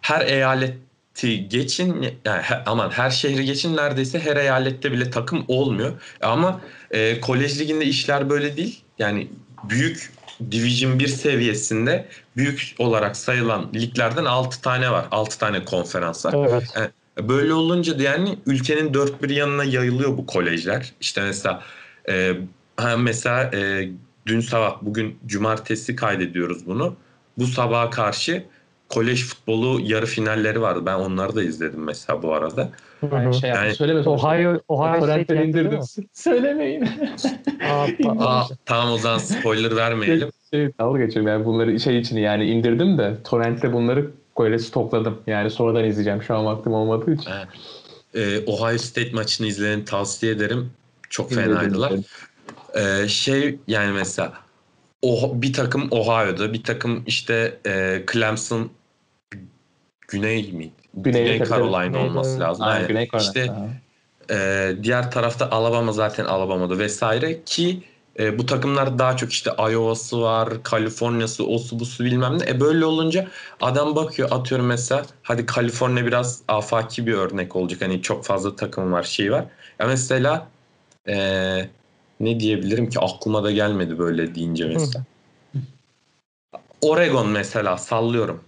her 0.00 0.26
eyaleti 0.26 0.78
geçin 1.22 2.02
yani 2.24 2.42
aman 2.66 2.90
her 2.90 3.10
şehri 3.10 3.44
geçin 3.44 3.76
neredeyse 3.76 4.18
her 4.20 4.36
eyalette 4.36 4.92
bile 4.92 5.10
takım 5.10 5.44
olmuyor. 5.48 5.92
Ama 6.22 6.60
e, 6.90 7.20
kolej 7.20 7.60
liginde 7.60 7.84
işler 7.84 8.30
böyle 8.30 8.56
değil. 8.56 8.80
Yani 8.98 9.28
büyük 9.70 10.12
Division 10.50 10.98
1 10.98 11.08
seviyesinde 11.08 12.08
büyük 12.36 12.74
olarak 12.78 13.16
sayılan 13.16 13.70
liglerden 13.74 14.24
6 14.24 14.62
tane 14.62 14.90
var. 14.90 15.06
6 15.10 15.38
tane 15.38 15.64
konferans 15.64 16.26
var. 16.26 16.34
Evet. 16.48 16.90
Böyle 17.28 17.54
olunca 17.54 17.98
da 17.98 18.02
yani 18.02 18.38
ülkenin 18.46 18.94
dört 18.94 19.22
bir 19.22 19.30
yanına 19.30 19.64
yayılıyor 19.64 20.18
bu 20.18 20.26
kolejler. 20.26 20.92
İşte 21.00 21.22
mesela 21.22 21.62
e, 22.08 22.32
ha 22.76 22.96
mesela 22.96 23.50
e, 23.54 23.88
dün 24.26 24.40
sabah 24.40 24.76
bugün 24.82 25.18
cumartesi 25.26 25.96
kaydediyoruz 25.96 26.66
bunu. 26.66 26.96
Bu 27.38 27.46
sabaha 27.46 27.90
karşı 27.90 28.44
kolej 28.88 29.22
futbolu 29.24 29.80
yarı 29.82 30.06
finalleri 30.06 30.60
vardı. 30.60 30.82
Ben 30.86 30.94
onları 30.94 31.36
da 31.36 31.42
izledim 31.42 31.84
mesela 31.84 32.22
bu 32.22 32.34
arada. 32.34 32.70
Hı 33.00 33.06
Yani 33.12 33.28
hı. 33.28 33.34
şey 33.40 33.50
Yani- 33.50 33.74
söyleme. 33.74 34.00
Ohio, 34.00 34.60
Ohio 34.68 34.96
State 34.96 35.00
Torrent'ten 35.00 35.34
yendi 35.36 35.54
değil 35.54 35.66
indirdim. 35.66 35.80
Söylemeyin. 36.12 36.88
Aa, 38.18 38.42
tamam 38.66 38.92
o 38.92 38.98
zaman 38.98 39.18
spoiler 39.18 39.76
vermeyelim. 39.76 40.30
şey, 40.50 40.70
dalga 40.80 41.04
geçiyorum 41.04 41.28
yani 41.32 41.44
bunları 41.44 41.80
şey 41.80 41.98
için 41.98 42.16
yani 42.16 42.44
indirdim 42.44 42.98
de 42.98 43.16
torrentte 43.24 43.72
bunları 43.72 44.10
böyle 44.38 44.58
stokladım. 44.58 45.18
Yani 45.26 45.50
sonradan 45.50 45.84
izleyeceğim 45.84 46.22
şu 46.22 46.34
an 46.36 46.44
vaktim 46.46 46.72
olmadığı 46.72 47.14
için. 47.14 47.30
E, 48.14 48.38
Ohio 48.46 48.78
State 48.78 49.10
maçını 49.12 49.46
izleyeni 49.46 49.84
tavsiye 49.84 50.32
ederim. 50.32 50.70
Çok 51.10 51.32
fenaydılar. 51.32 51.92
Ee, 52.74 53.08
şey 53.08 53.58
yani 53.68 53.92
mesela 53.92 54.32
o 55.02 55.42
bir 55.42 55.52
takım 55.52 55.88
Ohio'da 55.90 56.52
bir 56.52 56.62
takım 56.62 57.02
işte 57.06 57.58
e, 57.66 58.02
Clemson 58.12 58.70
Güney 60.08 60.52
mi? 60.52 60.70
Güney, 60.94 61.22
Güney 61.24 61.48
Carolina 61.48 61.98
olması 61.98 62.40
lazım. 62.40 62.64
Aynen, 62.64 62.78
Yani 62.78 62.88
Güney 62.88 63.08
Carolina. 63.08 63.30
işte 63.30 63.52
e, 64.30 64.72
diğer 64.82 65.10
tarafta 65.10 65.50
Alabama 65.50 65.92
zaten 65.92 66.24
Alabama'da 66.24 66.78
vesaire 66.78 67.44
ki 67.44 67.82
e, 68.18 68.38
bu 68.38 68.46
takımlar 68.46 68.98
daha 68.98 69.16
çok 69.16 69.32
işte 69.32 69.50
Iowa'sı 69.58 70.20
var, 70.22 70.62
Kaliforniya'sı, 70.62 71.46
osu 71.46 71.80
busu 71.80 72.04
bilmem 72.04 72.38
ne. 72.38 72.50
E 72.50 72.60
böyle 72.60 72.84
olunca 72.84 73.28
adam 73.60 73.96
bakıyor 73.96 74.28
atıyorum 74.32 74.66
mesela 74.66 75.02
hadi 75.22 75.46
Kaliforniya 75.46 76.06
biraz 76.06 76.42
afaki 76.48 77.06
bir 77.06 77.14
örnek 77.14 77.56
olacak. 77.56 77.80
Hani 77.82 78.02
çok 78.02 78.24
fazla 78.24 78.56
takım 78.56 78.92
var 78.92 79.02
şey 79.02 79.32
var. 79.32 79.44
Ya 79.78 79.86
mesela 79.86 80.48
e, 81.08 81.16
ne 82.20 82.40
diyebilirim 82.40 82.90
ki 82.90 83.00
aklıma 83.00 83.44
da 83.44 83.50
gelmedi 83.50 83.98
böyle 83.98 84.34
deyince 84.34 84.64
mesela. 84.64 85.04
Oregon 86.80 87.28
mesela 87.28 87.78
sallıyorum 87.78 88.40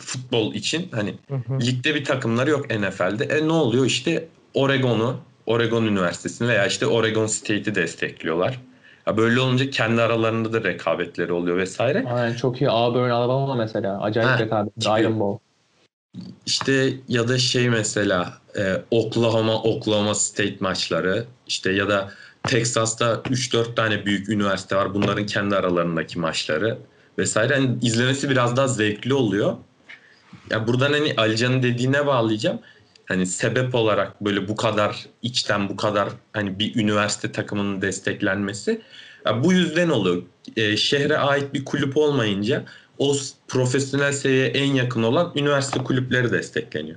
futbol 0.00 0.54
için 0.54 0.88
hani 0.92 1.14
Hı 1.28 1.34
hı. 1.34 1.60
ligde 1.60 1.94
bir 1.94 2.04
takımları 2.04 2.50
yok 2.50 2.70
NFL'de. 2.70 3.24
E 3.24 3.48
ne 3.48 3.52
oluyor 3.52 3.86
işte 3.86 4.28
Oregon'u, 4.54 5.16
Oregon 5.46 5.84
Üniversitesi'ni 5.84 6.48
veya 6.48 6.66
işte 6.66 6.86
Oregon 6.86 7.26
State'i 7.26 7.74
destekliyorlar. 7.74 8.60
Ya 9.06 9.16
böyle 9.16 9.40
olunca 9.40 9.70
kendi 9.70 10.02
aralarında 10.02 10.52
da 10.52 10.64
rekabetleri 10.64 11.32
oluyor 11.32 11.56
vesaire. 11.56 12.04
Aynen 12.08 12.36
çok 12.36 12.60
iyi. 12.60 12.70
Auburn 12.70 13.10
Alabama 13.10 13.54
mesela. 13.54 14.00
Acayip 14.02 14.30
Ha, 14.30 14.38
rekabet. 14.38 14.72
Iron 14.86 15.20
Bowl. 15.20 15.44
İşte 16.46 16.92
ya 17.08 17.28
da 17.28 17.38
şey 17.38 17.70
mesela 17.70 18.34
e, 18.58 18.82
Oklahoma 18.90 19.62
Oklahoma 19.62 20.14
State 20.14 20.56
maçları 20.60 21.24
işte 21.46 21.72
ya 21.72 21.88
da 21.88 22.10
Texas'ta 22.42 23.14
3-4 23.14 23.74
tane 23.74 24.06
büyük 24.06 24.28
üniversite 24.28 24.76
var. 24.76 24.94
Bunların 24.94 25.26
kendi 25.26 25.56
aralarındaki 25.56 26.18
maçları 26.18 26.78
vesaire. 27.18 27.54
Hani 27.54 27.78
izlemesi 27.82 28.30
biraz 28.30 28.56
daha 28.56 28.68
zevkli 28.68 29.14
oluyor. 29.14 29.56
Ya 30.50 30.66
buradan 30.66 30.92
hani 30.92 31.14
Alican'ın 31.16 31.62
dediğine 31.62 32.06
bağlayacağım. 32.06 32.58
Hani 33.06 33.26
sebep 33.26 33.74
olarak 33.74 34.24
böyle 34.24 34.48
bu 34.48 34.56
kadar 34.56 35.06
içten 35.22 35.68
bu 35.68 35.76
kadar 35.76 36.08
hani 36.32 36.58
bir 36.58 36.76
üniversite 36.76 37.32
takımının 37.32 37.82
desteklenmesi 37.82 38.80
ya 39.26 39.44
bu 39.44 39.52
yüzden 39.52 39.88
oluyor. 39.88 40.22
E, 40.56 40.76
şehre 40.76 41.18
ait 41.18 41.54
bir 41.54 41.64
kulüp 41.64 41.96
olmayınca 41.96 42.64
o 42.98 43.14
profesyonel 43.48 44.12
seviyeye 44.12 44.48
en 44.48 44.74
yakın 44.74 45.02
olan 45.02 45.32
üniversite 45.36 45.84
kulüpleri 45.84 46.32
destekleniyor. 46.32 46.96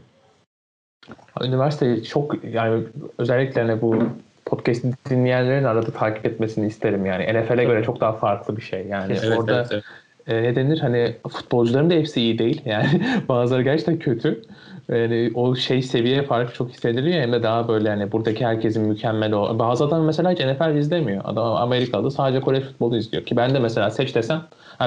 Üniversite 1.43 2.03
çok 2.03 2.43
yani 2.43 2.84
özellikle 3.17 3.61
hani 3.61 3.81
bu 3.81 4.03
podcast 4.45 4.86
dinleyenlerin 5.09 5.63
arada 5.63 5.91
takip 5.91 6.25
etmesini 6.25 6.67
isterim 6.67 7.05
yani. 7.05 7.23
NFL'e 7.23 7.63
göre 7.63 7.84
çok 7.84 8.01
daha 8.01 8.13
farklı 8.13 8.57
bir 8.57 8.61
şey. 8.61 8.86
Yani 8.88 9.17
Evet, 9.23 9.38
orada 9.38 9.55
evet, 9.55 9.67
evet. 9.71 9.84
E, 10.28 10.43
ne 10.43 10.55
denir 10.55 10.80
hani 10.80 11.15
futbolcuların 11.30 11.89
da 11.89 11.93
hepsi 11.93 12.21
iyi 12.21 12.39
değil. 12.39 12.61
Yani 12.65 13.01
bazıları 13.30 13.61
gerçekten 13.61 13.99
kötü. 13.99 14.41
Yani 14.89 15.32
o 15.36 15.55
şey 15.55 15.82
seviye 15.82 16.24
farkı 16.24 16.53
çok 16.53 16.69
hissediliyor 16.69 17.21
hem 17.21 17.32
de 17.32 17.43
daha 17.43 17.67
böyle 17.67 17.89
hani 17.89 18.11
buradaki 18.11 18.45
herkesin 18.45 18.88
mükemmel 18.88 19.34
o. 19.34 19.59
Bazı 19.59 19.86
adam 19.86 20.03
mesela 20.03 20.32
hiç 20.32 20.39
NFL 20.39 20.76
izlemiyor. 20.76 21.21
Adam 21.26 21.55
Amerikalı 21.55 22.11
sadece 22.11 22.41
kolej 22.41 22.63
futbolu 22.63 22.97
izliyor. 22.97 23.26
Ki 23.26 23.38
ben 23.38 23.53
de 23.53 23.59
mesela 23.59 23.89
seç 23.89 24.15
desem 24.15 24.41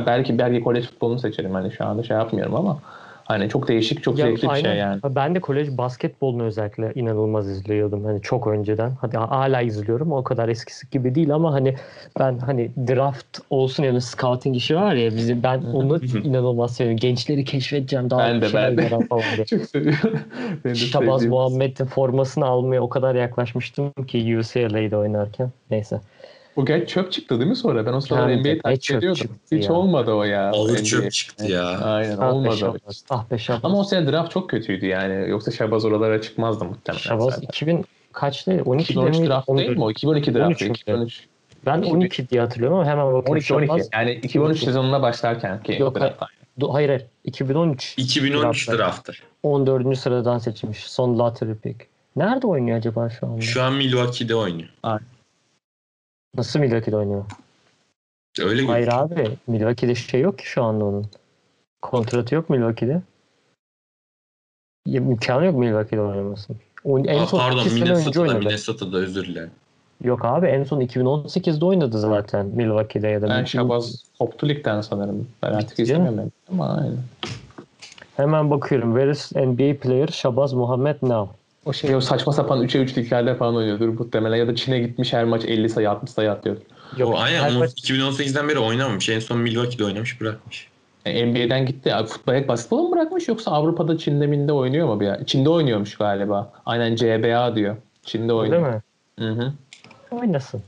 belki 0.06 0.38
belki 0.38 0.60
kolej 0.60 0.86
futbolunu 0.86 1.18
seçerim. 1.18 1.54
Hani 1.54 1.72
şu 1.72 1.84
anda 1.84 2.02
şey 2.02 2.16
yapmıyorum 2.16 2.54
ama 2.54 2.78
hani 3.26 3.48
çok 3.48 3.68
değişik 3.68 4.02
çok 4.02 4.18
Ya, 4.18 4.26
zevkli 4.26 4.34
bir 4.34 4.40
şey 4.40 4.70
aynen. 4.70 4.74
yani. 4.74 5.00
Ben 5.04 5.34
de 5.34 5.40
kolej 5.40 5.68
basketbolunu 5.78 6.42
özellikle 6.42 6.92
inanılmaz 6.94 7.48
izliyordum. 7.50 8.04
Hani 8.04 8.22
çok 8.22 8.46
önceden. 8.46 8.92
Hadi 9.00 9.16
hala 9.16 9.60
izliyorum. 9.60 10.12
O 10.12 10.24
kadar 10.24 10.48
eskisi 10.48 10.90
gibi 10.90 11.14
değil 11.14 11.34
ama 11.34 11.52
hani 11.52 11.74
ben 12.18 12.38
hani 12.38 12.70
draft 12.88 13.38
olsun 13.50 13.82
yani 13.84 14.00
scouting 14.00 14.56
işi 14.56 14.76
var 14.76 14.94
ya 14.94 15.10
bizim 15.10 15.42
ben 15.42 15.62
onu 15.62 16.00
inanılmaz 16.24 16.74
seviyorum. 16.76 16.98
Gençleri 16.98 17.44
keşfedeceğim 17.44 18.10
daha 18.10 18.20
Ben 18.20 18.40
de, 18.40 18.46
şeyler 18.48 18.70
ben 18.70 18.76
de. 18.78 18.82
yaran 18.82 19.06
falan 19.06 19.36
diye. 19.36 19.46
Çok 19.46 19.62
seviyorum. 19.64 20.20
Şabaz 20.74 21.24
Muhammed'in 21.26 21.84
formasını 21.84 22.44
almaya 22.46 22.80
o 22.82 22.88
kadar 22.88 23.14
yaklaşmıştım 23.14 23.92
ki 23.92 24.38
UCLA'de 24.38 24.96
oynarken. 24.96 25.50
Neyse. 25.70 26.00
Bu 26.56 26.64
genç 26.66 26.88
çöp 26.88 27.12
çıktı 27.12 27.38
değil 27.38 27.50
mi 27.50 27.56
sonra? 27.56 27.86
Ben 27.86 27.92
o 27.92 28.00
sıralar 28.00 28.28
Yani 28.28 28.40
NBA'yi 28.40 28.58
takip 28.58 28.82
çöp 28.82 28.98
ediyordum. 28.98 29.30
Hiç 29.52 29.64
ya. 29.66 29.72
olmadı 29.72 30.12
o 30.12 30.22
ya. 30.24 30.50
Ağır 30.50 30.78
çöp 30.84 31.12
çıktı 31.12 31.46
ya. 31.46 31.64
Aynen 31.78 32.16
Ah 32.16 32.20
be 32.20 32.24
olmadı. 32.24 32.54
o. 32.54 32.56
Şabaz. 32.56 33.04
Ah 33.10 33.30
be 33.30 33.38
Şabaz. 33.38 33.60
Ama 33.64 33.78
o 33.80 33.84
sene 33.84 34.12
draft 34.12 34.30
çok 34.30 34.50
kötüydü 34.50 34.86
yani. 34.86 35.30
Yoksa 35.30 35.50
Şabaz 35.50 35.84
oralara 35.84 36.22
çıkmazdı 36.22 36.64
muhtemelen. 36.64 37.00
Şabaz 37.02 37.34
zaten. 37.34 37.42
2000 37.48 37.84
kaçtı? 38.12 38.50
12'de 38.50 38.82
2013 38.82 39.18
mi? 39.18 39.26
draft 39.26 39.48
değil 39.48 39.70
mi 39.76 39.84
o? 39.84 39.90
2012 39.90 40.34
draft. 40.34 40.46
13 40.46 40.60
müydü? 40.60 40.72
2013. 40.78 41.26
Ben 41.66 41.78
12 41.78 41.90
12 41.92 42.28
diye 42.28 42.40
hatırlıyorum 42.40 42.78
ama 42.78 42.86
hemen 42.90 43.06
bakayım. 43.06 43.24
12 43.28 43.54
12. 43.54 43.66
Şabaz- 43.72 43.88
Yani 43.92 44.12
2013 44.12 44.58
sezonuna 44.64 45.02
başlarken 45.02 45.62
ki 45.62 45.76
Yok, 45.80 46.00
draft. 46.00 46.22
Hayır 46.72 46.88
hayır. 46.88 47.06
2013 47.24 47.94
2013 47.96 48.68
Draft'ta. 48.68 48.78
draftı. 48.78 49.12
14. 49.42 49.96
sıradan 49.96 50.38
seçilmiş. 50.38 50.78
Son 50.78 51.18
lottery 51.18 51.54
pick. 51.54 51.86
Nerede 52.16 52.46
oynuyor 52.46 52.78
acaba 52.78 53.10
şu 53.10 53.26
anda? 53.26 53.40
Şu 53.40 53.62
an 53.62 53.72
Milwaukee'de 53.74 54.34
oynuyor. 54.34 54.68
Nasıl 56.36 56.60
Milwaukee'de 56.60 56.96
oynuyor? 56.96 57.24
Öyle 58.40 58.66
Hayır 58.66 58.86
gözüküyor. 58.86 59.10
abi. 59.10 59.36
Milwaukee'de 59.46 59.94
şey 59.94 60.20
yok 60.20 60.38
ki 60.38 60.46
şu 60.46 60.62
anda 60.62 60.84
onun. 60.84 61.06
Kontratı 61.82 62.34
yok 62.34 62.50
Milwaukee'de. 62.50 63.02
Ya, 64.86 65.00
imkanı 65.00 65.44
yok 65.44 65.54
Milwaukee'de 65.54 66.00
oynamasın. 66.00 66.56
O, 66.84 66.98
en 66.98 67.18
Aa, 67.18 67.26
son 67.26 67.38
pardon 67.38 67.72
Minnesota'da. 67.72 68.38
Minnesota'da 68.38 68.96
özür 68.96 69.26
dilerim. 69.26 69.50
Yok 70.04 70.24
abi 70.24 70.46
en 70.46 70.64
son 70.64 70.80
2018'de 70.80 71.64
oynadı 71.64 72.00
zaten 72.00 72.46
Milwaukee'de 72.46 73.08
ya 73.08 73.22
da. 73.22 73.28
Ben 73.28 73.44
Şabaz 73.44 74.04
koptu 74.18 74.48
ligden 74.48 74.80
sanırım. 74.80 75.28
Ben 75.42 75.52
artık 75.52 75.78
izlemiyorum. 75.78 76.32
Ama 76.52 76.76
aynen. 76.76 76.98
Hemen 78.16 78.50
bakıyorum. 78.50 78.90
Where 78.92 79.10
is 79.10 79.32
NBA 79.36 79.80
player 79.80 80.08
Shabazz 80.08 80.52
Muhammed 80.52 80.96
now? 81.02 81.30
O 81.66 81.72
şey 81.72 81.96
o 81.96 82.00
saçma 82.00 82.32
sapan 82.32 82.62
3'e 82.62 82.82
3 82.82 82.98
liglerde 82.98 83.34
falan 83.34 83.56
oynuyordur 83.56 83.88
muhtemelen. 83.88 84.36
Ya 84.36 84.48
da 84.48 84.54
Çin'e 84.54 84.78
gitmiş 84.78 85.12
her 85.12 85.24
maç 85.24 85.44
50 85.44 85.68
sayı 85.68 85.90
60 85.90 86.10
sayı 86.10 86.30
atıyor. 86.32 86.56
Yok, 86.96 87.14
o 87.14 87.18
aynen 87.18 87.52
maç- 87.52 87.72
2018'den 87.72 88.48
beri 88.48 88.58
oynamamış. 88.58 89.08
En 89.08 89.18
son 89.18 89.38
Milwaukee'de 89.38 89.84
oynamış 89.84 90.20
bırakmış. 90.20 90.68
Yani 91.06 91.32
NBA'den 91.32 91.66
gitti. 91.66 91.94
Abi, 91.94 92.06
futbol 92.08 92.48
basketbol 92.48 92.82
mu 92.82 92.92
bırakmış 92.92 93.28
yoksa 93.28 93.50
Avrupa'da 93.50 93.98
Çin'de 93.98 94.26
minde 94.26 94.52
oynuyor 94.52 94.86
mu 94.86 95.00
bir 95.00 95.06
ya? 95.06 95.20
Çin'de 95.26 95.48
oynuyormuş 95.50 95.96
galiba. 95.96 96.52
Aynen 96.66 96.96
CBA 96.96 97.56
diyor. 97.56 97.76
Çin'de 98.02 98.32
oynuyor. 98.32 98.72
mi? 98.72 98.82
Hı 99.18 99.30
hı. 99.30 99.52
Oynasın. 100.10 100.62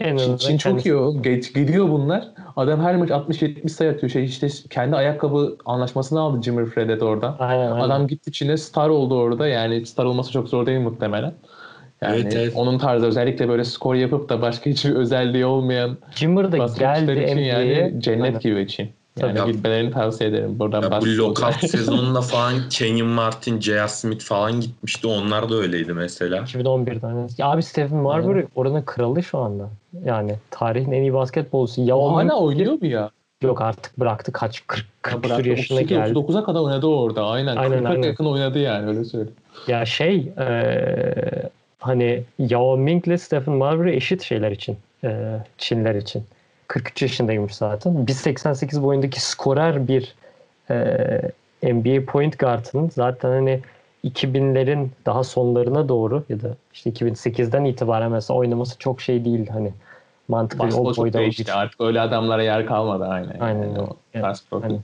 En 0.00 0.16
Çin, 0.16 0.36
Çin 0.36 0.56
çok 0.58 0.86
iyi 0.86 0.94
o. 0.94 1.22
Geç, 1.22 1.54
gidiyor 1.54 1.88
bunlar. 1.88 2.28
Adam 2.56 2.80
her 2.80 2.96
maç 2.96 3.10
60-70 3.10 3.68
sayı 3.68 3.90
atıyor. 3.90 4.10
Şey 4.10 4.24
işte 4.24 4.48
kendi 4.70 4.96
ayakkabı 4.96 5.56
anlaşmasını 5.64 6.20
aldı 6.20 6.42
Jimmy 6.42 6.66
Fredette 6.66 7.04
orada. 7.04 7.36
Aynen, 7.38 7.70
aynen. 7.72 7.84
Adam 7.84 8.06
gitti 8.06 8.32
Çin'e 8.32 8.56
star 8.56 8.88
oldu 8.88 9.14
orada. 9.18 9.48
Yani 9.48 9.86
star 9.86 10.04
olması 10.04 10.32
çok 10.32 10.48
zor 10.48 10.66
değil 10.66 10.80
muhtemelen. 10.80 11.34
Yani 12.02 12.20
Evet, 12.20 12.34
evet. 12.36 12.52
onun 12.56 12.78
tarzı 12.78 13.06
özellikle 13.06 13.48
böyle 13.48 13.64
skor 13.64 13.94
yapıp 13.94 14.28
da 14.28 14.42
başka 14.42 14.70
hiçbir 14.70 14.94
özelliği 14.94 15.46
olmayan 15.46 15.96
Jimmer 16.14 16.52
da 16.52 16.56
geldi 16.56 17.12
için 17.12 17.36
NBA'ye. 17.36 17.74
yani 17.74 18.00
cennet 18.00 18.24
Aynen. 18.24 18.40
gibi 18.40 18.68
Çin. 18.68 18.90
Yani 19.20 19.38
Tabii. 19.38 19.52
gitmelerini 19.52 19.90
tavsiye 19.90 20.30
ederim. 20.30 20.58
Buradan 20.58 20.82
Ya 20.82 21.00
bu 21.00 21.06
lockout 21.18 21.54
sezonunda 21.70 22.20
falan 22.20 22.54
Kenyon 22.70 23.08
Martin, 23.08 23.60
J.R. 23.60 23.88
Smith 23.88 24.24
falan 24.24 24.60
gitmişti. 24.60 25.06
Onlar 25.06 25.50
da 25.50 25.54
öyleydi 25.54 25.92
mesela. 25.92 26.36
2011'de. 26.38 27.06
Hani. 27.06 27.26
Ya 27.38 27.46
abi 27.46 27.62
Stephen 27.62 27.98
Marbury 27.98 28.44
oranın 28.54 28.82
kralı 28.82 29.22
şu 29.22 29.38
anda. 29.38 29.68
Yani 30.04 30.34
tarihin 30.50 30.92
en 30.92 31.02
iyi 31.02 31.14
basketbolcusu. 31.14 31.82
Ya 31.82 31.96
O 31.96 32.16
hala 32.16 32.40
oynuyor 32.40 32.72
mu 32.72 32.86
ya? 32.86 33.10
Yok 33.42 33.60
artık 33.60 34.00
bıraktı. 34.00 34.32
Kaç 34.32 34.62
40 34.66 34.86
40 35.02 35.14
Ya 35.14 35.20
küsur 35.20 35.34
bıraktı. 35.34 35.48
yaşına 35.50 35.76
32, 35.78 35.94
geldi. 35.94 36.18
39'a 36.18 36.44
kadar 36.44 36.60
oynadı 36.60 36.86
orada. 36.86 37.26
Aynen. 37.26 37.56
Aynen, 37.56 37.78
40'a 37.84 37.88
aynen. 37.90 38.02
yakın 38.02 38.24
oynadı 38.26 38.58
yani 38.58 38.88
öyle 38.88 39.04
söyleyeyim. 39.04 39.36
Ya 39.68 39.84
şey 39.84 40.32
eee, 40.38 41.48
hani 41.78 42.22
Yao 42.38 42.76
Ming 42.76 43.06
ile 43.08 43.18
Stephen 43.18 43.54
Marbury 43.54 43.96
eşit 43.96 44.22
şeyler 44.22 44.50
için. 44.50 44.76
eee, 45.04 45.42
Çinler 45.58 45.94
için. 45.94 46.24
43 46.72 47.02
yaşındaymış 47.02 47.54
zaten. 47.54 47.92
1.88 48.06 48.82
boyundaki 48.82 49.20
skorer 49.20 49.88
bir 49.88 50.14
eee, 50.70 51.30
NBA 51.62 52.04
point 52.06 52.38
guard'ın 52.38 52.88
zaten 52.90 53.28
hani 53.30 53.60
2000'lerin 54.04 54.88
daha 55.06 55.24
sonlarına 55.24 55.88
doğru 55.88 56.24
ya 56.28 56.40
da 56.42 56.48
işte 56.74 56.90
2008'den 56.90 57.64
itibaren 57.64 58.12
mesela 58.12 58.38
oynaması 58.38 58.78
çok 58.78 59.00
şey 59.00 59.24
değil 59.24 59.48
hani 59.48 59.72
mantıklı 60.28 60.64
o 60.64 60.66
Basketbol 60.66 60.94
çok 60.94 61.04
boyda 61.04 61.18
değişti. 61.18 61.52
Artık 61.52 61.80
öyle 61.80 62.00
adamlara 62.00 62.42
yer 62.42 62.66
kalmadı 62.66 63.04
aynen. 63.04 63.40
Aynen 63.40 63.62
Yani 63.62 63.80
o 63.80 63.96
basketbol. 64.22 64.62
aynen. 64.62 64.78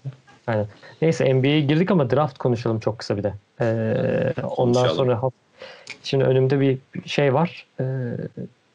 Aynen. 0.47 0.67
Neyse 1.03 1.35
NBA'ye 1.35 1.61
girdik 1.61 1.91
ama 1.91 2.11
draft 2.11 2.39
konuşalım 2.39 2.81
çok 2.81 2.99
kısa 2.99 3.17
bir 3.17 3.23
de. 3.23 3.33
Ee, 3.61 4.35
ondan 4.57 4.89
sonra 4.89 5.21
şimdi 6.03 6.25
önümde 6.25 6.61
bir 6.61 6.79
şey 7.07 7.35
var. 7.35 7.67
Ee, 7.81 7.85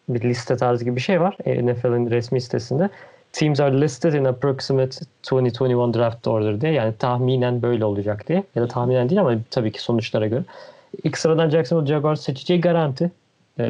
bir 0.10 0.22
liste 0.22 0.58
tarzı 0.58 0.84
gibi 0.84 0.96
bir 0.96 1.02
şey 1.02 1.22
var. 1.22 1.38
NFL'in 1.46 2.10
resmi 2.10 2.42
sitesinde. 2.42 2.90
Teams 3.34 3.60
are 3.60 3.82
listed 3.82 4.14
in 4.14 4.26
approximate 4.26 5.06
2021 5.24 5.94
draft 5.94 6.28
order 6.28 6.62
diye. 6.62 6.72
Yani 6.72 6.94
tahminen 7.00 7.62
böyle 7.62 7.86
olacak 7.86 8.28
diye. 8.28 8.44
Ya 8.56 8.62
da 8.62 8.68
tahminen 8.68 9.10
değil 9.10 9.22
ama 9.22 9.36
tabii 9.52 9.72
ki 9.72 9.82
sonuçlara 9.82 10.28
göre. 10.28 10.44
İlk 11.04 11.18
sıradan 11.18 11.50
Jacksonville 11.50 11.88
Jaguars 11.88 12.22
seçeceği 12.22 12.62
garanti. 12.62 13.12
Ee, 13.60 13.66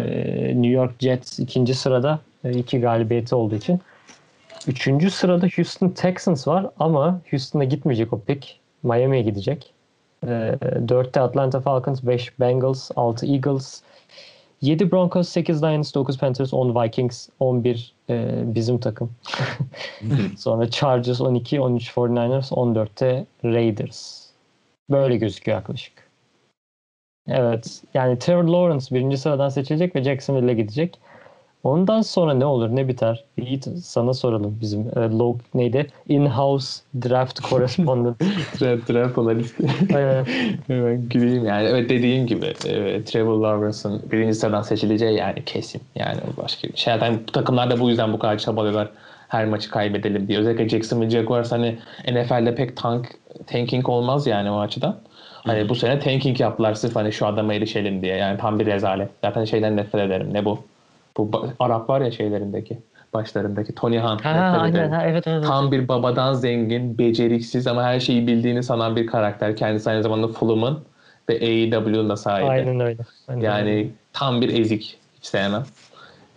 New 0.55 0.67
York 0.67 0.91
Jets 0.99 1.39
ikinci 1.39 1.73
sırada 1.73 2.19
e, 2.43 2.51
iki 2.51 2.79
galibiyeti 2.79 3.35
olduğu 3.35 3.55
için. 3.55 3.79
Üçüncü 4.67 5.11
sırada 5.11 5.47
Houston 5.55 5.89
Texans 5.89 6.47
var 6.47 6.65
ama 6.79 7.19
Houston'a 7.31 7.63
gitmeyecek 7.63 8.13
o 8.13 8.19
pick. 8.19 8.59
Miami'ye 8.83 9.23
gidecek. 9.23 9.73
Ee, 10.27 10.55
dörtte 10.87 11.21
Atlanta 11.21 11.61
Falcons, 11.61 12.03
5 12.03 12.39
Bengals, 12.39 12.91
6 12.95 13.25
Eagles, 13.25 13.81
7 14.63 14.91
Broncos, 14.91 15.29
8 15.29 15.63
Lions, 15.63 15.93
9 15.93 16.17
Panthers, 16.17 16.53
10 16.53 16.83
Vikings, 16.83 17.29
11 17.39 17.93
e, 18.09 18.43
bizim 18.55 18.79
takım. 18.79 19.11
Sonra 20.37 20.69
Chargers 20.69 21.21
12, 21.21 21.61
13 21.61 21.91
49ers, 21.91 22.49
14'te 22.49 23.25
Raiders. 23.43 24.29
Böyle 24.89 25.17
gözüküyor 25.17 25.57
yaklaşık. 25.57 25.93
Evet. 27.27 27.81
Yani 27.93 28.19
Trevor 28.19 28.43
Lawrence 28.43 28.95
birinci 28.95 29.17
sıradan 29.17 29.49
seçilecek 29.49 29.95
ve 29.95 30.03
Jacksonville'e 30.03 30.53
gidecek. 30.53 30.99
Ondan 31.63 32.01
sonra 32.01 32.33
ne 32.33 32.45
olur 32.45 32.75
ne 32.75 32.87
biter? 32.87 33.23
Yiğit 33.37 33.67
sana 33.83 34.13
soralım 34.13 34.57
bizim 34.61 34.81
e, 34.81 34.99
log 34.99 35.39
neydi? 35.53 35.87
In-house 36.07 36.81
draft 37.03 37.41
correspondent. 37.49 38.19
Draft, 38.61 38.89
draft 38.89 39.17
analisti. 39.17 39.67
Aynen. 39.95 40.25
Hemen 40.67 41.09
güleyim 41.09 41.45
yani. 41.45 41.67
Evet 41.67 41.89
dediğim 41.89 42.27
gibi 42.27 42.45
e, 42.45 43.03
Trevor 43.03 43.37
Lawrence'ın 43.37 44.01
birinci 44.11 44.33
sıradan 44.33 44.61
seçileceği 44.61 45.17
yani 45.17 45.45
kesin. 45.45 45.81
Yani 45.95 46.17
başka 46.37 46.67
bir 46.67 46.77
şey. 46.77 46.93
Zaten 46.93 47.19
bu 47.27 47.31
takımlar 47.31 47.71
da 47.71 47.79
bu 47.79 47.89
yüzden 47.89 48.13
bu 48.13 48.19
kadar 48.19 48.37
çabalıyorlar 48.37 48.89
her 49.27 49.45
maçı 49.45 49.69
kaybedelim 49.69 50.27
diye. 50.27 50.39
Özellikle 50.39 50.69
Jacksonville 50.69 51.09
Jaguars 51.09 51.51
hani 51.51 51.77
NFL'de 52.11 52.55
pek 52.55 52.77
tank, 52.77 53.07
tanking 53.47 53.89
olmaz 53.89 54.27
yani 54.27 54.51
o 54.51 54.59
açıdan. 54.59 54.95
Hani 55.43 55.69
bu 55.69 55.75
sene 55.75 55.99
tanking 55.99 56.39
yaptılar 56.39 56.73
sırf 56.73 56.95
hani 56.95 57.11
şu 57.11 57.27
adama 57.27 57.53
erişelim 57.53 58.01
diye. 58.01 58.15
Yani 58.15 58.37
tam 58.37 58.59
bir 58.59 58.65
rezalet. 58.65 59.09
Zaten 59.21 59.45
şeyden 59.45 59.77
nefret 59.77 60.01
ederim. 60.07 60.33
Ne 60.33 60.45
bu? 60.45 60.59
Bu 61.17 61.47
Arap 61.59 61.89
var 61.89 62.01
ya 62.01 62.11
şeylerindeki 62.11 62.79
başlarındaki 63.13 63.75
Tony 63.75 63.99
Hunt. 63.99 64.25
Ha, 64.25 64.31
nefret 64.31 64.61
aynen 64.61 64.91
ha, 64.91 65.03
evet 65.05 65.27
evet. 65.27 65.45
Tam 65.45 65.71
bir 65.71 65.87
babadan 65.87 66.33
zengin, 66.33 66.97
beceriksiz 66.97 67.67
ama 67.67 67.83
her 67.83 67.99
şeyi 67.99 68.27
bildiğini 68.27 68.63
sanan 68.63 68.95
bir 68.95 69.07
karakter. 69.07 69.55
Kendisi 69.55 69.89
aynı 69.89 70.03
zamanda 70.03 70.27
Fulham'ın 70.27 70.79
ve 71.29 71.33
AEW'nun 71.33 72.09
da 72.09 72.17
sahibi. 72.17 72.49
Aynen 72.49 72.79
öyle. 72.79 73.03
Aynen 73.27 73.41
öyle. 73.41 73.45
Yani 73.45 73.91
tam 74.13 74.41
bir 74.41 74.59
ezik. 74.59 74.99
Hiç 75.17 75.25
sevmem. 75.25 75.63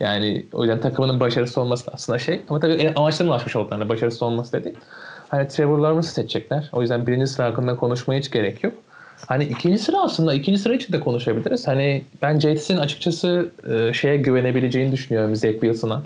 Yani 0.00 0.46
o 0.52 0.62
yüzden 0.62 0.80
takımının 0.80 1.20
başarısız 1.20 1.58
olması 1.58 1.86
da 1.86 1.90
aslında 1.94 2.18
şey. 2.18 2.40
Ama 2.48 2.60
tabii 2.60 2.92
amaçlarına 2.96 3.32
ulaşmış 3.32 3.56
oldular. 3.56 3.88
Başarısız 3.88 4.22
olması 4.22 4.52
dedi. 4.52 4.74
Hani 5.28 5.48
Trevor 5.48 5.78
Lawrence'ı 5.78 6.12
seçecekler. 6.12 6.70
O 6.72 6.80
yüzden 6.80 7.06
birinci 7.06 7.26
sıra 7.26 7.46
hakkında 7.46 7.76
konuşmaya 7.76 8.18
hiç 8.18 8.30
gerek 8.30 8.64
yok. 8.64 8.74
Hani 9.26 9.44
ikinci 9.44 9.78
sıra 9.78 10.02
aslında 10.02 10.34
ikinci 10.34 10.58
sıra 10.58 10.74
için 10.74 10.92
de 10.92 11.00
konuşabiliriz. 11.00 11.68
Hani 11.68 12.04
ben 12.22 12.38
Jets'in 12.38 12.76
açıkçası 12.76 13.50
e, 13.70 13.92
şeye 13.92 14.16
güvenebileceğini 14.16 14.92
düşünüyorum 14.92 15.36
Zach 15.36 15.52
Wilson'a. 15.52 16.02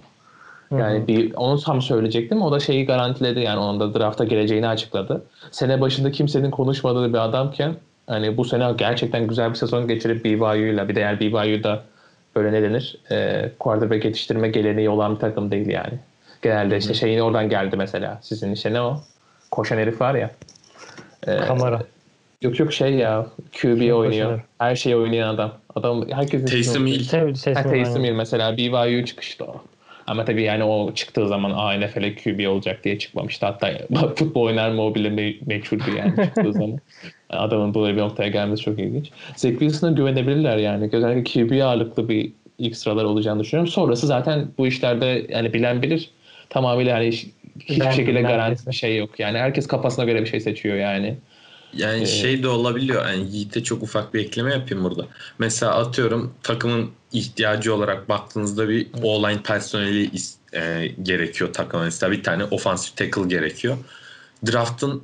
Yani 0.79 1.09
bir 1.09 1.35
onu 1.35 1.61
tam 1.61 1.83
söyleyecektim. 1.83 2.43
O 2.43 2.53
da 2.53 2.61
şeyi 2.61 2.87
garantiledi 2.87 3.41
yani 3.41 3.59
onun 3.59 3.81
da 3.81 3.99
drafta 3.99 4.25
geleceğini 4.25 4.69
açıkladı. 4.69 5.23
Sene 5.51 5.81
başında 5.81 6.11
kimsenin 6.11 6.51
konuşmadığı 6.51 7.13
bir 7.13 7.19
adamken 7.19 7.75
hani 8.07 8.37
bu 8.37 8.45
sene 8.45 8.73
gerçekten 8.79 9.27
güzel 9.27 9.51
bir 9.51 9.55
sezon 9.55 9.89
geçirip 9.89 10.25
BYU'yla 10.25 10.89
bir 10.89 10.95
de 10.95 11.01
yani 11.01 11.21
BYU'da 11.21 11.83
böyle 12.37 12.53
ne 12.53 12.63
denir? 12.63 12.97
E, 13.11 13.51
quarterback 13.59 14.05
yetiştirme 14.05 14.49
geleneği 14.49 14.89
olan 14.89 15.15
bir 15.15 15.21
takım 15.21 15.51
değil 15.51 15.69
yani. 15.69 15.93
Genelde 16.43 16.77
işte 16.77 16.95
şeyin 16.95 17.21
oradan 17.21 17.49
geldi 17.49 17.77
mesela. 17.77 18.19
Sizin 18.23 18.53
işte 18.53 18.73
ne 18.73 18.81
o? 18.81 19.01
Koşan 19.51 19.79
herif 19.79 20.01
var 20.01 20.15
ya. 20.15 20.31
E, 21.27 21.37
Kamera. 21.37 21.83
Yok 22.43 22.59
yok 22.61 22.72
şey 22.72 22.95
ya 22.95 23.26
QB 23.53 23.68
oynuyor. 23.93 24.41
Her 24.59 24.76
şeyi 24.76 24.97
oynayan 24.97 25.34
adam. 25.34 25.53
Adam 25.74 26.09
herkesin 26.11 26.47
Taysom 26.47 26.86
Hill. 26.86 27.05
Taysom. 27.70 28.05
Hill 28.05 28.12
mesela 28.12 28.57
BYU 28.57 29.05
çıkıştı 29.05 29.45
o. 29.45 29.62
Ama 30.07 30.24
tabii 30.24 30.43
yani 30.43 30.64
o 30.64 30.95
çıktığı 30.95 31.28
zaman 31.28 31.51
Aa, 31.51 31.72
NFL'e 31.72 32.14
QB 32.14 32.49
olacak 32.49 32.84
diye 32.84 32.99
çıkmamıştı. 32.99 33.47
Hatta 33.47 33.70
futbol 34.16 34.43
oynar 34.43 34.70
mı 34.70 34.82
o 34.82 34.95
bile 34.95 35.09
me- 35.09 35.36
meçhuldü 35.47 35.84
yani 35.99 36.12
çıktığı 36.24 36.53
zaman. 36.53 36.78
Adamın 37.30 37.74
böyle 37.74 37.97
bir 37.97 38.01
noktaya 38.01 38.28
gelmesi 38.28 38.62
çok 38.62 38.78
ilginç. 38.78 39.11
Zach 39.36 39.51
Wilson'a 39.53 39.93
güvenebilirler 39.93 40.57
yani. 40.57 40.88
Özellikle 40.93 41.47
QB 41.49 41.62
ağırlıklı 41.64 42.09
bir 42.09 42.32
ilk 42.59 42.76
sıralar 42.76 43.05
olacağını 43.05 43.41
düşünüyorum. 43.41 43.72
Sonrası 43.72 44.07
zaten 44.07 44.47
bu 44.59 44.66
işlerde 44.66 45.26
yani 45.28 45.53
bilen 45.53 45.82
bilir. 45.82 46.11
Tamamıyla 46.51 46.97
yani 46.99 47.09
hiç- 47.09 47.26
hiçbir 47.61 47.91
şekilde 47.93 48.22
garanti 48.22 48.66
bir 48.66 48.72
şey 48.74 48.97
yok. 48.97 49.20
Yani 49.20 49.38
herkes 49.38 49.66
kafasına 49.66 50.05
göre 50.05 50.20
bir 50.20 50.26
şey 50.26 50.41
seçiyor 50.41 50.76
yani. 50.76 51.16
Yani 51.73 52.03
Ee, 52.03 52.07
şey 52.07 52.43
de 52.43 52.49
olabiliyor. 52.49 53.07
Yani 53.07 53.29
Yiğit'e 53.31 53.62
çok 53.62 53.83
ufak 53.83 54.14
bir 54.14 54.21
ekleme 54.21 54.53
yapayım 54.53 54.85
burada. 54.85 55.07
Mesela 55.39 55.75
atıyorum 55.75 56.35
takımın 56.43 56.91
ihtiyacı 57.12 57.75
olarak 57.75 58.09
baktığınızda 58.09 58.68
bir 58.68 58.87
O-line 59.03 59.43
personeli 59.43 60.09
is- 60.11 60.37
e, 60.55 60.87
gerekiyor 61.03 61.53
takıma. 61.53 61.85
Mesela 61.85 62.12
bir 62.12 62.23
tane 62.23 62.45
offensive 62.45 62.95
tackle 62.97 63.29
gerekiyor. 63.29 63.77
Draft'ın 64.47 65.03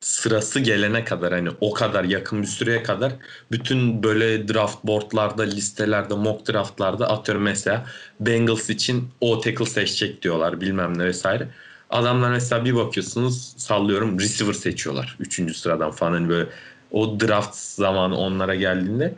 sırası 0.00 0.60
gelene 0.60 1.04
kadar 1.04 1.32
hani 1.32 1.48
o 1.60 1.72
kadar 1.72 2.04
yakın 2.04 2.42
bir 2.42 2.46
süreye 2.46 2.82
kadar 2.82 3.12
bütün 3.52 4.02
böyle 4.02 4.48
draft 4.48 4.84
boardlarda, 4.84 5.42
listelerde, 5.42 6.14
mock 6.14 6.48
draftlarda 6.52 7.08
atıyorum 7.08 7.42
mesela 7.42 7.86
Bengals 8.20 8.70
için 8.70 9.08
o 9.20 9.40
tackle 9.40 9.66
seçecek 9.66 10.22
diyorlar 10.22 10.60
bilmem 10.60 10.98
ne 10.98 11.04
vesaire. 11.04 11.48
Adamlar 11.90 12.30
mesela 12.30 12.64
bir 12.64 12.74
bakıyorsunuz 12.74 13.54
sallıyorum 13.56 14.20
receiver 14.20 14.52
seçiyorlar. 14.52 15.16
Üçüncü 15.20 15.54
sıradan 15.54 15.90
falan 15.90 16.12
hani 16.12 16.28
böyle 16.28 16.48
o 16.92 17.20
draft 17.20 17.54
zamanı 17.54 18.16
onlara 18.16 18.54
geldiğinde 18.54 19.14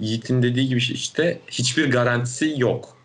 Yiğit'in 0.00 0.42
dediği 0.42 0.68
gibi 0.68 0.78
işte 0.78 1.38
hiçbir 1.50 1.90
garantisi 1.90 2.54
yok. 2.56 2.96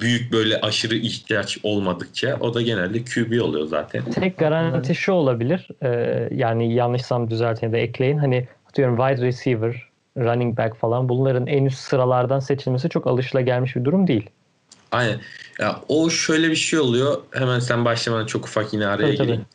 Büyük 0.00 0.32
böyle 0.32 0.60
aşırı 0.60 0.94
ihtiyaç 0.94 1.58
olmadıkça 1.62 2.36
o 2.40 2.54
da 2.54 2.62
genelde 2.62 3.04
QB 3.04 3.42
oluyor 3.42 3.66
zaten. 3.66 4.04
Tek 4.04 4.38
garanti 4.38 4.94
şu 4.94 5.12
olabilir. 5.12 5.68
e, 5.82 5.88
yani 6.34 6.74
yanlışsam 6.74 7.30
düzeltin 7.30 7.72
de 7.72 7.80
ekleyin. 7.80 8.18
Hani 8.18 8.48
atıyorum 8.68 8.96
wide 8.96 9.26
receiver, 9.26 9.88
running 10.16 10.58
back 10.58 10.76
falan 10.76 11.08
bunların 11.08 11.46
en 11.46 11.64
üst 11.64 11.78
sıralardan 11.78 12.40
seçilmesi 12.40 12.88
çok 12.88 13.06
alışılagelmiş 13.06 13.76
bir 13.76 13.84
durum 13.84 14.06
değil. 14.06 14.30
Aynen. 14.92 15.20
Ya 15.58 15.82
o 15.88 16.10
şöyle 16.10 16.50
bir 16.50 16.56
şey 16.56 16.78
oluyor. 16.78 17.22
Hemen 17.30 17.58
sen 17.58 17.84
başlamadan 17.84 18.26
çok 18.26 18.44
ufak 18.44 18.72
yine 18.72 18.86
araya 18.86 19.06
Tabii, 19.06 19.16
tabii. 19.16 19.26
gireyim. 19.26 19.46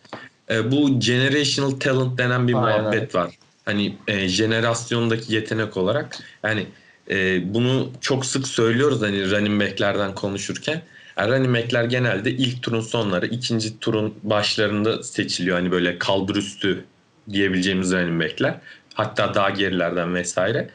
Ee, 0.49 0.71
bu 0.71 0.99
generational 0.99 1.71
talent 1.71 2.17
denen 2.17 2.47
bir 2.47 2.53
Aynen, 2.53 2.81
muhabbet 2.81 3.15
var. 3.15 3.37
Hani 3.65 3.97
e, 4.07 4.27
jenerasyondaki 4.27 5.33
yetenek 5.33 5.77
olarak 5.77 6.17
yani 6.43 6.67
e, 7.09 7.41
bunu 7.53 7.89
çok 8.01 8.25
sık 8.25 8.47
söylüyoruz 8.47 9.01
hani 9.01 9.31
running 9.31 9.61
back'lerden 9.61 10.15
konuşurken. 10.15 10.81
Yani 11.17 11.31
running 11.31 11.55
back'ler 11.57 11.83
genelde 11.83 12.31
ilk 12.31 12.63
turun 12.63 12.81
sonları, 12.81 13.25
ikinci 13.25 13.79
turun 13.79 14.13
başlarında 14.23 15.03
seçiliyor. 15.03 15.57
Hani 15.57 15.71
böyle 15.71 15.97
kalbur 15.99 16.35
üstü 16.35 16.85
diyebileceğimiz 17.31 17.91
running 17.91 18.23
back'ler. 18.23 18.55
Hatta 18.93 19.33
daha 19.33 19.49
gerilerden 19.49 20.15
vesaire. 20.15 20.69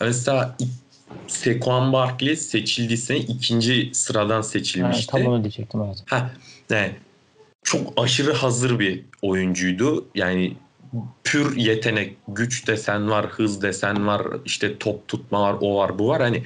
Mesela 0.00 0.56
Saquon 1.26 1.92
Barkley 1.92 2.36
seçildiği 2.36 2.98
sene 2.98 3.18
ikinci 3.18 3.90
sıradan 3.94 4.36
Ha, 4.36 4.42
seçilmişti. 4.42 5.06
tam 5.06 5.26
onu 5.26 5.42
diyecektim 5.42 5.82
evet. 5.82 5.98
Ha, 6.06 6.30
yani 6.70 6.92
çok 7.62 7.92
aşırı 7.96 8.32
hazır 8.32 8.78
bir 8.78 9.04
oyuncuydu. 9.22 10.06
Yani 10.14 10.56
pür 11.24 11.56
yetenek, 11.56 12.16
güç 12.28 12.66
desen 12.66 13.10
var, 13.10 13.26
hız 13.26 13.62
desen 13.62 14.06
var, 14.06 14.26
işte 14.44 14.78
top 14.78 15.08
tutma 15.08 15.42
var, 15.42 15.56
o 15.60 15.76
var, 15.76 15.98
bu 15.98 16.08
var. 16.08 16.22
Hani 16.22 16.42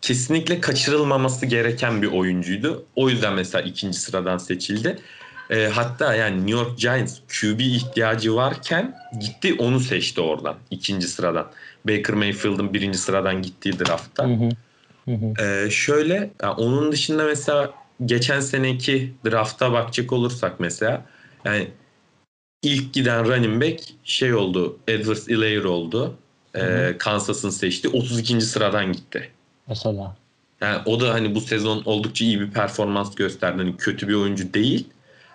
kesinlikle 0.00 0.60
kaçırılmaması 0.60 1.46
gereken 1.46 2.02
bir 2.02 2.06
oyuncuydu. 2.12 2.84
O 2.96 3.08
yüzden 3.08 3.32
mesela 3.32 3.62
ikinci 3.62 3.98
sıradan 3.98 4.38
seçildi. 4.38 4.98
Ee, 5.50 5.70
hatta 5.74 6.14
yani 6.14 6.36
New 6.36 6.50
York 6.50 6.78
Giants 6.78 7.18
QB 7.40 7.60
ihtiyacı 7.60 8.34
varken 8.34 8.96
gitti 9.20 9.54
onu 9.58 9.80
seçti 9.80 10.20
oradan 10.20 10.56
ikinci 10.70 11.08
sıradan. 11.08 11.50
Baker 11.84 12.14
Mayfield'ın 12.14 12.74
birinci 12.74 12.98
sıradan 12.98 13.42
gittiği 13.42 13.78
draftta. 13.78 14.24
Hı 14.24 14.32
hı. 14.32 14.48
Hı 15.04 15.14
hı. 15.14 15.44
Ee, 15.44 15.70
şöyle 15.70 16.30
yani 16.42 16.54
onun 16.54 16.92
dışında 16.92 17.24
mesela 17.24 17.74
geçen 18.04 18.40
seneki 18.40 19.12
drafta 19.26 19.72
bakacak 19.72 20.12
olursak 20.12 20.60
mesela 20.60 21.06
yani 21.44 21.68
ilk 22.62 22.92
giden 22.92 23.24
running 23.28 23.62
back 23.62 23.80
şey 24.04 24.34
oldu 24.34 24.78
Edwards 24.88 25.28
Elaire 25.28 25.68
oldu. 25.68 26.14
Ee, 26.54 26.60
Hı 26.60 26.98
Kansas'ın 26.98 27.50
seçti. 27.50 27.88
32. 27.88 28.40
sıradan 28.40 28.92
gitti. 28.92 29.30
Mesela. 29.68 30.16
Yani 30.60 30.82
o 30.86 31.00
da 31.00 31.14
hani 31.14 31.34
bu 31.34 31.40
sezon 31.40 31.82
oldukça 31.84 32.24
iyi 32.24 32.40
bir 32.40 32.50
performans 32.50 33.14
gösterdi. 33.14 33.58
Hani 33.58 33.76
kötü 33.76 34.08
bir 34.08 34.14
oyuncu 34.14 34.54
değil. 34.54 34.88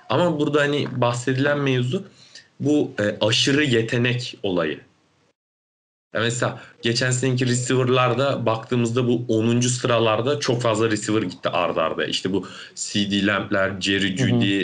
Ama 0.09 0.39
burada 0.39 0.61
hani 0.61 0.87
bahsedilen 1.01 1.59
mevzu 1.59 2.03
bu 2.59 2.91
e, 2.99 3.25
aşırı 3.25 3.63
yetenek 3.63 4.37
olayı. 4.43 4.79
Ya 6.13 6.21
mesela 6.21 6.59
geçen 6.81 7.11
seneki 7.11 7.47
receiver'larda 7.47 8.45
baktığımızda 8.45 9.07
bu 9.07 9.25
10. 9.27 9.61
sıralarda 9.61 10.39
çok 10.39 10.61
fazla 10.61 10.91
receiver 10.91 11.21
gitti 11.21 11.49
ardarda. 11.49 11.83
arda. 11.83 12.05
İşte 12.05 12.33
bu 12.33 12.47
CD 12.75 13.27
Lamp'ler, 13.27 13.81
Jerry 13.81 14.17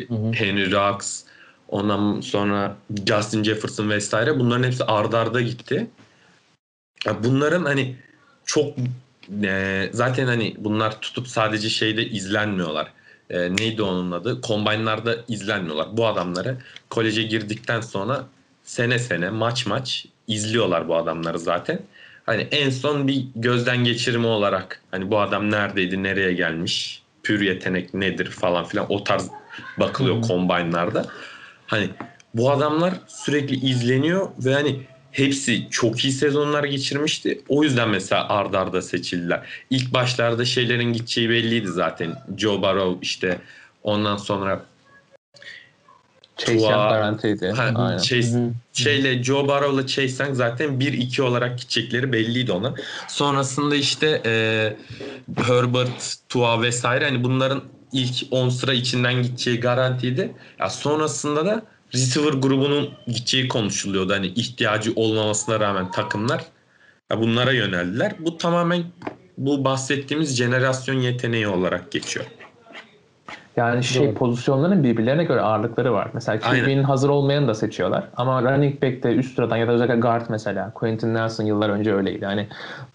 hı, 0.07 0.15
hı 0.15 0.15
hı. 0.15 0.31
Henry 0.31 0.71
Rux, 0.71 1.23
ondan 1.67 2.21
sonra 2.21 2.75
Justin 3.07 3.43
Jefferson 3.43 3.89
vesaire 3.89 4.39
bunların 4.39 4.63
hepsi 4.63 4.83
ardarda 4.83 5.17
arda 5.17 5.41
gitti. 5.41 5.87
Ya 7.05 7.23
bunların 7.23 7.65
hani 7.65 7.95
çok 8.45 8.73
e, 9.43 9.89
zaten 9.93 10.25
hani 10.25 10.55
bunlar 10.57 11.01
tutup 11.01 11.27
sadece 11.27 11.69
şeyde 11.69 12.05
izlenmiyorlar. 12.05 12.93
E, 13.29 13.55
neydi 13.55 13.81
onun 13.81 14.11
adı? 14.11 14.41
Combine'larda 14.41 15.15
izlenmiyorlar. 15.27 15.97
Bu 15.97 16.07
adamları 16.07 16.57
koleje 16.89 17.23
girdikten 17.23 17.81
sonra 17.81 18.25
sene 18.63 18.99
sene 18.99 19.29
maç 19.29 19.65
maç 19.65 20.05
izliyorlar 20.29 20.87
bu 20.87 20.95
adamları 20.95 21.39
zaten. 21.39 21.79
Hani 22.25 22.41
en 22.51 22.69
son 22.69 23.07
bir 23.07 23.25
gözden 23.35 23.83
geçirme 23.83 24.27
olarak 24.27 24.81
hani 24.91 25.11
bu 25.11 25.19
adam 25.19 25.51
neredeydi, 25.51 26.03
nereye 26.03 26.33
gelmiş, 26.33 27.03
pür 27.23 27.41
yetenek 27.41 27.93
nedir 27.93 28.25
falan 28.25 28.65
filan 28.65 28.85
o 28.89 29.03
tarz 29.03 29.29
bakılıyor 29.79 30.23
combine'larda. 30.23 31.05
Hani 31.67 31.89
bu 32.33 32.51
adamlar 32.51 32.93
sürekli 33.07 33.69
izleniyor 33.69 34.29
ve 34.45 34.53
hani 34.53 34.79
hepsi 35.11 35.69
çok 35.69 36.05
iyi 36.05 36.13
sezonlar 36.13 36.63
geçirmişti. 36.63 37.41
O 37.47 37.63
yüzden 37.63 37.89
mesela 37.89 38.29
ardarda 38.29 38.59
arda 38.59 38.81
seçildiler. 38.81 39.41
İlk 39.69 39.93
başlarda 39.93 40.45
şeylerin 40.45 40.93
gideceği 40.93 41.29
belliydi 41.29 41.67
zaten. 41.67 42.15
Joe 42.37 42.61
Burrow 42.61 42.99
işte 43.01 43.39
ondan 43.83 44.17
sonra 44.17 44.65
Chase 46.39 46.53
Young 46.53 46.91
garantiydi. 46.91 47.47
Ha, 47.51 47.71
Aynen. 47.75 47.97
Chase, 47.97 48.49
şeyle 48.73 49.23
Joe 49.23 49.47
Burrow'la 49.47 49.87
Chase 49.87 50.23
Young 50.23 50.35
zaten 50.35 50.69
1-2 50.69 51.21
olarak 51.21 51.59
gidecekleri 51.59 52.13
belliydi 52.13 52.51
ona. 52.51 52.73
Sonrasında 53.07 53.75
işte 53.75 54.21
e, 54.25 54.31
Herbert, 55.43 56.15
Tua 56.29 56.61
vesaire 56.61 57.05
hani 57.05 57.23
bunların 57.23 57.61
ilk 57.91 58.15
10 58.31 58.49
sıra 58.49 58.73
içinden 58.73 59.23
gideceği 59.23 59.59
garantiydi. 59.59 60.31
Ya 60.59 60.69
sonrasında 60.69 61.45
da 61.45 61.63
receiver 61.93 62.33
grubunun 62.33 62.89
gideceği 63.07 63.47
konuşuluyordu. 63.47 64.13
Hani 64.13 64.27
ihtiyacı 64.27 64.93
olmamasına 64.95 65.59
rağmen 65.59 65.91
takımlar 65.91 66.43
ya 67.11 67.19
bunlara 67.19 67.51
yöneldiler. 67.51 68.13
Bu 68.19 68.37
tamamen 68.37 68.83
bu 69.37 69.63
bahsettiğimiz 69.65 70.37
jenerasyon 70.37 70.95
yeteneği 70.95 71.47
olarak 71.47 71.91
geçiyor. 71.91 72.25
Yani 73.59 73.83
şey 73.83 74.07
Doğru. 74.07 74.13
pozisyonların 74.15 74.83
birbirlerine 74.83 75.23
göre 75.23 75.41
ağırlıkları 75.41 75.93
var. 75.93 76.07
Mesela. 76.13 76.39
QB'nin 76.39 76.83
hazır 76.83 77.09
olmayanı 77.09 77.47
da 77.47 77.53
seçiyorlar. 77.53 78.03
Ama 78.17 78.43
running 78.43 78.83
back'te 78.83 79.15
üst 79.15 79.35
sıradan 79.35 79.57
ya 79.57 79.67
da 79.67 79.71
özellikle 79.71 79.95
guard 79.95 80.25
mesela. 80.29 80.71
Quentin 80.73 81.13
Nelson 81.13 81.43
yıllar 81.43 81.69
önce 81.69 81.93
öyleydi. 81.93 82.23
Yani 82.23 82.47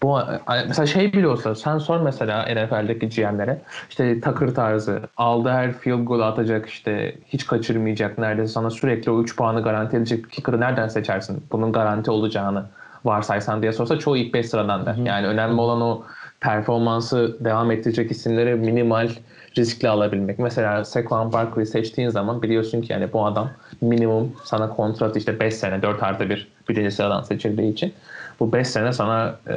bu 0.03 0.19
mesela 0.67 0.85
şey 0.85 1.13
bile 1.13 1.27
olsa 1.27 1.55
sen 1.55 1.77
sor 1.77 2.01
mesela 2.01 2.41
NFL'deki 2.41 3.09
GM'lere 3.09 3.61
işte 3.89 4.21
takır 4.21 4.55
tarzı 4.55 5.01
aldı 5.17 5.49
her 5.49 5.73
field 5.73 6.03
goal 6.03 6.19
atacak 6.19 6.69
işte 6.69 7.15
hiç 7.27 7.47
kaçırmayacak 7.47 8.17
neredeyse 8.17 8.53
sana 8.53 8.69
sürekli 8.69 9.11
o 9.11 9.21
3 9.21 9.35
puanı 9.35 9.63
garanti 9.63 9.97
edecek 9.97 10.31
kicker'ı 10.31 10.59
nereden 10.59 10.87
seçersin? 10.87 11.43
Bunun 11.51 11.71
garanti 11.71 12.11
olacağını 12.11 12.65
varsaysan 13.05 13.61
diye 13.61 13.73
sorsa 13.73 13.99
çoğu 13.99 14.17
ilk 14.17 14.33
5 14.33 14.49
sıradan 14.49 14.85
der. 14.85 14.95
Yani 14.95 15.27
önemli 15.27 15.61
olan 15.61 15.81
o 15.81 16.03
performansı 16.41 17.37
devam 17.39 17.71
ettirecek 17.71 18.11
isimleri 18.11 18.55
minimal 18.55 19.09
riskli 19.57 19.89
alabilmek. 19.89 20.39
Mesela 20.39 20.85
Saquon 20.85 21.33
Barkley'i 21.33 21.65
seçtiğin 21.65 22.09
zaman 22.09 22.41
biliyorsun 22.41 22.81
ki 22.81 22.93
yani 22.93 23.13
bu 23.13 23.25
adam 23.25 23.49
minimum 23.81 24.35
sana 24.43 24.69
kontrat 24.69 25.17
işte 25.17 25.39
5 25.39 25.55
sene 25.55 25.81
4 25.81 26.03
artı 26.03 26.29
1 26.29 26.47
birinci 26.69 26.95
sıradan 26.95 27.21
seçildiği 27.21 27.73
için 27.73 27.93
bu 28.39 28.53
5 28.53 28.67
sene 28.67 28.93
sana 28.93 29.35
e, 29.49 29.53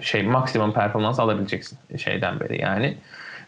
şey 0.00 0.22
maksimum 0.22 0.72
performans 0.72 1.20
alabileceksin 1.20 1.78
şeyden 1.98 2.40
beri 2.40 2.60
yani. 2.60 2.96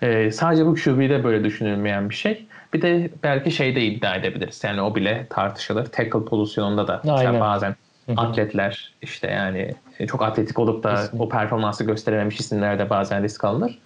E, 0.02 0.30
sadece 0.30 0.66
bu 0.66 0.74
QB'de 0.74 1.24
böyle 1.24 1.44
düşünülmeyen 1.44 2.10
bir 2.10 2.14
şey. 2.14 2.46
Bir 2.74 2.82
de 2.82 3.10
belki 3.22 3.50
şeyde 3.50 3.82
iddia 3.82 4.16
edebiliriz. 4.16 4.64
Yani 4.64 4.82
o 4.82 4.94
bile 4.94 5.26
tartışılır. 5.30 5.86
Tackle 5.86 6.24
pozisyonunda 6.24 6.88
da 6.88 7.02
Aynen. 7.08 7.40
bazen 7.40 7.76
atletler 8.16 8.92
işte 9.02 9.30
yani 9.30 9.74
e, 9.98 10.06
çok 10.06 10.22
atletik 10.22 10.58
olup 10.58 10.84
da 10.84 10.90
Kesinlikle. 10.90 11.18
o 11.18 11.28
performansı 11.28 11.84
gösterememiş 11.84 12.40
isimler 12.40 12.78
de 12.78 12.90
bazen 12.90 13.22
risk 13.22 13.44
alınır. 13.44 13.78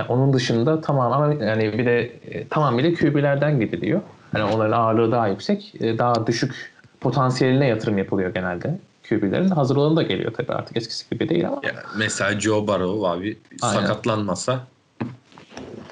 Yani 0.00 0.08
onun 0.12 0.32
dışında 0.32 0.80
tamam 0.80 1.12
ama 1.12 1.34
yani 1.44 1.78
bir 1.78 1.86
de 1.86 2.00
e, 2.00 2.48
tamamıyla 2.48 2.94
QB'lerden 2.94 3.60
gidiliyor. 3.60 4.00
Hani 4.32 4.44
onların 4.44 4.72
ağırlığı 4.72 5.12
daha 5.12 5.28
yüksek, 5.28 5.74
e, 5.80 5.98
daha 5.98 6.26
düşük 6.26 6.72
potansiyeline 7.00 7.66
yatırım 7.66 7.98
yapılıyor 7.98 8.34
genelde. 8.34 8.78
QB'lerin 9.08 9.48
hazır 9.48 9.76
olanı 9.76 9.96
da 9.96 10.02
geliyor 10.02 10.32
tabii 10.34 10.52
artık 10.52 10.76
eskisi 10.76 11.10
gibi 11.10 11.28
değil 11.28 11.48
ama. 11.48 11.60
Ya 11.64 11.72
mesela 11.98 12.40
Joe 12.40 12.66
Burrow 12.66 13.08
abi 13.08 13.38
Aynen. 13.62 13.80
sakatlanmasa 13.80 14.60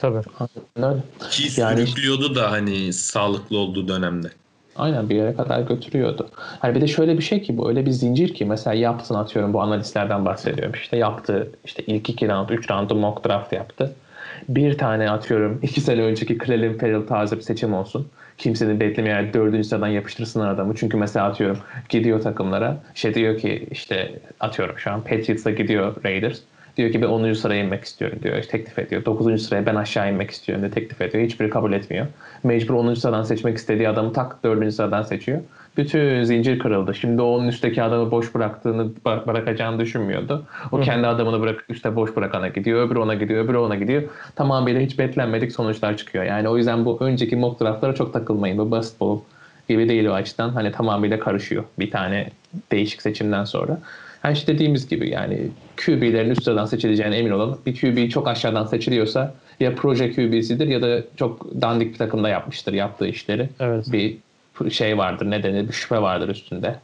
Tabii. 0.00 0.20
Öyle. 0.76 0.96
ki 1.30 1.60
Yani- 1.60 1.80
sürüklüyordu 1.86 2.34
da 2.34 2.50
hani 2.50 2.92
sağlıklı 2.92 3.58
olduğu 3.58 3.88
dönemde. 3.88 4.28
Aynen 4.78 5.08
bir 5.08 5.14
yere 5.14 5.34
kadar 5.34 5.60
götürüyordu. 5.60 6.28
Hani 6.36 6.74
bir 6.74 6.80
de 6.80 6.86
şöyle 6.86 7.18
bir 7.18 7.22
şey 7.22 7.42
ki 7.42 7.56
bu 7.56 7.68
öyle 7.68 7.86
bir 7.86 7.90
zincir 7.90 8.34
ki 8.34 8.44
mesela 8.44 8.74
yaptın 8.74 9.14
atıyorum 9.14 9.52
bu 9.52 9.62
analistlerden 9.62 10.24
bahsediyorum. 10.24 10.72
İşte 10.74 10.96
yaptı 10.96 11.52
işte 11.64 11.82
ilk 11.86 12.10
iki 12.10 12.28
round, 12.28 12.48
üç 12.48 12.70
roundu 12.70 12.94
mock 12.94 13.28
draft 13.28 13.52
yaptı. 13.52 13.94
Bir 14.48 14.78
tane 14.78 15.10
atıyorum 15.10 15.58
iki 15.62 15.80
sene 15.80 16.02
önceki 16.02 16.38
Clelin 16.38 16.78
Ferrell 16.78 17.06
tarzı 17.06 17.36
bir 17.36 17.42
seçim 17.42 17.74
olsun. 17.74 18.08
Kimsenin 18.38 18.80
beklemeyen 18.80 19.32
dördüncü 19.32 19.68
sıradan 19.68 19.88
yapıştırsın 19.88 20.40
adamı. 20.40 20.74
Çünkü 20.74 20.96
mesela 20.96 21.26
atıyorum 21.26 21.58
gidiyor 21.88 22.20
takımlara 22.20 22.76
şey 22.94 23.14
diyor 23.14 23.38
ki 23.38 23.68
işte 23.70 24.12
atıyorum 24.40 24.78
şu 24.78 24.90
an 24.90 25.00
Patriots'a 25.00 25.50
gidiyor 25.50 25.96
Raiders. 26.04 26.40
Diyor 26.78 26.92
ki 26.92 27.02
ben 27.02 27.06
10. 27.06 27.32
sıraya 27.32 27.64
inmek 27.64 27.84
istiyorum 27.84 28.18
diyor. 28.22 28.42
Teklif 28.42 28.78
ediyor. 28.78 29.04
9. 29.04 29.42
sıraya 29.42 29.66
ben 29.66 29.74
aşağı 29.74 30.10
inmek 30.10 30.30
istiyorum 30.30 30.62
diye 30.62 30.70
teklif 30.70 31.00
ediyor. 31.00 31.24
Hiçbiri 31.24 31.50
kabul 31.50 31.72
etmiyor. 31.72 32.06
Mecbur 32.44 32.74
10. 32.74 32.94
sıradan 32.94 33.22
seçmek 33.22 33.56
istediği 33.56 33.88
adamı 33.88 34.12
tak 34.12 34.44
4. 34.44 34.74
sıradan 34.74 35.02
seçiyor. 35.02 35.40
Bütün 35.76 36.24
zincir 36.24 36.58
kırıldı. 36.58 36.94
Şimdi 36.94 37.22
o 37.22 37.24
onun 37.24 37.48
üstteki 37.48 37.82
adamı 37.82 38.10
boş 38.10 38.34
bıraktığını 38.34 38.90
bırakacağını 39.04 39.80
düşünmüyordu. 39.80 40.46
O 40.72 40.80
kendi 40.80 41.06
adamını 41.06 41.40
bırakıp 41.40 41.70
üstte 41.70 41.96
boş 41.96 42.16
bırakana 42.16 42.48
gidiyor. 42.48 42.86
Öbürü 42.86 42.98
ona 42.98 43.14
gidiyor. 43.14 43.44
Öbürü 43.44 43.56
ona 43.56 43.74
gidiyor. 43.76 44.02
Tamamıyla 44.36 44.80
hiç 44.80 44.98
beklenmedik 44.98 45.52
sonuçlar 45.52 45.96
çıkıyor. 45.96 46.24
Yani 46.24 46.48
o 46.48 46.56
yüzden 46.56 46.84
bu 46.84 46.98
önceki 47.00 47.36
mock 47.36 47.60
draftlara 47.60 47.94
çok 47.94 48.12
takılmayın. 48.12 48.58
Bu 48.58 48.70
basketball 48.70 49.18
gibi 49.68 49.88
değil 49.88 50.06
o 50.06 50.12
açıdan. 50.12 50.48
Hani 50.48 50.72
tamamıyla 50.72 51.18
karışıyor. 51.18 51.64
Bir 51.78 51.90
tane 51.90 52.30
değişik 52.72 53.02
seçimden 53.02 53.44
sonra. 53.44 53.78
Yani 54.24 54.32
işte 54.34 54.54
dediğimiz 54.54 54.88
gibi 54.88 55.10
yani 55.10 55.38
QB'lerin 55.76 56.30
üst 56.30 56.44
sıradan 56.44 56.66
seçileceğine 56.66 57.16
emin 57.16 57.30
olun. 57.30 57.58
Bir 57.66 57.80
QB 57.80 58.10
çok 58.10 58.28
aşağıdan 58.28 58.66
seçiliyorsa 58.66 59.34
ya 59.60 59.74
proje 59.74 60.12
QB'sidir 60.12 60.66
ya 60.66 60.82
da 60.82 61.02
çok 61.16 61.60
dandik 61.60 61.92
bir 61.92 61.98
takımda 61.98 62.28
yapmıştır 62.28 62.72
yaptığı 62.72 63.08
işleri. 63.08 63.48
Evet. 63.60 63.92
Bir 63.92 64.16
şey 64.70 64.98
vardır 64.98 65.30
ne 65.30 65.42
denir 65.42 65.68
bir 65.68 65.72
şüphe 65.72 66.02
vardır 66.02 66.28
üstünde. 66.28 66.74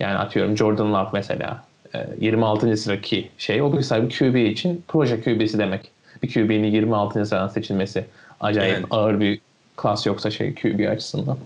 Yani 0.00 0.18
atıyorum 0.18 0.56
Jordan 0.56 0.94
Love 0.94 1.08
mesela 1.12 1.64
e, 1.94 2.06
26. 2.20 2.76
sıradaki 2.76 3.28
şey 3.38 3.62
o 3.62 3.70
mesela 3.70 4.08
bir 4.08 4.18
QB 4.18 4.36
için 4.36 4.84
proje 4.88 5.20
QB'si 5.20 5.58
demek. 5.58 5.90
Bir 6.22 6.32
QB'nin 6.32 6.70
26. 6.70 7.26
sıradan 7.26 7.48
seçilmesi 7.48 8.04
acayip 8.40 8.74
Yani. 8.74 8.86
ağır 8.90 9.20
bir 9.20 9.40
klas 9.76 10.06
yoksa 10.06 10.30
şey 10.30 10.54
QB 10.54 10.90
açısından. 10.90 11.38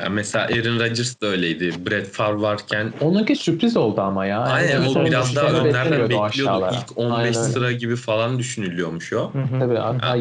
Yani 0.00 0.14
mesela 0.14 0.44
Aaron 0.44 0.80
Rodgers 0.80 1.20
da 1.20 1.26
öyleydi. 1.26 1.86
Brett 1.86 2.06
Favre 2.06 2.40
varken 2.40 2.92
Onunki 3.00 3.36
sürpriz 3.36 3.76
oldu 3.76 4.00
ama 4.00 4.26
ya. 4.26 4.36
Yani 4.36 4.48
aynen 4.48 4.86
o 4.86 5.04
biraz 5.04 5.36
daha 5.36 5.46
önlerden 5.46 6.10
bekliyordu. 6.10 6.66
İlk 6.72 6.98
15 6.98 7.16
Aynen 7.16 7.32
sıra 7.32 7.72
gibi 7.72 7.96
falan 7.96 8.38
düşünülüyormuş 8.38 9.12
o. 9.12 9.32
Tabii 9.60 9.74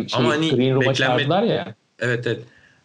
şey, 0.09 0.19
ama 0.19 0.29
hani 0.29 0.55
Green 0.55 0.75
Room'a 0.75 0.91
beklenme- 0.91 0.93
çağırdılar 0.93 1.43
ya. 1.43 1.75
Evet 1.99 2.27
evet. 2.27 2.43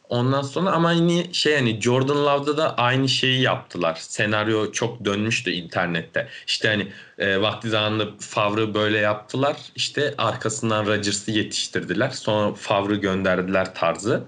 Ondan 0.08 0.42
sonra 0.42 0.70
ama 0.70 0.88
hani 0.88 1.26
şey 1.32 1.56
hani 1.56 1.80
Jordan 1.80 2.26
Love'da 2.26 2.56
da 2.56 2.74
aynı 2.76 3.08
şeyi 3.08 3.40
yaptılar. 3.40 3.98
Senaryo 4.00 4.72
çok 4.72 5.04
dönmüştü 5.04 5.50
internette. 5.50 6.28
İşte 6.46 6.68
hani 6.68 6.86
e, 7.18 7.40
vakti 7.40 7.68
zamanında 7.68 8.04
Favre'ı 8.20 8.74
böyle 8.74 8.98
yaptılar. 8.98 9.56
İşte 9.74 10.14
arkasından 10.18 10.86
Rodgers'ı 10.86 11.30
yetiştirdiler. 11.30 12.10
Sonra 12.10 12.54
Favre'ı 12.54 12.96
gönderdiler 12.96 13.74
tarzı. 13.74 14.22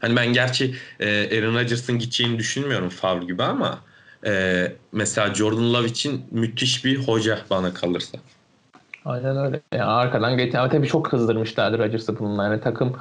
Hani 0.00 0.16
ben 0.16 0.32
gerçi 0.32 0.74
e, 1.00 1.38
Aaron 1.38 1.54
Rodgers'ın 1.54 1.98
gideceğini 1.98 2.38
düşünmüyorum 2.38 2.88
Favre 2.88 3.24
gibi 3.24 3.42
ama 3.42 3.78
e, 4.26 4.72
mesela 4.92 5.34
Jordan 5.34 5.74
Love 5.74 5.86
için 5.86 6.24
müthiş 6.30 6.84
bir 6.84 6.96
hoca 6.96 7.38
bana 7.50 7.74
kalırsa. 7.74 8.18
Aynen 9.04 9.36
öyle. 9.36 9.60
Yani 9.72 9.84
arkadan 9.84 10.36
getir. 10.36 10.58
Ama 10.58 10.68
tabii 10.68 10.86
çok 10.86 11.06
kızdırmışlardı 11.10 11.78
Rodgers'ı 11.78 12.18
bununla. 12.18 12.44
Yani 12.44 12.60
takım 12.60 12.96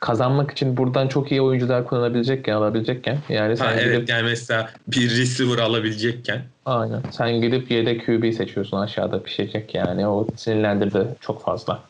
kazanmak 0.00 0.50
için 0.50 0.76
buradan 0.76 1.08
çok 1.08 1.32
iyi 1.32 1.42
oyuncular 1.42 1.84
kullanabilecekken, 1.86 2.52
alabilecekken. 2.54 3.18
Yani 3.28 3.56
sen 3.56 3.64
Ha, 3.64 3.72
gidip, 3.72 3.86
evet 3.86 4.08
yani 4.08 4.22
mesela 4.22 4.70
bir 4.88 5.10
receiver 5.10 5.58
alabilecekken 5.58 6.42
aynen. 6.64 7.02
Sen 7.10 7.40
gidip 7.40 7.70
yedek 7.70 8.06
QB 8.06 8.32
seçiyorsun 8.32 8.76
aşağıda 8.76 9.22
pişecek 9.22 9.74
yani. 9.74 10.06
O 10.06 10.26
sinirlendirdi 10.36 11.06
çok 11.20 11.44
fazla 11.44 11.82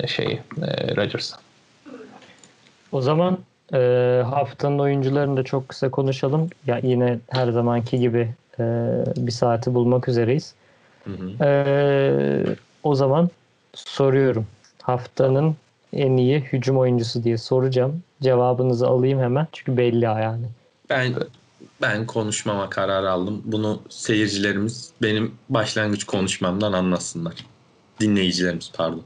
e, 0.00 0.06
şeyi 0.06 0.40
e, 0.62 0.96
Rodgers'ı. 0.96 1.36
O 2.96 3.00
zaman 3.00 3.38
e, 3.72 3.78
haftanın 4.30 4.78
oyuncularını 4.78 5.36
da 5.36 5.42
çok 5.42 5.68
kısa 5.68 5.90
konuşalım. 5.90 6.50
Ya 6.66 6.80
yine 6.82 7.18
her 7.30 7.48
zamanki 7.48 7.98
gibi 7.98 8.28
e, 8.58 8.62
bir 9.16 9.32
saati 9.32 9.74
bulmak 9.74 10.08
üzereyiz. 10.08 10.54
Hı 11.04 11.10
hı. 11.10 11.44
E, 11.44 12.56
o 12.82 12.94
zaman 12.94 13.30
soruyorum. 13.74 14.46
Haftanın 14.82 15.56
en 15.92 16.16
iyi 16.16 16.40
hücum 16.40 16.78
oyuncusu 16.78 17.24
diye 17.24 17.38
soracağım. 17.38 18.02
Cevabınızı 18.22 18.86
alayım 18.86 19.20
hemen. 19.20 19.46
Çünkü 19.52 19.76
belli 19.76 20.04
yani. 20.04 20.46
Ben 20.90 21.14
ben 21.82 22.06
konuşmama 22.06 22.70
kararı 22.70 23.10
aldım. 23.10 23.42
Bunu 23.44 23.80
seyircilerimiz 23.88 24.90
benim 25.02 25.34
başlangıç 25.48 26.04
konuşmamdan 26.04 26.72
anlasınlar. 26.72 27.34
Dinleyicilerimiz 28.00 28.70
pardon. 28.74 29.02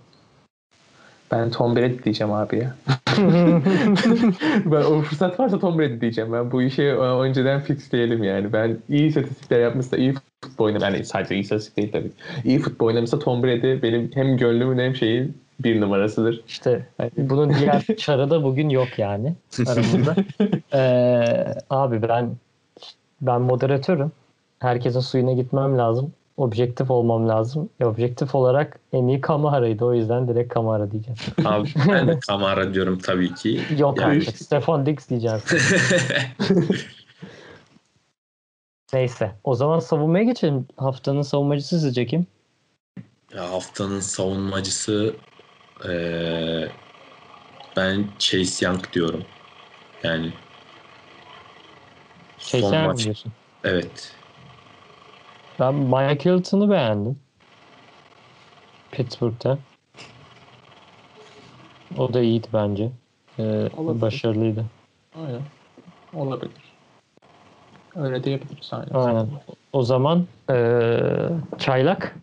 Ben 1.31 1.51
Tom 1.51 1.77
Brady 1.77 2.03
diyeceğim 2.05 2.33
abi 2.33 2.59
ya. 2.59 2.75
ben 4.65 4.83
o 4.83 5.03
fırsat 5.03 5.41
varsa 5.41 5.59
Tom 5.59 5.79
Brady 5.79 6.01
diyeceğim. 6.01 6.33
Ben 6.33 6.53
bu 6.53 6.63
işi 6.63 6.83
önceden 6.95 7.61
fixleyelim 7.61 8.25
yani. 8.25 8.53
Ben 8.53 8.79
iyi 8.89 9.07
istatistikler 9.07 9.61
yapmışsa 9.61 9.97
iyi 9.97 10.15
futbol 10.45 10.65
oynamışsa 10.65 10.91
yani 10.91 11.05
sadece 11.05 11.35
iyi 11.35 11.41
istatistik 11.41 11.77
değil 11.77 11.93
tabii. 11.93 12.11
İyi 12.45 12.59
futbol 12.59 12.87
oynamışsa 12.87 13.19
Tom 13.19 13.43
Brady 13.43 13.83
benim 13.83 14.11
hem 14.15 14.37
gönlümün 14.37 14.79
hem 14.79 14.97
şeyin 14.97 15.37
bir 15.61 15.81
numarasıdır. 15.81 16.43
İşte 16.49 16.87
bunun 17.17 17.55
diğer 17.55 17.87
çarı 17.97 18.31
da 18.31 18.43
bugün 18.43 18.69
yok 18.69 18.99
yani 18.99 19.35
aramızda. 19.67 20.17
Ee, 20.75 21.55
abi 21.71 22.03
ben 22.03 22.31
ben 23.21 23.41
moderatörüm. 23.41 24.13
herkesin 24.59 25.01
suyuna 25.01 25.33
gitmem 25.33 25.79
lazım. 25.79 26.13
Objektif 26.41 26.91
olmam 26.91 27.29
lazım. 27.29 27.71
E, 27.81 27.85
objektif 27.85 28.35
olarak 28.35 28.81
en 28.93 29.07
iyi 29.07 29.21
Kamara'ydı. 29.21 29.85
O 29.85 29.95
yüzden 29.95 30.29
direkt 30.29 30.55
Kamara 30.55 30.91
diyeceğim. 30.91 31.19
Abi 31.45 31.69
ben 31.89 32.09
de 32.09 32.19
Kamara 32.21 32.75
diyorum 32.75 32.99
tabii 32.99 33.35
ki. 33.35 33.61
Yok 33.79 34.01
Yani- 34.01 34.19
artık. 34.19 34.37
Stefan 34.37 34.87
Diggs 34.87 35.09
diyeceğim. 35.09 35.39
Neyse. 38.93 39.33
O 39.45 39.55
zaman 39.55 39.79
savunmaya 39.79 40.25
geçelim. 40.25 40.67
Haftanın 40.77 41.23
savunmacısı 41.23 41.81
sizce 41.81 42.07
kim? 42.07 42.27
Ya 43.35 43.51
haftanın 43.51 44.01
savunmacısı 44.01 45.15
eee, 45.85 46.69
ben 47.77 48.05
Chase 48.19 48.67
Young 48.67 48.93
diyorum. 48.93 49.25
Yani 50.03 50.33
sen 52.39 52.81
mi 52.83 52.87
maç. 52.87 53.05
diyorsun? 53.05 53.33
Evet. 53.65 54.20
Ben 55.61 55.75
Mike 55.75 56.31
Hilton'u 56.31 56.71
beğendim. 56.71 57.19
Pittsburgh'ta. 58.93 59.59
O 61.99 62.13
da 62.15 62.21
iyiydi 62.21 62.47
bence. 62.53 62.91
Ee, 63.39 63.43
Olabilir. 63.77 64.01
başarılıydı. 64.01 64.65
Aynen. 65.17 65.43
Olabilir. 66.15 66.63
Öyle 67.95 68.25
diyebiliriz 68.25 68.73
aynen. 68.73 68.95
Aynen. 68.95 69.27
O 69.73 69.83
zaman 69.83 70.27
ee, 70.51 71.01
çaylak 71.59 72.17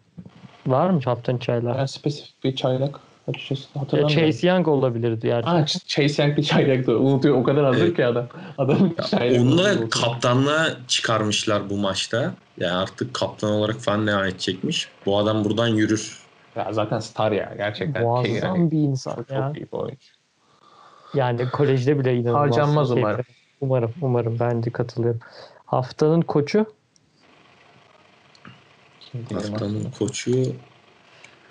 var 0.67 0.89
mı 0.89 1.01
haftanın 1.05 1.37
çaylağı? 1.37 1.77
Ben 1.77 1.85
spesifik 1.85 2.43
bir 2.43 2.55
çaylak 2.55 2.99
açıkçası 3.27 3.67
Ya 3.75 3.81
hatırlamıyorum. 3.81 4.31
Chase 4.31 4.47
Young 4.47 4.67
olabilirdi 4.67 5.27
gerçekten. 5.27 5.51
Ha, 5.51 5.65
Chase 5.65 6.23
Young 6.23 6.37
bir 6.37 6.43
çaylaktı. 6.43 6.99
Unutuyor. 6.99 7.35
O 7.35 7.43
kadar 7.43 7.65
hazır 7.65 7.85
Evet. 7.85 7.95
ki 7.95 8.05
adam. 8.05 8.27
Adamın 8.57 8.95
çaylağı. 9.09 9.43
Onu 9.43 9.57
da 9.57 9.89
kaptanlığa 9.89 10.67
çıkarmışlar 10.87 11.69
bu 11.69 11.77
maçta. 11.77 12.33
Yani 12.57 12.73
artık 12.73 13.13
kaptan 13.13 13.51
olarak 13.51 13.75
falan 13.75 14.07
devam 14.07 14.25
edecekmiş. 14.25 14.89
Bu 15.05 15.17
adam 15.17 15.43
buradan 15.45 15.67
yürür. 15.67 16.19
Ya 16.55 16.73
zaten 16.73 16.99
star 16.99 17.31
ya 17.31 17.53
gerçekten. 17.57 18.03
Muazzam 18.03 18.55
yani, 18.55 18.71
bir 18.71 18.77
insan 18.77 19.15
çok 19.15 19.31
ya. 19.31 19.51
iyi 19.55 19.65
bir 19.65 19.77
oyuncu. 19.77 20.07
Yani 21.13 21.49
kolejde 21.49 21.99
bile 21.99 22.15
inanılmaz. 22.15 22.41
Harcanmaz 22.41 22.87
keyifli. 22.87 23.01
umarım. 23.01 23.25
Umarım, 23.61 23.93
umarım. 24.01 24.39
Ben 24.39 24.63
de 24.63 24.69
katılıyorum. 24.69 25.19
Haftanın 25.65 26.21
koçu 26.21 26.65
Haftanın 29.33 29.91
koçu 29.99 30.31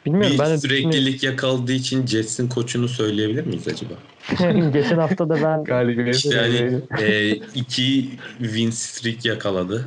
bilmiyorum 0.06 0.34
bir 0.34 0.38
ben 0.38 0.50
de 0.50 0.58
süreklilik 0.58 1.22
yakaladığı 1.22 1.72
için 1.72 2.06
Jets'in 2.06 2.48
koçunu 2.48 2.88
söyleyebilir 2.88 3.46
miyiz 3.46 3.68
acaba? 3.68 3.94
düşünüyorum. 4.30 4.72
geçen 4.72 4.98
hafta 4.98 5.28
da 5.28 5.42
ben 5.42 5.64
Galibiyet. 5.64 6.16
İşte 6.16 6.34
yani 6.34 6.80
e, 7.00 7.30
iki 7.30 8.10
win 8.38 8.70
streak 8.70 9.24
yakaladı. 9.24 9.84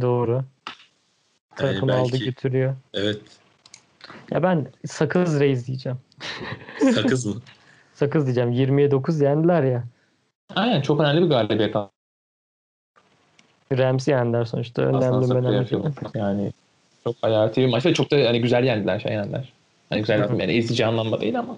doğru 0.00 0.32
Yani 0.32 0.44
takım 1.74 1.90
aldı 1.90 2.12
belki 2.12 2.24
götürüyor. 2.24 2.76
evet 2.94 3.20
Ya 4.30 4.42
ben 4.42 4.66
Sakız 4.86 5.40
Reis 5.40 5.66
diyeceğim. 5.66 5.98
sakız 6.94 7.26
mı? 7.26 7.34
Sakız 7.94 8.24
diyeceğim. 8.24 8.52
20'ye 8.52 8.90
9 8.90 9.20
yendiler 9.20 9.62
ya. 9.62 9.84
Aynen 10.54 10.82
çok 10.82 11.00
önemli 11.00 11.22
bir 11.22 11.26
galibiyet. 11.26 11.74
Ramsey 13.72 14.14
yendiler 14.14 14.44
sonuçta. 14.44 14.82
Önemli 14.82 15.34
önemli. 15.34 15.92
Yani 16.14 16.52
çok 17.04 17.16
hayati 17.22 17.60
bir 17.60 17.66
maç 17.68 17.86
ve 17.86 17.94
çok 17.94 18.10
da 18.10 18.16
hani 18.16 18.40
güzel 18.40 18.64
yendiler 18.64 19.00
şey 19.00 19.12
yendiler. 19.12 19.52
Hani 19.90 20.00
güzel 20.00 20.18
yani 20.40 20.52
ezici 20.52 20.86
anlamda 20.86 21.20
değil 21.20 21.38
ama. 21.38 21.56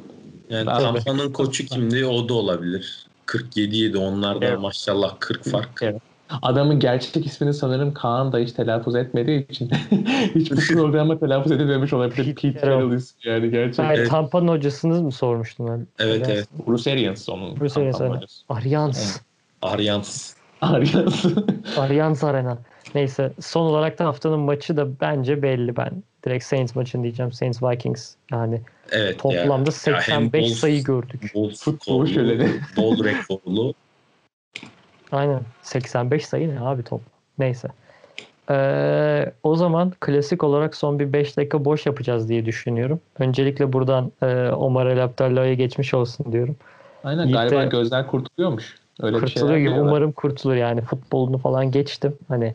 Yani. 0.51 0.64
Tampa'nın 0.64 1.32
koçu 1.32 1.66
kimdi? 1.66 2.07
O 2.07 2.28
da 2.28 2.34
olabilir. 2.34 3.07
47 3.26 3.76
yedi. 3.76 3.99
Onlar 3.99 4.40
da 4.40 4.47
Evet. 4.47 4.59
maşallah 4.59 5.14
40 5.18 5.45
fark. 5.45 5.68
Evet. 5.82 6.03
Adamın 6.43 6.80
gerçek 6.80 7.26
ismini 7.26 7.55
sanırım 7.55 7.95
Kaan 7.95 8.32
da 8.32 8.38
hiç 8.38 8.53
telaffuz 8.53 8.95
etmediği 8.97 9.49
için 9.49 9.70
hiç 10.34 10.51
bu 10.51 10.57
programda 10.74 11.18
telaffuz 11.18 11.53
edilmemiş 11.53 11.93
olabilir. 11.93 12.34
Pete 12.34 12.61
Carroll 12.61 12.93
ismi 12.93 13.30
yani 13.30 13.51
gerçekten. 13.51 13.84
Hayır, 13.84 13.99
Evet. 13.99 14.11
Tampa'nın 14.11 14.49
hocasınız 14.49 15.01
mı 15.01 15.12
sormuştum 15.12 15.66
ben? 15.66 15.86
Evet 15.99 16.22
Öyle. 16.22 16.32
evet. 16.34 16.49
Bruce 16.66 16.93
Arians 16.93 17.28
onun. 17.28 17.61
Bruce 17.61 17.80
Arians, 17.80 18.01
aynen. 18.01 18.14
hocası. 18.14 18.43
Aryans. 19.62 20.34
Aryans. 20.62 20.94
Arians. 20.94 21.26
Aryans 21.78 22.24
Arena. 22.24 22.58
Neyse 22.94 23.32
son 23.40 23.60
olarak 23.66 23.98
da 23.98 24.04
haftanın 24.04 24.40
maçı 24.40 24.76
da 24.76 25.00
bence 25.00 25.42
belli 25.42 25.76
ben. 25.76 26.02
Direkt 26.26 26.44
Saints 26.44 26.76
maçını 26.76 27.02
diyeceğim. 27.02 27.32
Saints 27.32 27.62
Vikings. 27.62 28.14
Yani 28.30 28.60
Evet 28.90 29.18
toplamda 29.18 29.70
ya. 29.86 29.92
Ya 29.92 30.00
hem 30.00 30.22
85 30.22 30.42
bol- 30.42 30.54
sayı 30.54 30.84
gördük. 30.84 31.32
Bol 31.34 31.50
Futbol 31.50 32.06
şöleni. 32.06 32.48
bol 32.76 33.04
rekorlu. 33.04 33.74
Aynen. 35.12 35.40
85 35.62 36.26
sayı 36.26 36.54
ne 36.54 36.60
abi 36.60 36.82
top. 36.82 37.00
Neyse. 37.38 37.68
Ee, 38.50 39.32
o 39.42 39.56
zaman 39.56 39.92
klasik 40.00 40.44
olarak 40.44 40.76
son 40.76 40.98
bir 40.98 41.12
5 41.12 41.36
dakika 41.36 41.64
boş 41.64 41.86
yapacağız 41.86 42.28
diye 42.28 42.46
düşünüyorum. 42.46 43.00
Öncelikle 43.18 43.72
buradan 43.72 44.12
e, 44.22 44.48
Omar 44.50 44.86
El 44.86 45.04
Abdallah'a 45.04 45.52
geçmiş 45.52 45.94
olsun 45.94 46.32
diyorum. 46.32 46.56
Aynen 47.04 47.22
Yiğit 47.24 47.34
galiba 47.36 47.60
de- 47.62 47.66
gözler 47.66 48.06
kurtuluyormuş. 48.06 48.74
Öyle 49.03 49.16
bir 49.16 49.20
kurtulur 49.20 49.46
şeyler 49.46 49.57
gibi 49.57 49.68
diyorlar. 49.68 49.88
umarım 49.88 50.12
kurtulur 50.12 50.55
yani 50.55 50.80
futbolunu 50.80 51.38
falan 51.38 51.70
geçtim. 51.70 52.16
Hani 52.28 52.55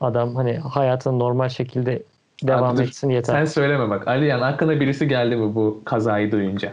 adam 0.00 0.34
hani 0.34 0.58
hayatına 0.58 1.12
normal 1.12 1.48
şekilde 1.48 2.02
devam 2.42 2.76
Abi 2.76 2.82
etsin 2.82 3.10
yeter. 3.10 3.32
Sen 3.32 3.44
söyleme 3.44 3.90
bak. 3.90 4.08
Aliyan 4.08 4.40
aklına 4.40 4.80
birisi 4.80 5.08
geldi 5.08 5.36
mi 5.36 5.54
bu 5.54 5.82
kazayı 5.84 6.32
duyunca? 6.32 6.72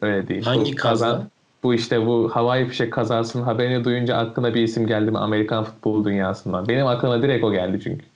Öyle 0.00 0.28
değil. 0.28 0.42
Hangi 0.42 0.72
bu 0.72 0.76
kaza? 0.76 1.26
Bu 1.62 1.74
işte 1.74 2.06
bu 2.06 2.30
havai 2.32 2.68
fişek 2.68 2.92
kazasının 2.92 3.42
haberini 3.42 3.84
duyunca 3.84 4.16
aklına 4.16 4.54
bir 4.54 4.62
isim 4.62 4.86
geldi 4.86 5.10
mi 5.10 5.18
Amerikan 5.18 5.64
futbol 5.64 6.04
dünyasından? 6.04 6.68
Benim 6.68 6.86
aklıma 6.86 7.22
direkt 7.22 7.44
o 7.44 7.52
geldi 7.52 7.80
çünkü. 7.84 8.06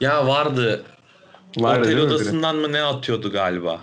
Ya 0.00 0.26
vardı. 0.26 0.82
Vardı 1.56 1.80
Otel 1.80 1.98
odasından 1.98 2.56
mı 2.56 2.72
ne 2.72 2.82
atıyordu 2.82 3.32
galiba? 3.32 3.80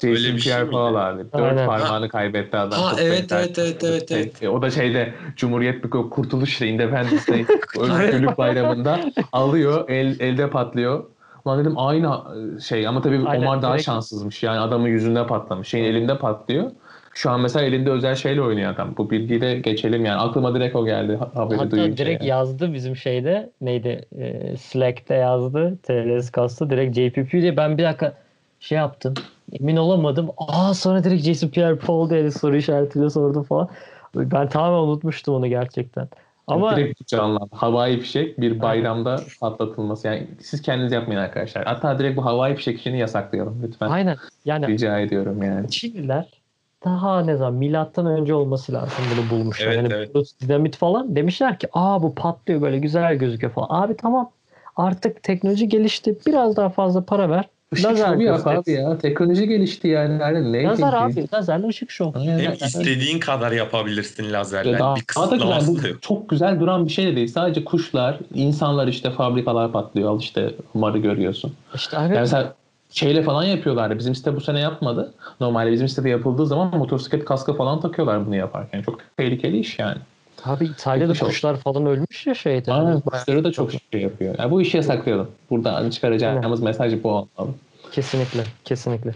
Jason 0.00 0.08
Öyle 0.24 0.34
bir 0.36 0.40
şey 0.40 0.52
Pierre? 0.52 0.70
Paul 0.70 0.94
abi. 0.94 1.22
Dört 1.24 1.34
Aynen. 1.34 1.66
parmağını 1.66 2.08
kaybetti 2.08 2.56
adam. 2.56 2.80
Ha, 2.80 2.96
evet, 3.00 3.32
evet, 3.32 3.58
evet, 3.58 3.84
evet, 3.84 4.12
evet. 4.12 4.42
E, 4.42 4.48
O 4.48 4.62
da 4.62 4.70
şeyde 4.70 5.14
Cumhuriyet 5.36 5.84
bir 5.84 5.90
Kurtuluş 5.90 6.60
Day, 6.60 6.70
Independence 6.70 7.32
Day 7.32 7.44
Özgürlük 7.80 8.38
Bayramı'nda 8.38 9.00
alıyor, 9.32 9.88
el, 9.88 10.20
elde 10.20 10.50
patlıyor. 10.50 11.04
Ulan 11.44 11.60
dedim 11.60 11.78
aynı 11.78 12.20
şey 12.60 12.86
ama 12.86 13.02
tabii 13.02 13.20
Aynen, 13.26 13.42
Omar 13.46 13.62
daha 13.62 13.72
direkt- 13.72 13.84
şanssızmış. 13.86 14.42
Yani 14.42 14.58
adamın 14.58 14.88
yüzünde 14.88 15.26
patlamış. 15.26 15.68
Şeyin 15.68 15.84
elinde 15.84 16.18
patlıyor. 16.18 16.70
Şu 17.14 17.30
an 17.30 17.40
mesela 17.40 17.64
elinde 17.64 17.90
özel 17.90 18.14
şeyle 18.14 18.42
oynuyor 18.42 18.74
adam. 18.74 18.94
Bu 18.98 19.10
bilgiyi 19.10 19.40
de 19.40 19.54
geçelim 19.54 20.04
yani. 20.04 20.20
Aklıma 20.20 20.54
direkt 20.54 20.76
o 20.76 20.84
geldi 20.86 21.16
ha- 21.16 21.30
haberi 21.34 21.58
Hatta 21.58 21.70
duyunca. 21.70 21.96
direkt 22.04 22.22
yani. 22.22 22.30
yazdı 22.30 22.74
bizim 22.74 22.96
şeyde 22.96 23.50
neydi 23.60 24.04
e, 24.18 24.56
Slack'te 24.56 25.14
yazdı 25.14 25.78
TLS 25.82 26.30
kastı 26.30 26.70
direkt 26.70 26.96
JPP 26.98 27.32
diye 27.32 27.56
ben 27.56 27.78
bir 27.78 27.84
dakika 27.84 28.12
şey 28.60 28.78
yaptım 28.78 29.14
emin 29.60 29.76
olamadım 29.76 30.30
aa 30.36 30.74
sonra 30.74 31.04
direkt 31.04 31.24
Jason 31.24 31.48
Pierre 31.48 31.76
Paul 31.76 32.10
diye 32.10 32.30
soru 32.30 32.56
işaretiyle 32.56 33.10
sordum 33.10 33.42
falan 33.42 33.68
ben 34.14 34.48
tamamen 34.48 34.88
unutmuştum 34.88 35.34
onu 35.34 35.46
gerçekten 35.46 36.08
ama 36.46 36.76
direkt 36.76 37.06
canlandı. 37.06 37.48
Havai 37.52 38.00
fişek 38.00 38.40
bir 38.40 38.60
bayramda 38.60 39.20
patlatılması. 39.40 40.06
Yani 40.06 40.26
siz 40.40 40.62
kendiniz 40.62 40.92
yapmayın 40.92 41.20
arkadaşlar. 41.20 41.64
Hatta 41.64 41.98
direkt 41.98 42.16
bu 42.16 42.24
havai 42.24 42.56
fişek 42.56 42.78
işini 42.78 42.98
yasaklayalım 42.98 43.62
lütfen. 43.62 43.90
aynen 43.90 44.16
yani 44.44 44.66
Rica 44.68 45.00
ediyorum 45.00 45.42
yani. 45.42 45.70
Çinliler 45.70 46.40
daha 46.84 47.20
ne 47.22 47.36
zaman 47.36 47.54
milattan 47.54 48.06
önce 48.06 48.34
olması 48.34 48.72
lazım 48.72 49.04
bunu 49.14 49.30
bulmuşlar. 49.30 49.66
Evet, 49.66 49.76
yani 49.76 49.88
evet. 49.92 50.14
bu 50.14 50.22
dinamit 50.40 50.76
falan 50.76 51.16
demişler 51.16 51.58
ki 51.58 51.68
aa 51.72 52.02
bu 52.02 52.14
patlıyor 52.14 52.60
böyle 52.60 52.78
güzel 52.78 53.14
gözüküyor 53.14 53.52
falan. 53.52 53.82
Abi 53.82 53.96
tamam 53.96 54.30
artık 54.76 55.22
teknoloji 55.22 55.68
gelişti. 55.68 56.18
Biraz 56.26 56.56
daha 56.56 56.68
fazla 56.68 57.04
para 57.04 57.30
ver. 57.30 57.48
Işık 57.72 57.86
Lazer 57.86 58.12
şovu 58.12 58.22
yap 58.22 58.46
abi 58.46 58.70
ya. 58.70 58.98
Teknoloji 58.98 59.48
gelişti 59.48 59.88
yani. 59.88 60.20
yani 60.20 60.52
ne 60.52 60.62
Lazer 60.62 60.92
abi. 60.92 61.26
Lazerle 61.34 61.66
ışık 61.66 61.90
şov. 61.90 62.12
Aynen. 62.14 62.38
Hem 62.38 62.52
istediğin 62.52 63.20
kadar 63.20 63.52
yapabilirsin 63.52 64.32
lazerle. 64.32 64.78
Daha, 64.78 64.96
bir 64.96 65.02
daha 65.16 65.30
da 65.30 65.36
güzel. 65.36 65.66
Bu 65.66 65.88
yok. 65.88 66.02
çok 66.02 66.28
güzel 66.28 66.60
duran 66.60 66.86
bir 66.86 66.90
şey 66.90 67.06
de 67.06 67.16
değil. 67.16 67.28
Sadece 67.28 67.64
kuşlar, 67.64 68.18
insanlar 68.34 68.88
işte 68.88 69.10
fabrikalar 69.10 69.72
patlıyor. 69.72 70.10
Al 70.10 70.20
işte 70.20 70.54
Umar'ı 70.74 70.98
görüyorsun. 70.98 71.52
İşte 71.74 71.96
Yani 71.96 72.08
evet. 72.08 72.20
mesela 72.20 72.54
şeyle 72.90 73.22
falan 73.22 73.44
yapıyorlardı. 73.44 73.98
Bizim 73.98 74.14
site 74.14 74.36
bu 74.36 74.40
sene 74.40 74.60
yapmadı. 74.60 75.12
Normalde 75.40 75.72
bizim 75.72 75.88
sitede 75.88 76.08
yapıldığı 76.08 76.46
zaman 76.46 76.76
motosiklet 76.76 77.24
kaskı 77.24 77.54
falan 77.54 77.80
takıyorlar 77.80 78.26
bunu 78.26 78.36
yaparken. 78.36 78.82
Çok 78.82 78.98
tehlikeli 79.16 79.58
iş 79.58 79.78
yani. 79.78 79.98
Abi 80.44 80.66
İtalya'da 80.66 81.10
olsun. 81.10 81.26
kuşlar 81.26 81.56
falan 81.56 81.86
ölmüş 81.86 82.26
ya 82.26 82.34
şeyde. 82.34 82.72
Aynen 82.72 82.84
Bayağı- 82.86 83.02
kuşları 83.02 83.44
da 83.44 83.52
çok 83.52 83.70
şey 83.92 84.00
yapıyor. 84.00 84.34
Yani 84.38 84.50
bu 84.50 84.62
işi 84.62 84.76
yasaklayalım. 84.76 85.28
Buradan 85.50 85.90
çıkaracağımız 85.90 86.62
mesaj 86.62 87.02
bu 87.02 87.08
olmalı. 87.08 87.54
Kesinlikle, 87.92 88.44
kesinlikle. 88.64 89.14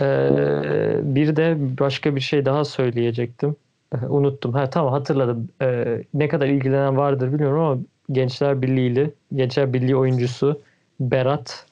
Ee, 0.00 1.00
bir 1.02 1.36
de 1.36 1.56
başka 1.78 2.16
bir 2.16 2.20
şey 2.20 2.44
daha 2.44 2.64
söyleyecektim. 2.64 3.56
Ee, 3.94 4.06
unuttum. 4.06 4.52
Ha 4.52 4.70
tamam 4.70 4.92
hatırladım. 4.92 5.48
Ee, 5.62 6.02
ne 6.14 6.28
kadar 6.28 6.46
ilgilenen 6.46 6.96
vardır 6.96 7.32
bilmiyorum 7.32 7.60
ama 7.62 7.78
Gençler 8.12 8.62
Birliği'li, 8.62 9.10
Gençler 9.34 9.72
Birliği 9.72 9.96
oyuncusu 9.96 10.60
Berat 11.00 11.66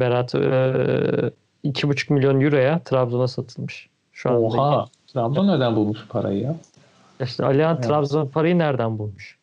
Berat 0.00 0.34
e, 0.34 1.30
iki 1.62 1.88
buçuk 1.88 2.10
milyon 2.10 2.40
euroya 2.40 2.78
Trabzon'a 2.84 3.28
satılmış. 3.28 3.88
Şu 4.12 4.30
anda. 4.30 4.40
Oha! 4.40 4.84
Trabzon 5.06 5.48
nereden 5.48 5.76
bulmuş 5.76 5.98
parayı 6.08 6.40
ya? 6.40 6.54
İşte 7.24 7.44
Alihan 7.44 7.76
Evet. 7.76 7.86
Trabzon 7.86 8.28
parayı 8.28 8.58
nereden 8.58 8.98
bulmuş? 8.98 9.38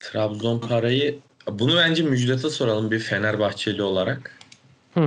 Trabzon 0.00 0.58
parayı 0.58 1.18
Bunu 1.50 1.76
bence 1.76 2.02
Müjdat'a 2.02 2.50
soralım 2.50 2.90
bir 2.90 2.98
Fenerbahçeli 2.98 3.82
olarak. 3.82 4.38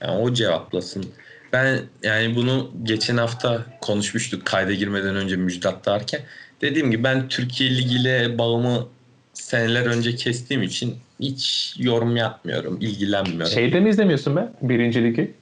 Yani 0.00 0.20
o 0.20 0.32
cevaplasın. 0.32 1.06
Ben 1.52 1.80
yani 2.02 2.36
bunu 2.36 2.70
geçen 2.82 3.16
hafta 3.16 3.66
konuşmuştuk 3.80 4.44
kayda 4.46 4.72
girmeden 4.74 5.16
önce 5.16 5.36
Müjdat 5.36 5.86
derken. 5.86 6.20
Dediğim 6.60 6.90
gibi 6.90 7.04
ben 7.04 7.28
Türkiye 7.28 7.70
Ligi 7.76 7.94
ile 7.96 8.38
bağımı 8.38 8.88
seneler 9.34 9.86
önce 9.86 10.14
kestiğim 10.14 10.62
için 10.62 10.96
hiç 11.20 11.74
yorum 11.78 12.16
yapmıyorum, 12.16 12.78
ilgilenmiyorum. 12.80 13.46
Şeyde 13.54 13.80
mi 13.80 13.90
izlemiyorsun 13.90 14.36
be? 14.36 14.48
Birinci 14.62 15.04
ligi. 15.04 15.34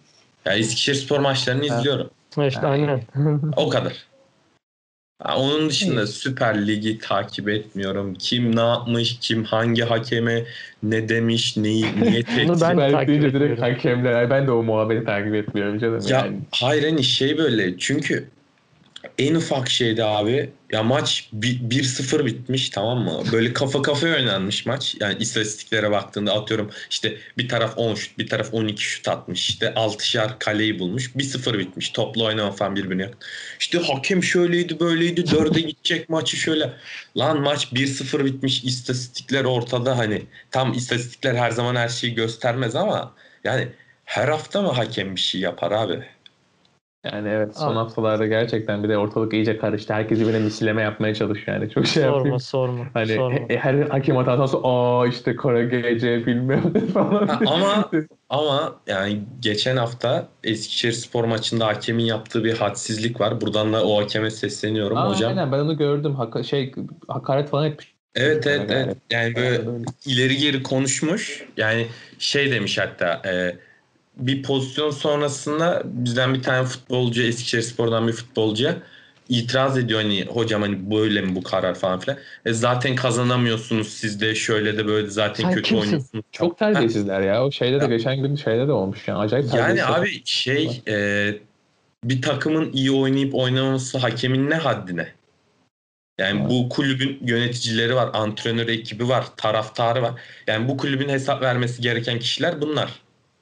Ya 0.45 0.53
Eskişehir 0.53 0.97
spor 0.97 1.19
maçlarını 1.21 1.69
Ha. 1.69 1.79
izliyorum. 1.79 2.11
işte 2.49 2.67
aynen. 2.67 3.01
O 3.57 3.69
kadar. 3.69 3.93
Onun 5.37 5.69
dışında 5.69 6.07
Süper 6.07 6.67
Lig'i 6.67 6.99
takip 6.99 7.49
etmiyorum. 7.49 8.15
Kim 8.15 8.57
ne 8.57 8.61
yapmış, 8.61 9.19
kim 9.21 9.45
hangi 9.45 9.83
hakeme 9.83 10.45
ne 10.83 11.09
demiş, 11.09 11.57
neyi 11.57 11.85
niye 12.03 12.23
tehdit 12.23 12.49
Bunu 12.49 12.61
ben 12.61 12.79
Ben 12.79 12.93
takip 12.93 13.09
direkt 13.09 13.35
etmiyorum. 13.35 13.63
hakemler. 13.63 14.31
Ben 14.31 14.47
de 14.47 14.51
o 14.51 14.63
muhabbeti 14.63 15.05
takip 15.05 15.35
etmiyorum 15.35 15.79
canım. 15.79 16.01
Ya 16.09 16.19
yani. 16.19 16.37
hayır 16.51 16.85
hani 16.85 17.05
şey 17.05 17.39
böyle 17.39 17.79
çünkü 17.79 18.29
en 19.19 19.35
ufak 19.35 19.71
şeydi 19.71 20.05
abi 20.05 20.51
ya 20.73 20.83
maç 20.83 21.29
bi- 21.33 21.61
1-0 21.71 22.27
bitmiş 22.27 22.71
tamam 22.71 22.99
mı? 22.99 23.23
Böyle 23.33 23.53
kafa 23.53 23.83
kafaya 23.83 24.15
oynanmış 24.15 24.67
maç. 24.67 24.97
Yani 25.01 25.17
istatistiklere 25.19 25.91
baktığında 25.91 26.35
atıyorum 26.35 26.71
işte 26.91 27.17
bir 27.39 27.49
taraf 27.49 27.79
10 27.79 27.95
şut 27.95 28.19
bir 28.19 28.29
taraf 28.29 28.55
12 28.55 28.83
şut 28.83 29.09
atmış. 29.09 29.49
İşte 29.49 29.67
6'şar 29.67 30.39
kaleyi 30.39 30.79
bulmuş. 30.79 31.11
1-0 31.17 31.59
bitmiş. 31.59 31.91
Toplu 31.91 32.25
oynama 32.25 32.53
falan 32.53 32.77
birbirine 32.77 33.03
yakın. 33.03 33.19
İşte 33.61 33.79
hakem 33.79 34.23
şöyleydi 34.23 34.81
böyleydi 34.81 35.21
4'e 35.21 35.61
gidecek 35.61 36.09
maçı 36.09 36.37
şöyle. 36.37 36.73
Lan 37.17 37.41
maç 37.41 37.69
1-0 37.73 38.25
bitmiş. 38.25 38.65
istatistikler 38.65 39.45
ortada 39.45 39.99
hani. 39.99 40.23
Tam 40.51 40.73
istatistikler 40.73 41.35
her 41.35 41.51
zaman 41.51 41.77
her 41.77 41.89
şeyi 41.89 42.15
göstermez 42.15 42.77
ama 42.77 43.15
yani 43.45 43.69
her 44.05 44.29
hafta 44.29 44.63
mı 44.63 44.69
hakem 44.69 45.17
bir 45.17 45.21
şey 45.21 45.41
yapar 45.41 45.73
abi? 45.73 46.05
Yani 47.05 47.29
evet 47.29 47.57
son 47.57 47.69
Abi. 47.69 47.75
haftalarda 47.75 48.27
gerçekten 48.27 48.85
bir 48.85 48.89
de 48.89 48.99
ortalık 48.99 49.33
iyice 49.33 49.59
karıştı. 49.59 49.95
Herkes 49.95 50.21
birbirine 50.21 50.39
misleme 50.39 50.83
yapmaya 50.83 51.15
çalışıyor 51.15 51.57
yani. 51.57 51.71
Çok 51.71 51.87
şey 51.87 52.03
sorma 52.03 52.17
yapayım. 52.17 52.41
sorma. 52.41 52.85
Hani 52.95 53.15
sorma. 53.15 53.39
e- 53.49 53.57
her 53.57 53.75
hakem 53.75 54.17
hatasından 54.17 54.47
sonra 54.47 54.63
aa 54.67 55.07
işte 55.07 55.37
kara 55.37 55.63
gece 55.63 56.27
bilmem 56.27 56.63
ne 56.75 56.87
falan. 56.87 57.29
Ha, 57.29 57.41
ama 57.47 57.91
ama 58.29 58.77
yani 58.87 59.21
geçen 59.41 59.77
hafta 59.77 60.29
Eskişehir 60.45 60.93
spor 60.93 61.25
maçında 61.25 61.67
hakemin 61.67 62.05
yaptığı 62.05 62.45
bir 62.45 62.59
hadsizlik 62.59 63.21
var. 63.21 63.41
Buradan 63.41 63.73
da 63.73 63.85
o 63.87 64.03
hakeme 64.03 64.31
sesleniyorum 64.31 64.97
Aa, 64.97 65.11
hocam. 65.11 65.29
Aynen 65.29 65.53
ben 65.53 65.59
onu 65.59 65.77
gördüm. 65.77 66.15
Haka, 66.15 66.43
şey 66.43 66.73
hakaret 67.09 67.49
falan 67.49 67.67
etmiş. 67.67 67.95
Evet 68.15 68.47
evet 68.47 68.71
Yani 68.71 68.83
evet. 68.85 68.97
Yani 69.11 69.37
böyle 69.37 69.63
ileri 70.07 70.37
geri 70.37 70.63
konuşmuş. 70.63 71.45
Yani 71.57 71.87
şey 72.19 72.51
demiş 72.51 72.79
hatta 72.79 73.23
e, 73.31 73.57
bir 74.17 74.43
pozisyon 74.43 74.91
sonrasında 74.91 75.83
bizden 75.85 76.35
bir 76.35 76.43
tane 76.43 76.65
futbolcu 76.67 77.23
Eskişehir 77.23 77.63
Spor'dan 77.63 78.09
bir 78.09 78.13
futbolcuya 78.13 78.77
itiraz 79.29 79.79
ediyor 79.79 80.01
hani 80.03 80.25
hocam 80.25 80.63
hani 80.63 80.91
böyle 80.91 81.21
mi 81.21 81.35
bu 81.35 81.43
karar 81.43 81.75
falan 81.75 81.99
filan. 82.01 82.19
E, 82.47 82.53
zaten 82.53 82.95
kazanamıyorsunuz 82.97 83.89
siz 83.89 84.21
de 84.21 84.35
şöyle 84.35 84.79
de 84.79 84.87
böyle 84.87 85.07
de 85.07 85.11
zaten 85.11 85.45
Sen 85.45 85.55
kötü 85.55 85.69
kimsin? 85.69 85.87
oynuyorsunuz. 85.87 86.25
Çok 86.33 86.59
terbiyesizler 86.59 87.21
ya. 87.21 87.47
O 87.47 87.51
şeyde 87.51 87.81
de 87.81 87.85
Ya. 87.85 87.91
geçen 87.91 88.23
gün 88.23 88.37
şeyde 88.37 88.69
de 88.69 88.73
olmuş 88.73 89.09
yani. 89.09 89.19
Acayip 89.19 89.55
Yani 89.55 89.85
abi 89.85 90.23
şey 90.25 90.83
e, 90.89 91.35
bir 92.05 92.23
takımın 92.23 92.73
iyi 92.73 92.91
oynayıp 92.91 93.35
oynamaması 93.35 93.99
hakemin 93.99 94.51
ne 94.51 94.55
haddine? 94.55 95.09
Yani 96.19 96.41
Evet. 96.41 96.51
bu 96.51 96.69
kulübün 96.69 97.19
yöneticileri 97.27 97.95
var, 97.95 98.11
antrenör 98.13 98.69
ekibi 98.69 99.09
var, 99.09 99.25
taraftarı 99.37 100.03
var. 100.03 100.21
Yani 100.47 100.69
bu 100.69 100.77
kulübün 100.77 101.09
hesap 101.09 101.43
vermesi 101.43 101.83
gereken 101.83 102.19
kişiler 102.19 102.61
bunlar. 102.61 102.91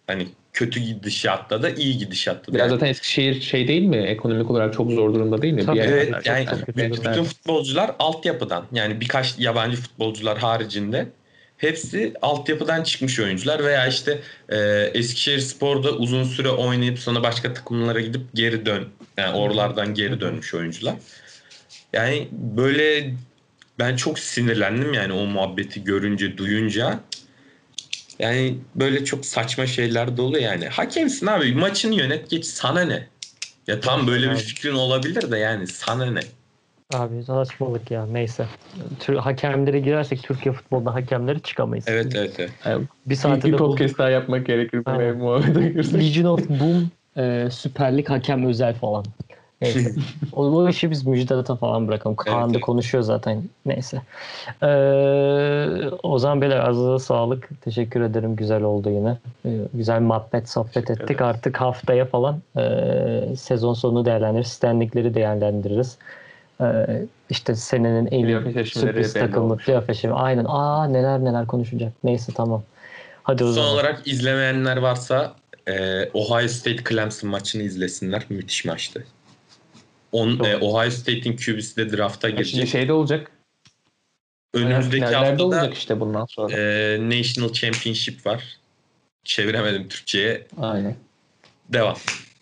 Hani 0.07 0.29
kötü 0.53 0.81
gidişatta 0.81 1.63
da 1.63 1.71
iyi 1.71 1.99
gidişatta 1.99 2.53
da. 2.53 2.55
Biraz 2.55 2.71
Yani. 2.71 2.71
zaten 2.71 2.87
Eskişehir 2.87 3.41
şey 3.41 3.69
değil 3.69 3.83
mi? 3.83 3.97
Ekonomik 3.97 4.51
olarak 4.51 4.75
çok 4.75 4.91
zor 4.91 5.15
durumda 5.15 5.43
değil 5.43 5.55
mi? 5.55 5.67
Tabii, 5.67 5.79
Bir 5.79 5.85
Evet 5.85 6.27
yani 6.27 6.47
bütün 6.69 7.25
futbolcular 7.25 7.91
altyapıdan 7.99 8.65
yani 8.73 9.01
birkaç 9.01 9.39
yabancı 9.39 9.77
futbolcular 9.77 10.39
haricinde 10.39 11.07
hepsi 11.57 12.15
altyapıdan 12.23 12.83
çıkmış 12.83 13.21
oyuncular 13.21 13.65
veya 13.65 13.87
işte 13.87 14.21
e, 14.49 14.59
Eskişehir 14.95 15.39
Spor'da 15.39 15.93
uzun 15.93 16.25
süre 16.25 16.49
oynayıp 16.49 16.99
sonra 16.99 17.23
başka 17.23 17.55
takımlara 17.55 18.01
gidip 18.01 18.21
geri 18.35 18.67
dön 18.67 18.89
yani 19.17 19.37
oralardan 19.37 19.95
geri 19.95 20.21
dönmüş 20.21 20.55
oyuncular. 20.55 20.95
Yani 21.93 22.29
böyle 22.33 23.15
ben 23.79 23.97
çok 23.97 24.19
sinirlendim 24.19 24.95
yani 24.95 25.13
o 25.13 25.27
muhabbeti 25.27 25.85
görünce 25.85 26.39
duyunca. 26.39 27.01
Yani 28.21 28.55
böyle 28.75 29.05
çok 29.05 29.27
saçma 29.27 29.67
şeyler 29.67 30.17
dolu 30.17 30.39
yani. 30.39 30.69
Hakemsin 30.69 31.27
abi 31.27 31.55
maçını 31.55 31.95
yönet 31.95 32.31
geç 32.31 32.45
sana 32.45 32.81
ne? 32.81 33.07
Ya 33.67 33.81
tam 33.81 34.07
böyle 34.07 34.31
bir 34.31 34.37
fikrin 34.37 34.75
olabilir 34.75 35.31
de 35.31 35.39
yani 35.39 35.67
sana 35.67 36.07
ne? 36.07 36.21
Abi 36.93 37.25
saçmalık 37.25 37.91
ya 37.91 38.07
neyse. 38.07 38.47
Tür, 39.01 39.17
hakemlere 39.17 39.81
girersek 39.81 40.23
Türkiye 40.23 40.55
futbolda 40.55 40.95
hakemleri 40.95 41.43
çıkamayız. 41.43 41.85
Evet 41.89 42.15
evet 42.17 42.35
evet. 42.39 42.51
Yani 42.65 42.85
Bir 43.07 43.15
saate 43.15 43.53
bir 43.53 43.57
podcast 43.57 43.99
daha 43.99 44.11
yapmak 44.11 44.47
gerekir 44.47 44.85
bu 44.87 44.91
Aynen. 44.91 45.17
muhabbete 45.17 45.69
girsek. 45.69 46.03
Legion 46.03 46.25
of 46.25 46.49
Boom 46.49 46.91
e, 47.17 47.49
Süper 47.51 47.97
Lig 47.97 48.09
hakem 48.11 48.47
özel 48.47 48.75
falan. 48.75 49.05
Neyse. 49.63 49.95
o, 50.33 50.45
o 50.47 50.69
işi 50.69 50.91
biz 50.91 51.07
Müjdat'a 51.07 51.57
falan 51.57 51.89
bırakalım. 51.89 52.17
Kaan 52.17 52.39
Evet, 52.41 52.49
da 52.49 52.53
evet. 52.53 52.61
konuşuyor 52.61 53.05
zaten. 53.05 53.43
Neyse. 53.67 54.03
Ee, 54.63 55.89
o 56.03 56.19
zaman 56.19 56.41
beyler 56.41 56.69
ağzınıza 56.69 56.99
sağlık. 56.99 57.49
Teşekkür 57.61 58.01
ederim. 58.01 58.37
Güzel 58.37 58.63
oldu 58.63 58.91
yine. 58.91 59.19
Ee, 59.47 59.51
güzel 59.75 60.01
muhabbet, 60.01 60.49
sohbet 60.49 60.91
ettik. 60.91 61.01
ederiz. 61.05 61.23
Artık 61.23 61.61
haftaya 61.61 62.05
falan 62.07 62.43
e, 62.57 63.37
sezon 63.37 63.75
sonu 63.75 64.05
değerlendiririz. 64.05 64.49
Standingleri 64.53 65.15
değerlendiririz. 65.15 65.99
Ee, 66.61 66.67
işte 67.31 67.55
senenin 67.55 68.07
en 68.07 68.27
iyi 68.27 68.65
sürpriz 68.67 69.13
takımı. 69.13 69.57
Playoff 69.57 69.91
eşleşmesi. 69.91 70.15
Aynen. 70.15 70.45
Aa 70.49 70.85
neler 70.87 71.25
neler 71.25 71.47
konuşacak. 71.47 71.93
Neyse 72.05 72.33
tamam. 72.37 72.63
Hadi 73.23 73.45
o 73.45 73.47
Son 73.47 73.53
zaman. 73.55 73.71
olarak 73.71 74.07
izlemeyenler 74.07 74.77
varsa 74.77 75.33
e, 75.69 76.05
Ohio 76.15 76.49
State 76.49 76.85
Clemson 76.89 77.31
maçını 77.31 77.63
izlesinler. 77.63 78.23
Müthiş 78.29 78.65
maçtı. 78.65 79.05
On, 80.13 80.39
e, 80.45 80.57
Ohio 80.57 80.91
State'in 80.91 81.37
QB'si 81.37 81.77
de 81.77 81.97
drafta 81.97 82.29
Şimdi 82.29 82.43
girecek. 82.43 82.69
şeyde 82.69 82.93
olacak. 82.93 83.31
Önümüzdeki 84.55 85.05
haftada 85.05 85.45
olacak 85.45 85.75
işte 85.75 86.01
bundan 86.01 86.27
sonra. 86.27 86.57
e, 86.57 86.99
National 87.09 87.53
Championship 87.53 88.27
var. 88.27 88.45
Çeviremedim 89.25 89.89
Türkçe'ye. 89.89 90.47
Aynen. 90.61 90.97
Devam. 91.69 91.97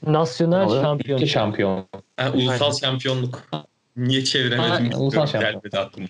Nasyonel 0.07 0.83
şampiyon. 0.83 1.25
şampiyon. 1.25 1.87
Ha, 2.16 2.31
ulusal 2.35 2.64
Aynen. 2.66 2.77
şampiyonluk. 2.77 3.49
Niye 3.97 4.25
çeviremedim? 4.25 4.73
Aynen, 4.73 4.91
ulusal 4.93 5.27
şampiyon. 5.27 5.53
Gelmedi 5.53 5.79
aklıma. 5.79 6.09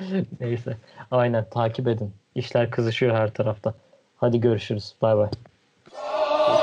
Neyse. 0.40 0.76
Aynen 1.10 1.50
takip 1.50 1.88
edin. 1.88 2.12
İşler 2.34 2.70
kızışıyor 2.70 3.14
her 3.16 3.34
tarafta. 3.34 3.74
Hadi 4.16 4.40
görüşürüz. 4.40 4.94
Bay 5.02 5.16
bay. 5.16 5.28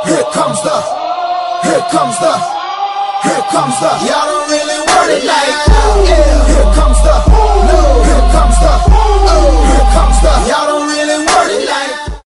Here 0.05 0.23
comes 0.33 0.61
the, 0.63 0.69
Here 1.63 1.85
comes 1.89 2.17
the, 2.19 2.33
here 3.23 3.43
comes 3.49 3.75
the. 3.79 3.91
Y'all 4.05 4.27
don't 4.27 4.49
really 4.49 4.79
want 4.85 5.09
it 5.11 5.23
like 5.23 5.47
that. 5.47 5.71
Yeah. 6.05 6.45
Here 6.51 6.69
comes 6.75 6.99
the. 7.05 7.15
Here 8.05 8.27
comes 8.35 8.57
the. 8.59 8.73
Oh. 8.91 9.63
Here 9.71 9.87
comes 9.95 10.17
the. 10.21 10.31
Y'all 10.49 10.67
don't 10.67 10.74